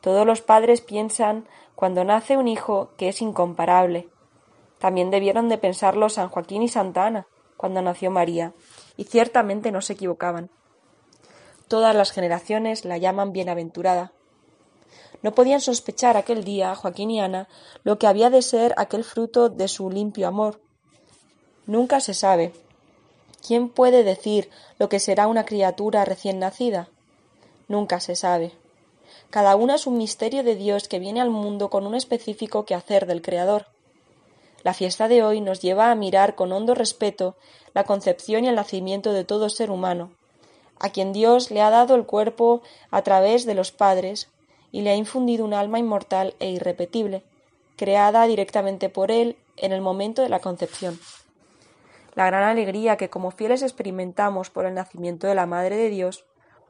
Todos 0.00 0.26
los 0.26 0.42
padres 0.42 0.80
piensan, 0.80 1.48
cuando 1.74 2.04
nace 2.04 2.36
un 2.36 2.48
hijo, 2.48 2.90
que 2.96 3.08
es 3.08 3.22
incomparable. 3.22 4.08
También 4.78 5.10
debieron 5.10 5.48
de 5.48 5.58
pensarlo 5.58 6.08
San 6.08 6.28
Joaquín 6.28 6.62
y 6.62 6.68
Santa 6.68 7.06
Ana, 7.06 7.26
cuando 7.56 7.82
nació 7.82 8.10
María, 8.10 8.52
y 8.96 9.04
ciertamente 9.04 9.70
no 9.70 9.80
se 9.80 9.92
equivocaban. 9.92 10.50
Todas 11.68 11.94
las 11.94 12.10
generaciones 12.10 12.84
la 12.84 12.98
llaman 12.98 13.32
bienaventurada, 13.32 14.12
no 15.22 15.32
podían 15.32 15.60
sospechar 15.60 16.16
aquel 16.16 16.44
día 16.44 16.74
Joaquín 16.74 17.10
y 17.10 17.20
Ana 17.20 17.48
lo 17.84 17.98
que 17.98 18.08
había 18.08 18.28
de 18.28 18.42
ser 18.42 18.74
aquel 18.76 19.04
fruto 19.04 19.48
de 19.48 19.68
su 19.68 19.88
limpio 19.88 20.26
amor. 20.26 20.60
Nunca 21.66 22.00
se 22.00 22.12
sabe. 22.12 22.52
¿Quién 23.44 23.68
puede 23.68 24.04
decir 24.04 24.50
lo 24.78 24.88
que 24.88 25.00
será 25.00 25.26
una 25.26 25.44
criatura 25.44 26.04
recién 26.04 26.38
nacida? 26.38 26.88
Nunca 27.66 27.98
se 27.98 28.14
sabe. 28.14 28.52
Cada 29.30 29.56
una 29.56 29.74
es 29.74 29.86
un 29.88 29.98
misterio 29.98 30.44
de 30.44 30.54
Dios 30.54 30.86
que 30.86 31.00
viene 31.00 31.20
al 31.20 31.30
mundo 31.30 31.68
con 31.68 31.84
un 31.86 31.96
específico 31.96 32.64
quehacer 32.64 33.06
del 33.06 33.20
Creador. 33.20 33.66
La 34.62 34.74
fiesta 34.74 35.08
de 35.08 35.24
hoy 35.24 35.40
nos 35.40 35.60
lleva 35.60 35.90
a 35.90 35.94
mirar 35.96 36.36
con 36.36 36.52
hondo 36.52 36.74
respeto 36.76 37.34
la 37.74 37.82
concepción 37.82 38.44
y 38.44 38.48
el 38.48 38.54
nacimiento 38.54 39.12
de 39.12 39.24
todo 39.24 39.48
ser 39.48 39.72
humano, 39.72 40.12
a 40.78 40.90
quien 40.90 41.12
Dios 41.12 41.50
le 41.50 41.62
ha 41.62 41.70
dado 41.70 41.96
el 41.96 42.06
cuerpo 42.06 42.62
a 42.92 43.02
través 43.02 43.44
de 43.44 43.54
los 43.54 43.72
padres, 43.72 44.28
y 44.70 44.82
le 44.82 44.90
ha 44.90 44.96
infundido 44.96 45.44
un 45.44 45.52
alma 45.52 45.80
inmortal 45.80 46.34
e 46.38 46.50
irrepetible, 46.50 47.24
creada 47.76 48.24
directamente 48.26 48.88
por 48.88 49.10
él 49.10 49.36
en 49.56 49.72
el 49.72 49.80
momento 49.80 50.22
de 50.22 50.28
la 50.28 50.38
concepción. 50.38 50.98
La 52.14 52.26
gran 52.26 52.42
alegría 52.42 52.96
que 52.96 53.08
como 53.08 53.30
fieles 53.30 53.62
experimentamos 53.62 54.50
por 54.50 54.66
el 54.66 54.74
nacimiento 54.74 55.26
de 55.26 55.34
la 55.34 55.46
Madre 55.46 55.76
de 55.76 55.88
Dios 55.88 56.26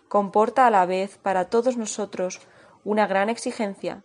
comporta 0.09 0.67
a 0.67 0.71
la 0.71 0.87
vez 0.87 1.19
para 1.19 1.47
todos 1.47 1.77
nosotros 1.77 2.41
una 2.85 3.07
gran 3.07 3.29
exigencia. 3.29 4.05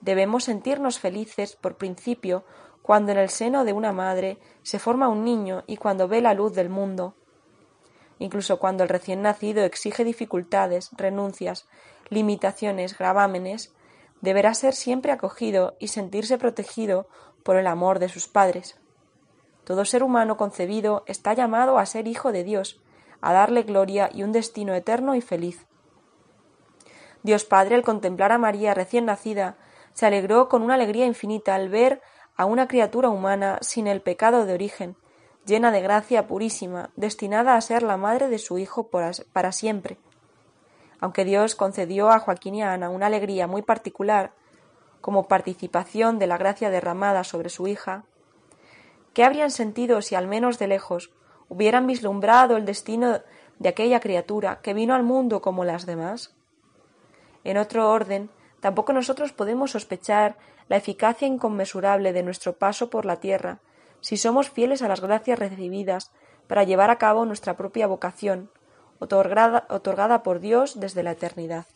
Debemos 0.00 0.44
sentirnos 0.44 1.00
felices 1.00 1.56
por 1.56 1.76
principio 1.76 2.44
cuando 2.82 3.12
en 3.12 3.18
el 3.18 3.28
seno 3.28 3.64
de 3.64 3.72
una 3.72 3.92
madre 3.92 4.38
se 4.62 4.78
forma 4.78 5.08
un 5.08 5.24
niño 5.24 5.64
y 5.66 5.76
cuando 5.76 6.08
ve 6.08 6.20
la 6.20 6.34
luz 6.34 6.54
del 6.54 6.68
mundo. 6.68 7.14
Incluso 8.18 8.58
cuando 8.58 8.82
el 8.84 8.88
recién 8.88 9.22
nacido 9.22 9.64
exige 9.64 10.04
dificultades, 10.04 10.90
renuncias, 10.96 11.66
limitaciones, 12.08 12.96
gravámenes, 12.96 13.74
deberá 14.20 14.54
ser 14.54 14.74
siempre 14.74 15.12
acogido 15.12 15.76
y 15.78 15.88
sentirse 15.88 16.38
protegido 16.38 17.08
por 17.42 17.56
el 17.56 17.66
amor 17.66 17.98
de 17.98 18.08
sus 18.08 18.28
padres. 18.28 18.80
Todo 19.68 19.84
ser 19.84 20.02
humano 20.02 20.38
concebido 20.38 21.04
está 21.04 21.34
llamado 21.34 21.76
a 21.76 21.84
ser 21.84 22.08
hijo 22.08 22.32
de 22.32 22.42
Dios, 22.42 22.80
a 23.20 23.34
darle 23.34 23.64
gloria 23.64 24.08
y 24.10 24.22
un 24.22 24.32
destino 24.32 24.72
eterno 24.72 25.14
y 25.14 25.20
feliz. 25.20 25.66
Dios 27.22 27.44
Padre, 27.44 27.74
al 27.74 27.82
contemplar 27.82 28.32
a 28.32 28.38
María 28.38 28.72
recién 28.72 29.04
nacida, 29.04 29.58
se 29.92 30.06
alegró 30.06 30.48
con 30.48 30.62
una 30.62 30.72
alegría 30.72 31.04
infinita 31.04 31.54
al 31.54 31.68
ver 31.68 32.00
a 32.34 32.46
una 32.46 32.66
criatura 32.66 33.10
humana 33.10 33.58
sin 33.60 33.86
el 33.86 34.00
pecado 34.00 34.46
de 34.46 34.54
origen, 34.54 34.96
llena 35.44 35.70
de 35.70 35.82
gracia 35.82 36.26
purísima, 36.26 36.88
destinada 36.96 37.54
a 37.54 37.60
ser 37.60 37.82
la 37.82 37.98
madre 37.98 38.28
de 38.28 38.38
su 38.38 38.56
Hijo 38.56 38.88
para 38.88 39.52
siempre, 39.52 39.98
aunque 40.98 41.26
Dios 41.26 41.54
concedió 41.54 42.08
a 42.08 42.20
Joaquín 42.20 42.54
y 42.54 42.62
a 42.62 42.72
Ana 42.72 42.88
una 42.88 43.08
alegría 43.08 43.46
muy 43.46 43.60
particular, 43.60 44.32
como 45.02 45.28
participación 45.28 46.18
de 46.18 46.26
la 46.26 46.38
gracia 46.38 46.70
derramada 46.70 47.22
sobre 47.22 47.50
su 47.50 47.68
hija, 47.68 48.06
¿qué 49.18 49.24
habrían 49.24 49.50
sentido 49.50 50.00
si 50.00 50.14
al 50.14 50.28
menos 50.28 50.60
de 50.60 50.68
lejos 50.68 51.10
hubieran 51.48 51.88
vislumbrado 51.88 52.56
el 52.56 52.64
destino 52.64 53.18
de 53.58 53.68
aquella 53.68 53.98
criatura 53.98 54.60
que 54.62 54.74
vino 54.74 54.94
al 54.94 55.02
mundo 55.02 55.42
como 55.42 55.64
las 55.64 55.86
demás? 55.86 56.36
En 57.42 57.56
otro 57.56 57.90
orden, 57.90 58.30
tampoco 58.60 58.92
nosotros 58.92 59.32
podemos 59.32 59.72
sospechar 59.72 60.36
la 60.68 60.76
eficacia 60.76 61.26
inconmensurable 61.26 62.12
de 62.12 62.22
nuestro 62.22 62.52
paso 62.58 62.90
por 62.90 63.06
la 63.06 63.16
tierra, 63.16 63.58
si 64.00 64.16
somos 64.16 64.50
fieles 64.50 64.82
a 64.82 64.88
las 64.88 65.00
gracias 65.00 65.36
recibidas 65.36 66.12
para 66.46 66.62
llevar 66.62 66.90
a 66.90 66.98
cabo 66.98 67.24
nuestra 67.24 67.56
propia 67.56 67.88
vocación, 67.88 68.52
otorgada, 69.00 69.66
otorgada 69.68 70.22
por 70.22 70.38
Dios 70.38 70.78
desde 70.78 71.02
la 71.02 71.10
eternidad. 71.10 71.66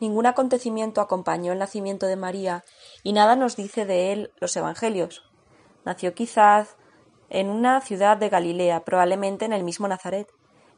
Ningún 0.00 0.26
acontecimiento 0.26 1.00
acompañó 1.00 1.52
el 1.52 1.58
nacimiento 1.58 2.06
de 2.06 2.16
María 2.16 2.64
y 3.02 3.12
nada 3.12 3.36
nos 3.36 3.56
dice 3.56 3.86
de 3.86 4.12
él 4.12 4.32
los 4.38 4.56
Evangelios. 4.56 5.24
Nació 5.84 6.14
quizás 6.14 6.76
en 7.28 7.48
una 7.48 7.80
ciudad 7.80 8.16
de 8.16 8.28
Galilea, 8.28 8.84
probablemente 8.84 9.44
en 9.44 9.52
el 9.52 9.64
mismo 9.64 9.88
Nazaret, 9.88 10.28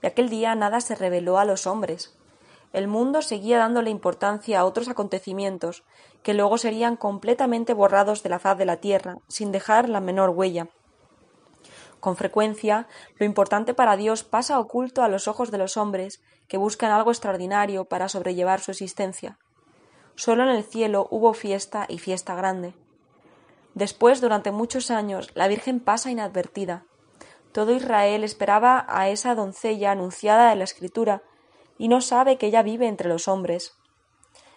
y 0.03 0.07
aquel 0.07 0.29
día 0.29 0.55
nada 0.55 0.81
se 0.81 0.95
reveló 0.95 1.39
a 1.39 1.45
los 1.45 1.67
hombres, 1.67 2.19
el 2.73 2.87
mundo 2.87 3.23
seguía 3.23 3.59
dándole 3.59 3.89
importancia 3.89 4.61
a 4.61 4.65
otros 4.67 4.89
acontecimientos 4.89 5.85
que 6.23 6.35
luego 6.35 6.59
serían 6.59 6.97
completamente 6.97 7.73
borrados 7.73 8.23
de 8.23 8.29
la 8.29 8.39
faz 8.39 8.59
de 8.59 8.67
la 8.67 8.77
tierra, 8.77 9.19
sin 9.27 9.53
dejar 9.53 9.89
la 9.89 10.01
menor 10.01 10.31
huella. 10.31 10.69
Con 12.01 12.17
frecuencia, 12.17 12.87
lo 13.17 13.27
importante 13.27 13.75
para 13.75 13.97
Dios 13.97 14.23
pasa 14.23 14.61
oculto 14.61 15.03
a 15.03 15.09
los 15.09 15.27
ojos 15.27 15.51
de 15.51 15.59
los 15.59 15.77
hombres, 15.77 16.23
que 16.47 16.57
buscan 16.57 16.93
algo 16.93 17.11
extraordinario 17.11 17.87
para 17.87 18.09
sobrellevar 18.09 18.61
su 18.61 18.71
existencia. 18.71 19.39
Solo 20.15 20.45
en 20.45 20.51
el 20.51 20.65
cielo 20.65 21.07
hubo 21.11 21.35
fiesta 21.35 21.87
y 21.89 21.99
fiesta 21.99 22.35
grande. 22.35 22.75
Después, 23.75 24.21
durante 24.21 24.51
muchos 24.51 24.91
años, 24.91 25.31
la 25.35 25.49
Virgen 25.49 25.81
pasa 25.81 26.11
inadvertida. 26.11 26.85
Todo 27.53 27.73
Israel 27.73 28.25
esperaba 28.25 28.87
a 28.89 29.09
esa 29.09 29.35
doncella 29.35 29.93
anunciada 29.93 30.53
en 30.53 30.59
la 30.59 30.65
Escritura, 30.65 31.23
y 31.79 31.89
no 31.89 32.01
sabe 32.01 32.39
que 32.39 32.47
ella 32.47 32.63
vive 32.63 32.89
entre 32.89 33.09
los 33.09 33.29
hombres. 33.29 33.77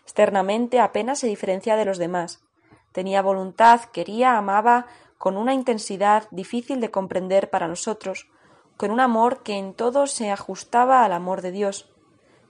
Externamente 0.03 0.79
apenas 0.79 1.19
se 1.19 1.27
diferencia 1.27 1.75
de 1.75 1.85
los 1.85 1.97
demás. 1.97 2.43
Tenía 2.91 3.21
voluntad, 3.21 3.81
quería, 3.93 4.37
amaba 4.37 4.87
con 5.21 5.37
una 5.37 5.53
intensidad 5.53 6.27
difícil 6.31 6.81
de 6.81 6.89
comprender 6.89 7.51
para 7.51 7.67
nosotros, 7.67 8.27
con 8.75 8.89
un 8.89 8.99
amor 8.99 9.43
que 9.43 9.53
en 9.53 9.75
todo 9.75 10.07
se 10.07 10.31
ajustaba 10.31 11.05
al 11.05 11.13
amor 11.13 11.43
de 11.43 11.51
Dios. 11.51 11.93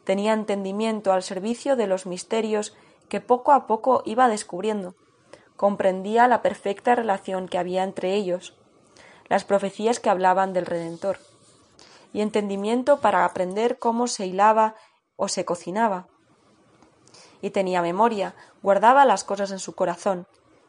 Tenía 0.05 0.31
entendimiento 0.31 1.11
al 1.11 1.21
servicio 1.21 1.75
de 1.75 1.87
los 1.87 2.05
misterios 2.05 2.73
que 3.09 3.19
poco 3.19 3.51
a 3.51 3.67
poco 3.67 4.03
iba 4.05 4.29
descubriendo. 4.29 4.95
Comprendía 5.57 6.29
la 6.29 6.41
perfecta 6.41 6.95
relación 6.95 7.49
que 7.49 7.57
había 7.57 7.83
entre 7.83 8.13
ellos, 8.13 8.57
las 9.27 9.43
profecías 9.43 9.99
que 9.99 10.09
hablaban 10.09 10.53
del 10.53 10.65
Redentor 10.65 11.17
y 12.13 12.21
entendimiento 12.21 13.01
para 13.01 13.25
aprender 13.25 13.79
cómo 13.79 14.07
se 14.07 14.27
hilaba 14.27 14.75
o 15.17 15.27
se 15.27 15.43
cocinaba. 15.43 16.07
Y 17.41 17.49
tenía 17.49 17.81
memoria, 17.81 18.33
guardaba 18.63 19.03
las 19.03 19.25
cosas 19.25 19.51
en 19.51 19.59
su 19.59 19.75
corazón, 19.75 20.25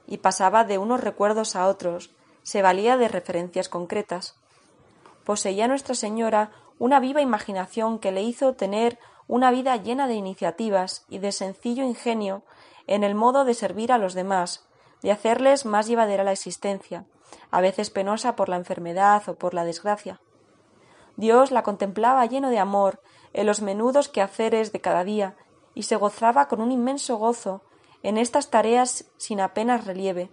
y 0.06 0.18
pasaba 0.18 0.64
de 0.64 0.78
unos 0.78 1.00
recuerdos 1.00 1.56
a 1.56 1.66
otros, 1.66 2.10
se 2.42 2.62
valía 2.62 2.96
de 2.96 3.08
referencias 3.08 3.68
concretas. 3.68 4.36
Poseía 5.24 5.68
Nuestra 5.68 5.94
Señora 5.94 6.50
una 6.78 6.98
viva 6.98 7.20
imaginación 7.20 7.98
que 7.98 8.10
le 8.10 8.22
hizo 8.22 8.54
tener 8.54 8.98
una 9.28 9.50
vida 9.50 9.76
llena 9.76 10.08
de 10.08 10.14
iniciativas 10.14 11.04
y 11.08 11.18
de 11.18 11.30
sencillo 11.30 11.84
ingenio 11.84 12.42
en 12.86 13.04
el 13.04 13.14
modo 13.14 13.44
de 13.44 13.54
servir 13.54 13.92
a 13.92 13.98
los 13.98 14.14
demás, 14.14 14.66
de 15.02 15.12
hacerles 15.12 15.64
más 15.64 15.86
llevadera 15.86 16.24
la 16.24 16.32
existencia, 16.32 17.06
a 17.50 17.60
veces 17.60 17.90
penosa 17.90 18.34
por 18.34 18.48
la 18.48 18.56
enfermedad 18.56 19.22
o 19.28 19.36
por 19.36 19.54
la 19.54 19.64
desgracia. 19.64 20.20
Dios 21.16 21.50
la 21.50 21.62
contemplaba 21.62 22.26
lleno 22.26 22.50
de 22.50 22.58
amor 22.58 23.00
en 23.32 23.46
los 23.46 23.62
menudos 23.62 24.08
quehaceres 24.08 24.72
de 24.72 24.80
cada 24.80 25.04
día 25.04 25.36
y 25.74 25.84
se 25.84 25.96
gozaba 25.96 26.48
con 26.48 26.60
un 26.60 26.72
inmenso 26.72 27.16
gozo 27.16 27.62
en 28.02 28.18
estas 28.18 28.50
tareas 28.50 29.06
sin 29.16 29.40
apenas 29.40 29.86
relieve. 29.86 30.30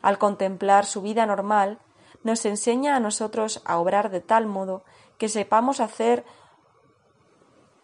Al 0.00 0.18
contemplar 0.18 0.84
su 0.86 1.02
vida 1.02 1.26
normal, 1.26 1.78
nos 2.22 2.44
enseña 2.44 2.96
a 2.96 3.00
nosotros 3.00 3.62
a 3.64 3.78
obrar 3.78 4.10
de 4.10 4.20
tal 4.20 4.46
modo 4.46 4.84
que 5.18 5.28
sepamos 5.28 5.80
hacer 5.80 6.24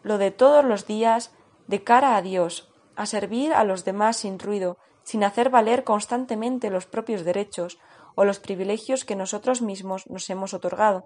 lo 0.03 0.19
de 0.19 0.31
todos 0.31 0.65
los 0.65 0.87
días 0.87 1.33
de 1.67 1.85
cara 1.85 2.17
a 2.17 2.23
Dios, 2.23 2.73
a 2.97 3.07
servir 3.07 3.53
a 3.53 3.65
los 3.65 3.85
demás 3.85 4.17
sin 4.17 4.39
ruido, 4.39 4.79
sin 5.03 5.25
hacer 5.25 5.51
valer 5.51 5.85
constantemente 5.85 6.71
los 6.71 6.87
propios 6.87 7.25
derechos 7.25 7.79
o 8.15 8.25
los 8.25 8.41
privilegios 8.41 9.05
que 9.05 9.17
nosotros 9.17 9.63
mismos 9.63 10.09
nos 10.09 10.29
hemos 10.31 10.55
otorgado, 10.55 11.05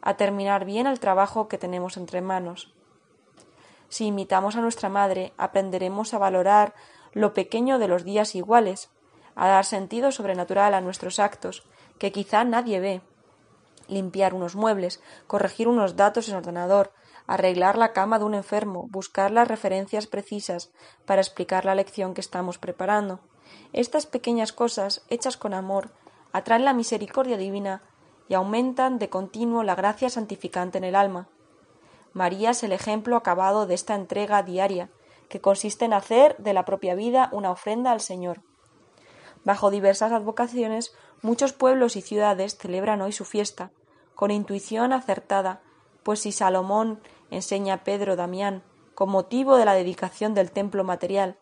a 0.00 0.16
terminar 0.16 0.64
bien 0.64 0.86
el 0.86 1.00
trabajo 1.00 1.48
que 1.48 1.58
tenemos 1.58 1.96
entre 1.96 2.20
manos. 2.20 2.74
Si 3.88 4.06
imitamos 4.06 4.56
a 4.56 4.60
nuestra 4.60 4.88
madre, 4.88 5.32
aprenderemos 5.36 6.14
a 6.14 6.18
valorar 6.18 6.74
lo 7.12 7.34
pequeño 7.34 7.78
de 7.78 7.88
los 7.88 8.04
días 8.04 8.34
iguales, 8.34 8.90
a 9.34 9.48
dar 9.48 9.64
sentido 9.64 10.12
sobrenatural 10.12 10.74
a 10.74 10.80
nuestros 10.80 11.18
actos, 11.18 11.64
que 11.98 12.12
quizá 12.12 12.44
nadie 12.44 12.80
ve, 12.80 13.00
limpiar 13.88 14.34
unos 14.34 14.56
muebles, 14.56 15.02
corregir 15.26 15.68
unos 15.68 15.96
datos 15.96 16.28
en 16.28 16.36
ordenador, 16.36 16.92
arreglar 17.26 17.76
la 17.76 17.92
cama 17.92 18.18
de 18.18 18.24
un 18.24 18.34
enfermo, 18.34 18.86
buscar 18.90 19.30
las 19.30 19.48
referencias 19.48 20.06
precisas 20.06 20.70
para 21.06 21.20
explicar 21.20 21.64
la 21.64 21.74
lección 21.74 22.14
que 22.14 22.20
estamos 22.20 22.58
preparando. 22.58 23.20
Estas 23.72 24.06
pequeñas 24.06 24.52
cosas, 24.52 25.02
hechas 25.08 25.36
con 25.36 25.54
amor, 25.54 25.90
atraen 26.32 26.64
la 26.64 26.74
misericordia 26.74 27.36
divina 27.36 27.82
y 28.28 28.34
aumentan 28.34 28.98
de 28.98 29.08
continuo 29.08 29.62
la 29.62 29.74
gracia 29.74 30.10
santificante 30.10 30.78
en 30.78 30.84
el 30.84 30.94
alma. 30.94 31.28
María 32.12 32.50
es 32.50 32.62
el 32.62 32.72
ejemplo 32.72 33.16
acabado 33.16 33.66
de 33.66 33.74
esta 33.74 33.94
entrega 33.94 34.42
diaria, 34.42 34.90
que 35.28 35.40
consiste 35.40 35.84
en 35.84 35.92
hacer 35.92 36.36
de 36.38 36.52
la 36.52 36.64
propia 36.64 36.94
vida 36.94 37.28
una 37.32 37.50
ofrenda 37.50 37.92
al 37.92 38.00
Señor. 38.00 38.40
Bajo 39.44 39.70
diversas 39.70 40.12
advocaciones, 40.12 40.94
muchos 41.22 41.52
pueblos 41.52 41.96
y 41.96 42.02
ciudades 42.02 42.56
celebran 42.56 43.02
hoy 43.02 43.12
su 43.12 43.24
fiesta, 43.24 43.70
con 44.14 44.30
intuición 44.30 44.92
acertada, 44.92 45.60
pues 46.02 46.20
si 46.20 46.32
Salomón 46.32 47.00
enseña 47.30 47.74
a 47.74 47.84
Pedro 47.84 48.16
Damián, 48.16 48.62
con 48.94 49.10
motivo 49.10 49.56
de 49.56 49.64
la 49.64 49.74
dedicación 49.74 50.34
del 50.34 50.50
templo 50.50 50.82
material, 50.82 51.36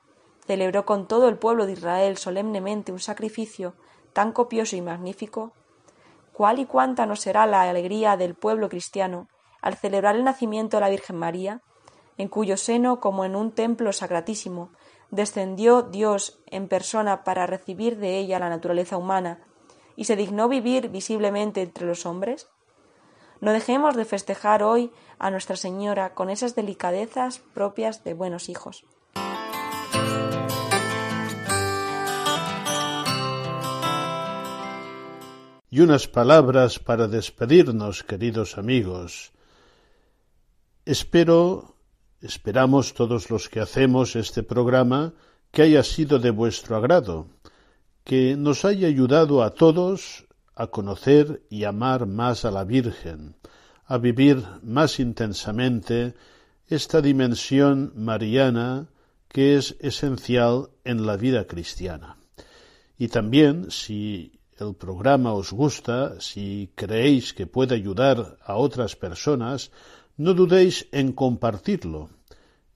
celebró 0.47 0.85
con 0.85 1.09
todo 1.09 1.29
el 1.29 1.39
pueblo 1.39 1.67
de 1.67 1.73
Israel 1.73 2.19
solemnemente 2.19 2.93
un 2.93 3.01
sacrificio 3.01 3.75
tan 4.13 4.33
copioso 4.33 4.77
y 4.77 4.83
magnífico, 4.83 5.53
cuál 6.33 6.59
y 6.59 6.67
cuánta 6.67 7.07
no 7.07 7.17
será 7.17 7.47
la 7.47 7.63
alegría 7.63 8.17
del 8.17 8.35
pueblo 8.35 8.69
cristiano 8.69 9.29
al 9.67 9.75
celebrar 9.75 10.15
el 10.15 10.23
nacimiento 10.23 10.77
de 10.77 10.83
la 10.83 10.91
Virgen 10.91 11.17
María, 11.17 11.61
en 12.19 12.29
cuyo 12.29 12.57
seno, 12.57 13.01
como 13.01 13.25
en 13.25 13.35
un 13.35 13.51
templo 13.51 13.93
sacratísimo, 13.93 14.71
descendió 15.11 15.83
Dios 15.83 16.39
en 16.47 16.69
persona 16.69 17.25
para 17.25 17.49
recibir 17.49 17.99
de 17.99 18.17
ella 18.17 18.39
la 18.39 18.49
naturaleza 18.49 18.97
humana 18.97 19.41
y 19.97 20.05
se 20.05 20.15
dignó 20.15 20.49
vivir 20.49 20.89
visiblemente 20.91 21.63
entre 21.63 21.85
los 21.85 22.07
hombres? 22.07 22.47
No 23.41 23.51
dejemos 23.51 23.97
de 23.97 24.05
festejar 24.05 24.63
hoy 24.63 24.93
a 25.19 25.33
Nuestra 25.33 25.57
Señora 25.57 26.15
con 26.15 26.31
esas 26.31 26.55
delicadezas 26.55 27.41
propias 27.53 28.05
de 28.05 28.15
buenos 28.15 28.49
hijos. 28.49 28.85
Y 35.71 35.81
unas 35.81 36.07
palabras 36.07 36.79
para 36.79 37.09
despedirnos, 37.09 38.05
queridos 38.05 38.59
amigos. 38.59 39.33
Espero, 40.87 41.75
esperamos 42.21 42.95
todos 42.95 43.29
los 43.29 43.49
que 43.49 43.59
hacemos 43.59 44.15
este 44.15 44.45
programa, 44.45 45.15
que 45.51 45.63
haya 45.63 45.83
sido 45.83 46.21
de 46.21 46.31
vuestro 46.31 46.77
agrado, 46.77 47.27
que 48.05 48.37
nos 48.37 48.65
haya 48.65 48.87
ayudado 48.87 49.43
a 49.43 49.51
todos 49.51 50.27
a 50.55 50.69
conocer 50.69 51.43
y 51.51 51.65
amar 51.65 52.07
más 52.07 52.45
a 52.45 52.53
la 52.53 52.63
Virgen, 52.63 53.35
a 53.85 53.99
vivir 53.99 54.45
más 54.63 55.01
intensamente 55.01 56.15
esta 56.69 57.01
dimensión 57.01 57.93
mariana 57.97 58.87
que 59.27 59.57
es 59.57 59.75
esencial 59.81 60.69
en 60.85 61.05
la 61.05 61.17
vida 61.17 61.49
cristiana. 61.49 62.17
Y 62.97 63.09
también, 63.09 63.73
si 63.73 64.39
el 64.57 64.77
programa 64.77 65.33
os 65.33 65.51
gusta, 65.51 66.21
si 66.21 66.71
creéis 66.77 67.35
que 67.35 67.49
puede 67.49 67.75
ayudar 67.75 68.39
a 68.41 68.55
otras 68.55 68.95
personas, 68.95 69.73
no 70.17 70.35
dudéis 70.35 70.89
en 70.93 71.13
compartirlo. 71.13 72.11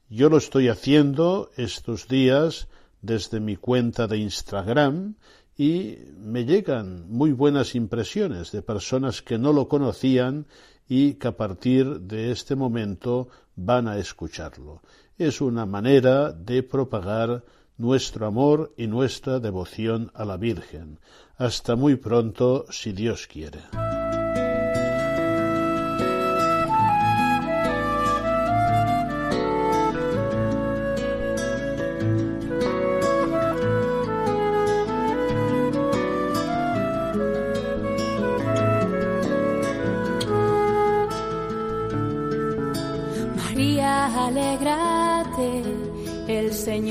Yo 0.09 0.29
lo 0.29 0.39
estoy 0.39 0.69
haciendo 0.69 1.51
estos 1.57 2.09
días 2.09 2.69
desde 3.01 3.41
mi 3.41 3.57
cuenta 3.57 4.07
de 4.07 4.19
Instagram 4.19 5.15
y 5.57 5.99
me 6.19 6.45
llegan 6.45 7.09
muy 7.09 7.33
buenas 7.33 7.75
impresiones 7.75 8.51
de 8.53 8.63
personas 8.63 9.23
que 9.23 9.39
no 9.39 9.53
lo 9.53 9.69
conocían 9.69 10.47
y 10.89 11.15
que 11.15 11.29
a 11.29 11.37
partir 11.37 12.01
de 12.01 12.33
este 12.33 12.57
momento 12.57 13.29
van 13.55 13.87
a 13.89 13.99
escucharlo. 13.99 14.83
Es 15.17 15.41
una 15.41 15.67
manera 15.67 16.33
de 16.33 16.63
propagar 16.63 17.45
nuestro 17.77 18.27
amor 18.27 18.75
y 18.77 18.87
nuestra 18.87 19.39
devoción 19.39 20.11
a 20.15 20.25
la 20.25 20.37
Virgen. 20.37 20.99
Hasta 21.37 21.77
muy 21.77 21.97
pronto, 21.97 22.67
si 22.71 22.93
Dios 22.93 23.27
quiere. 23.27 23.61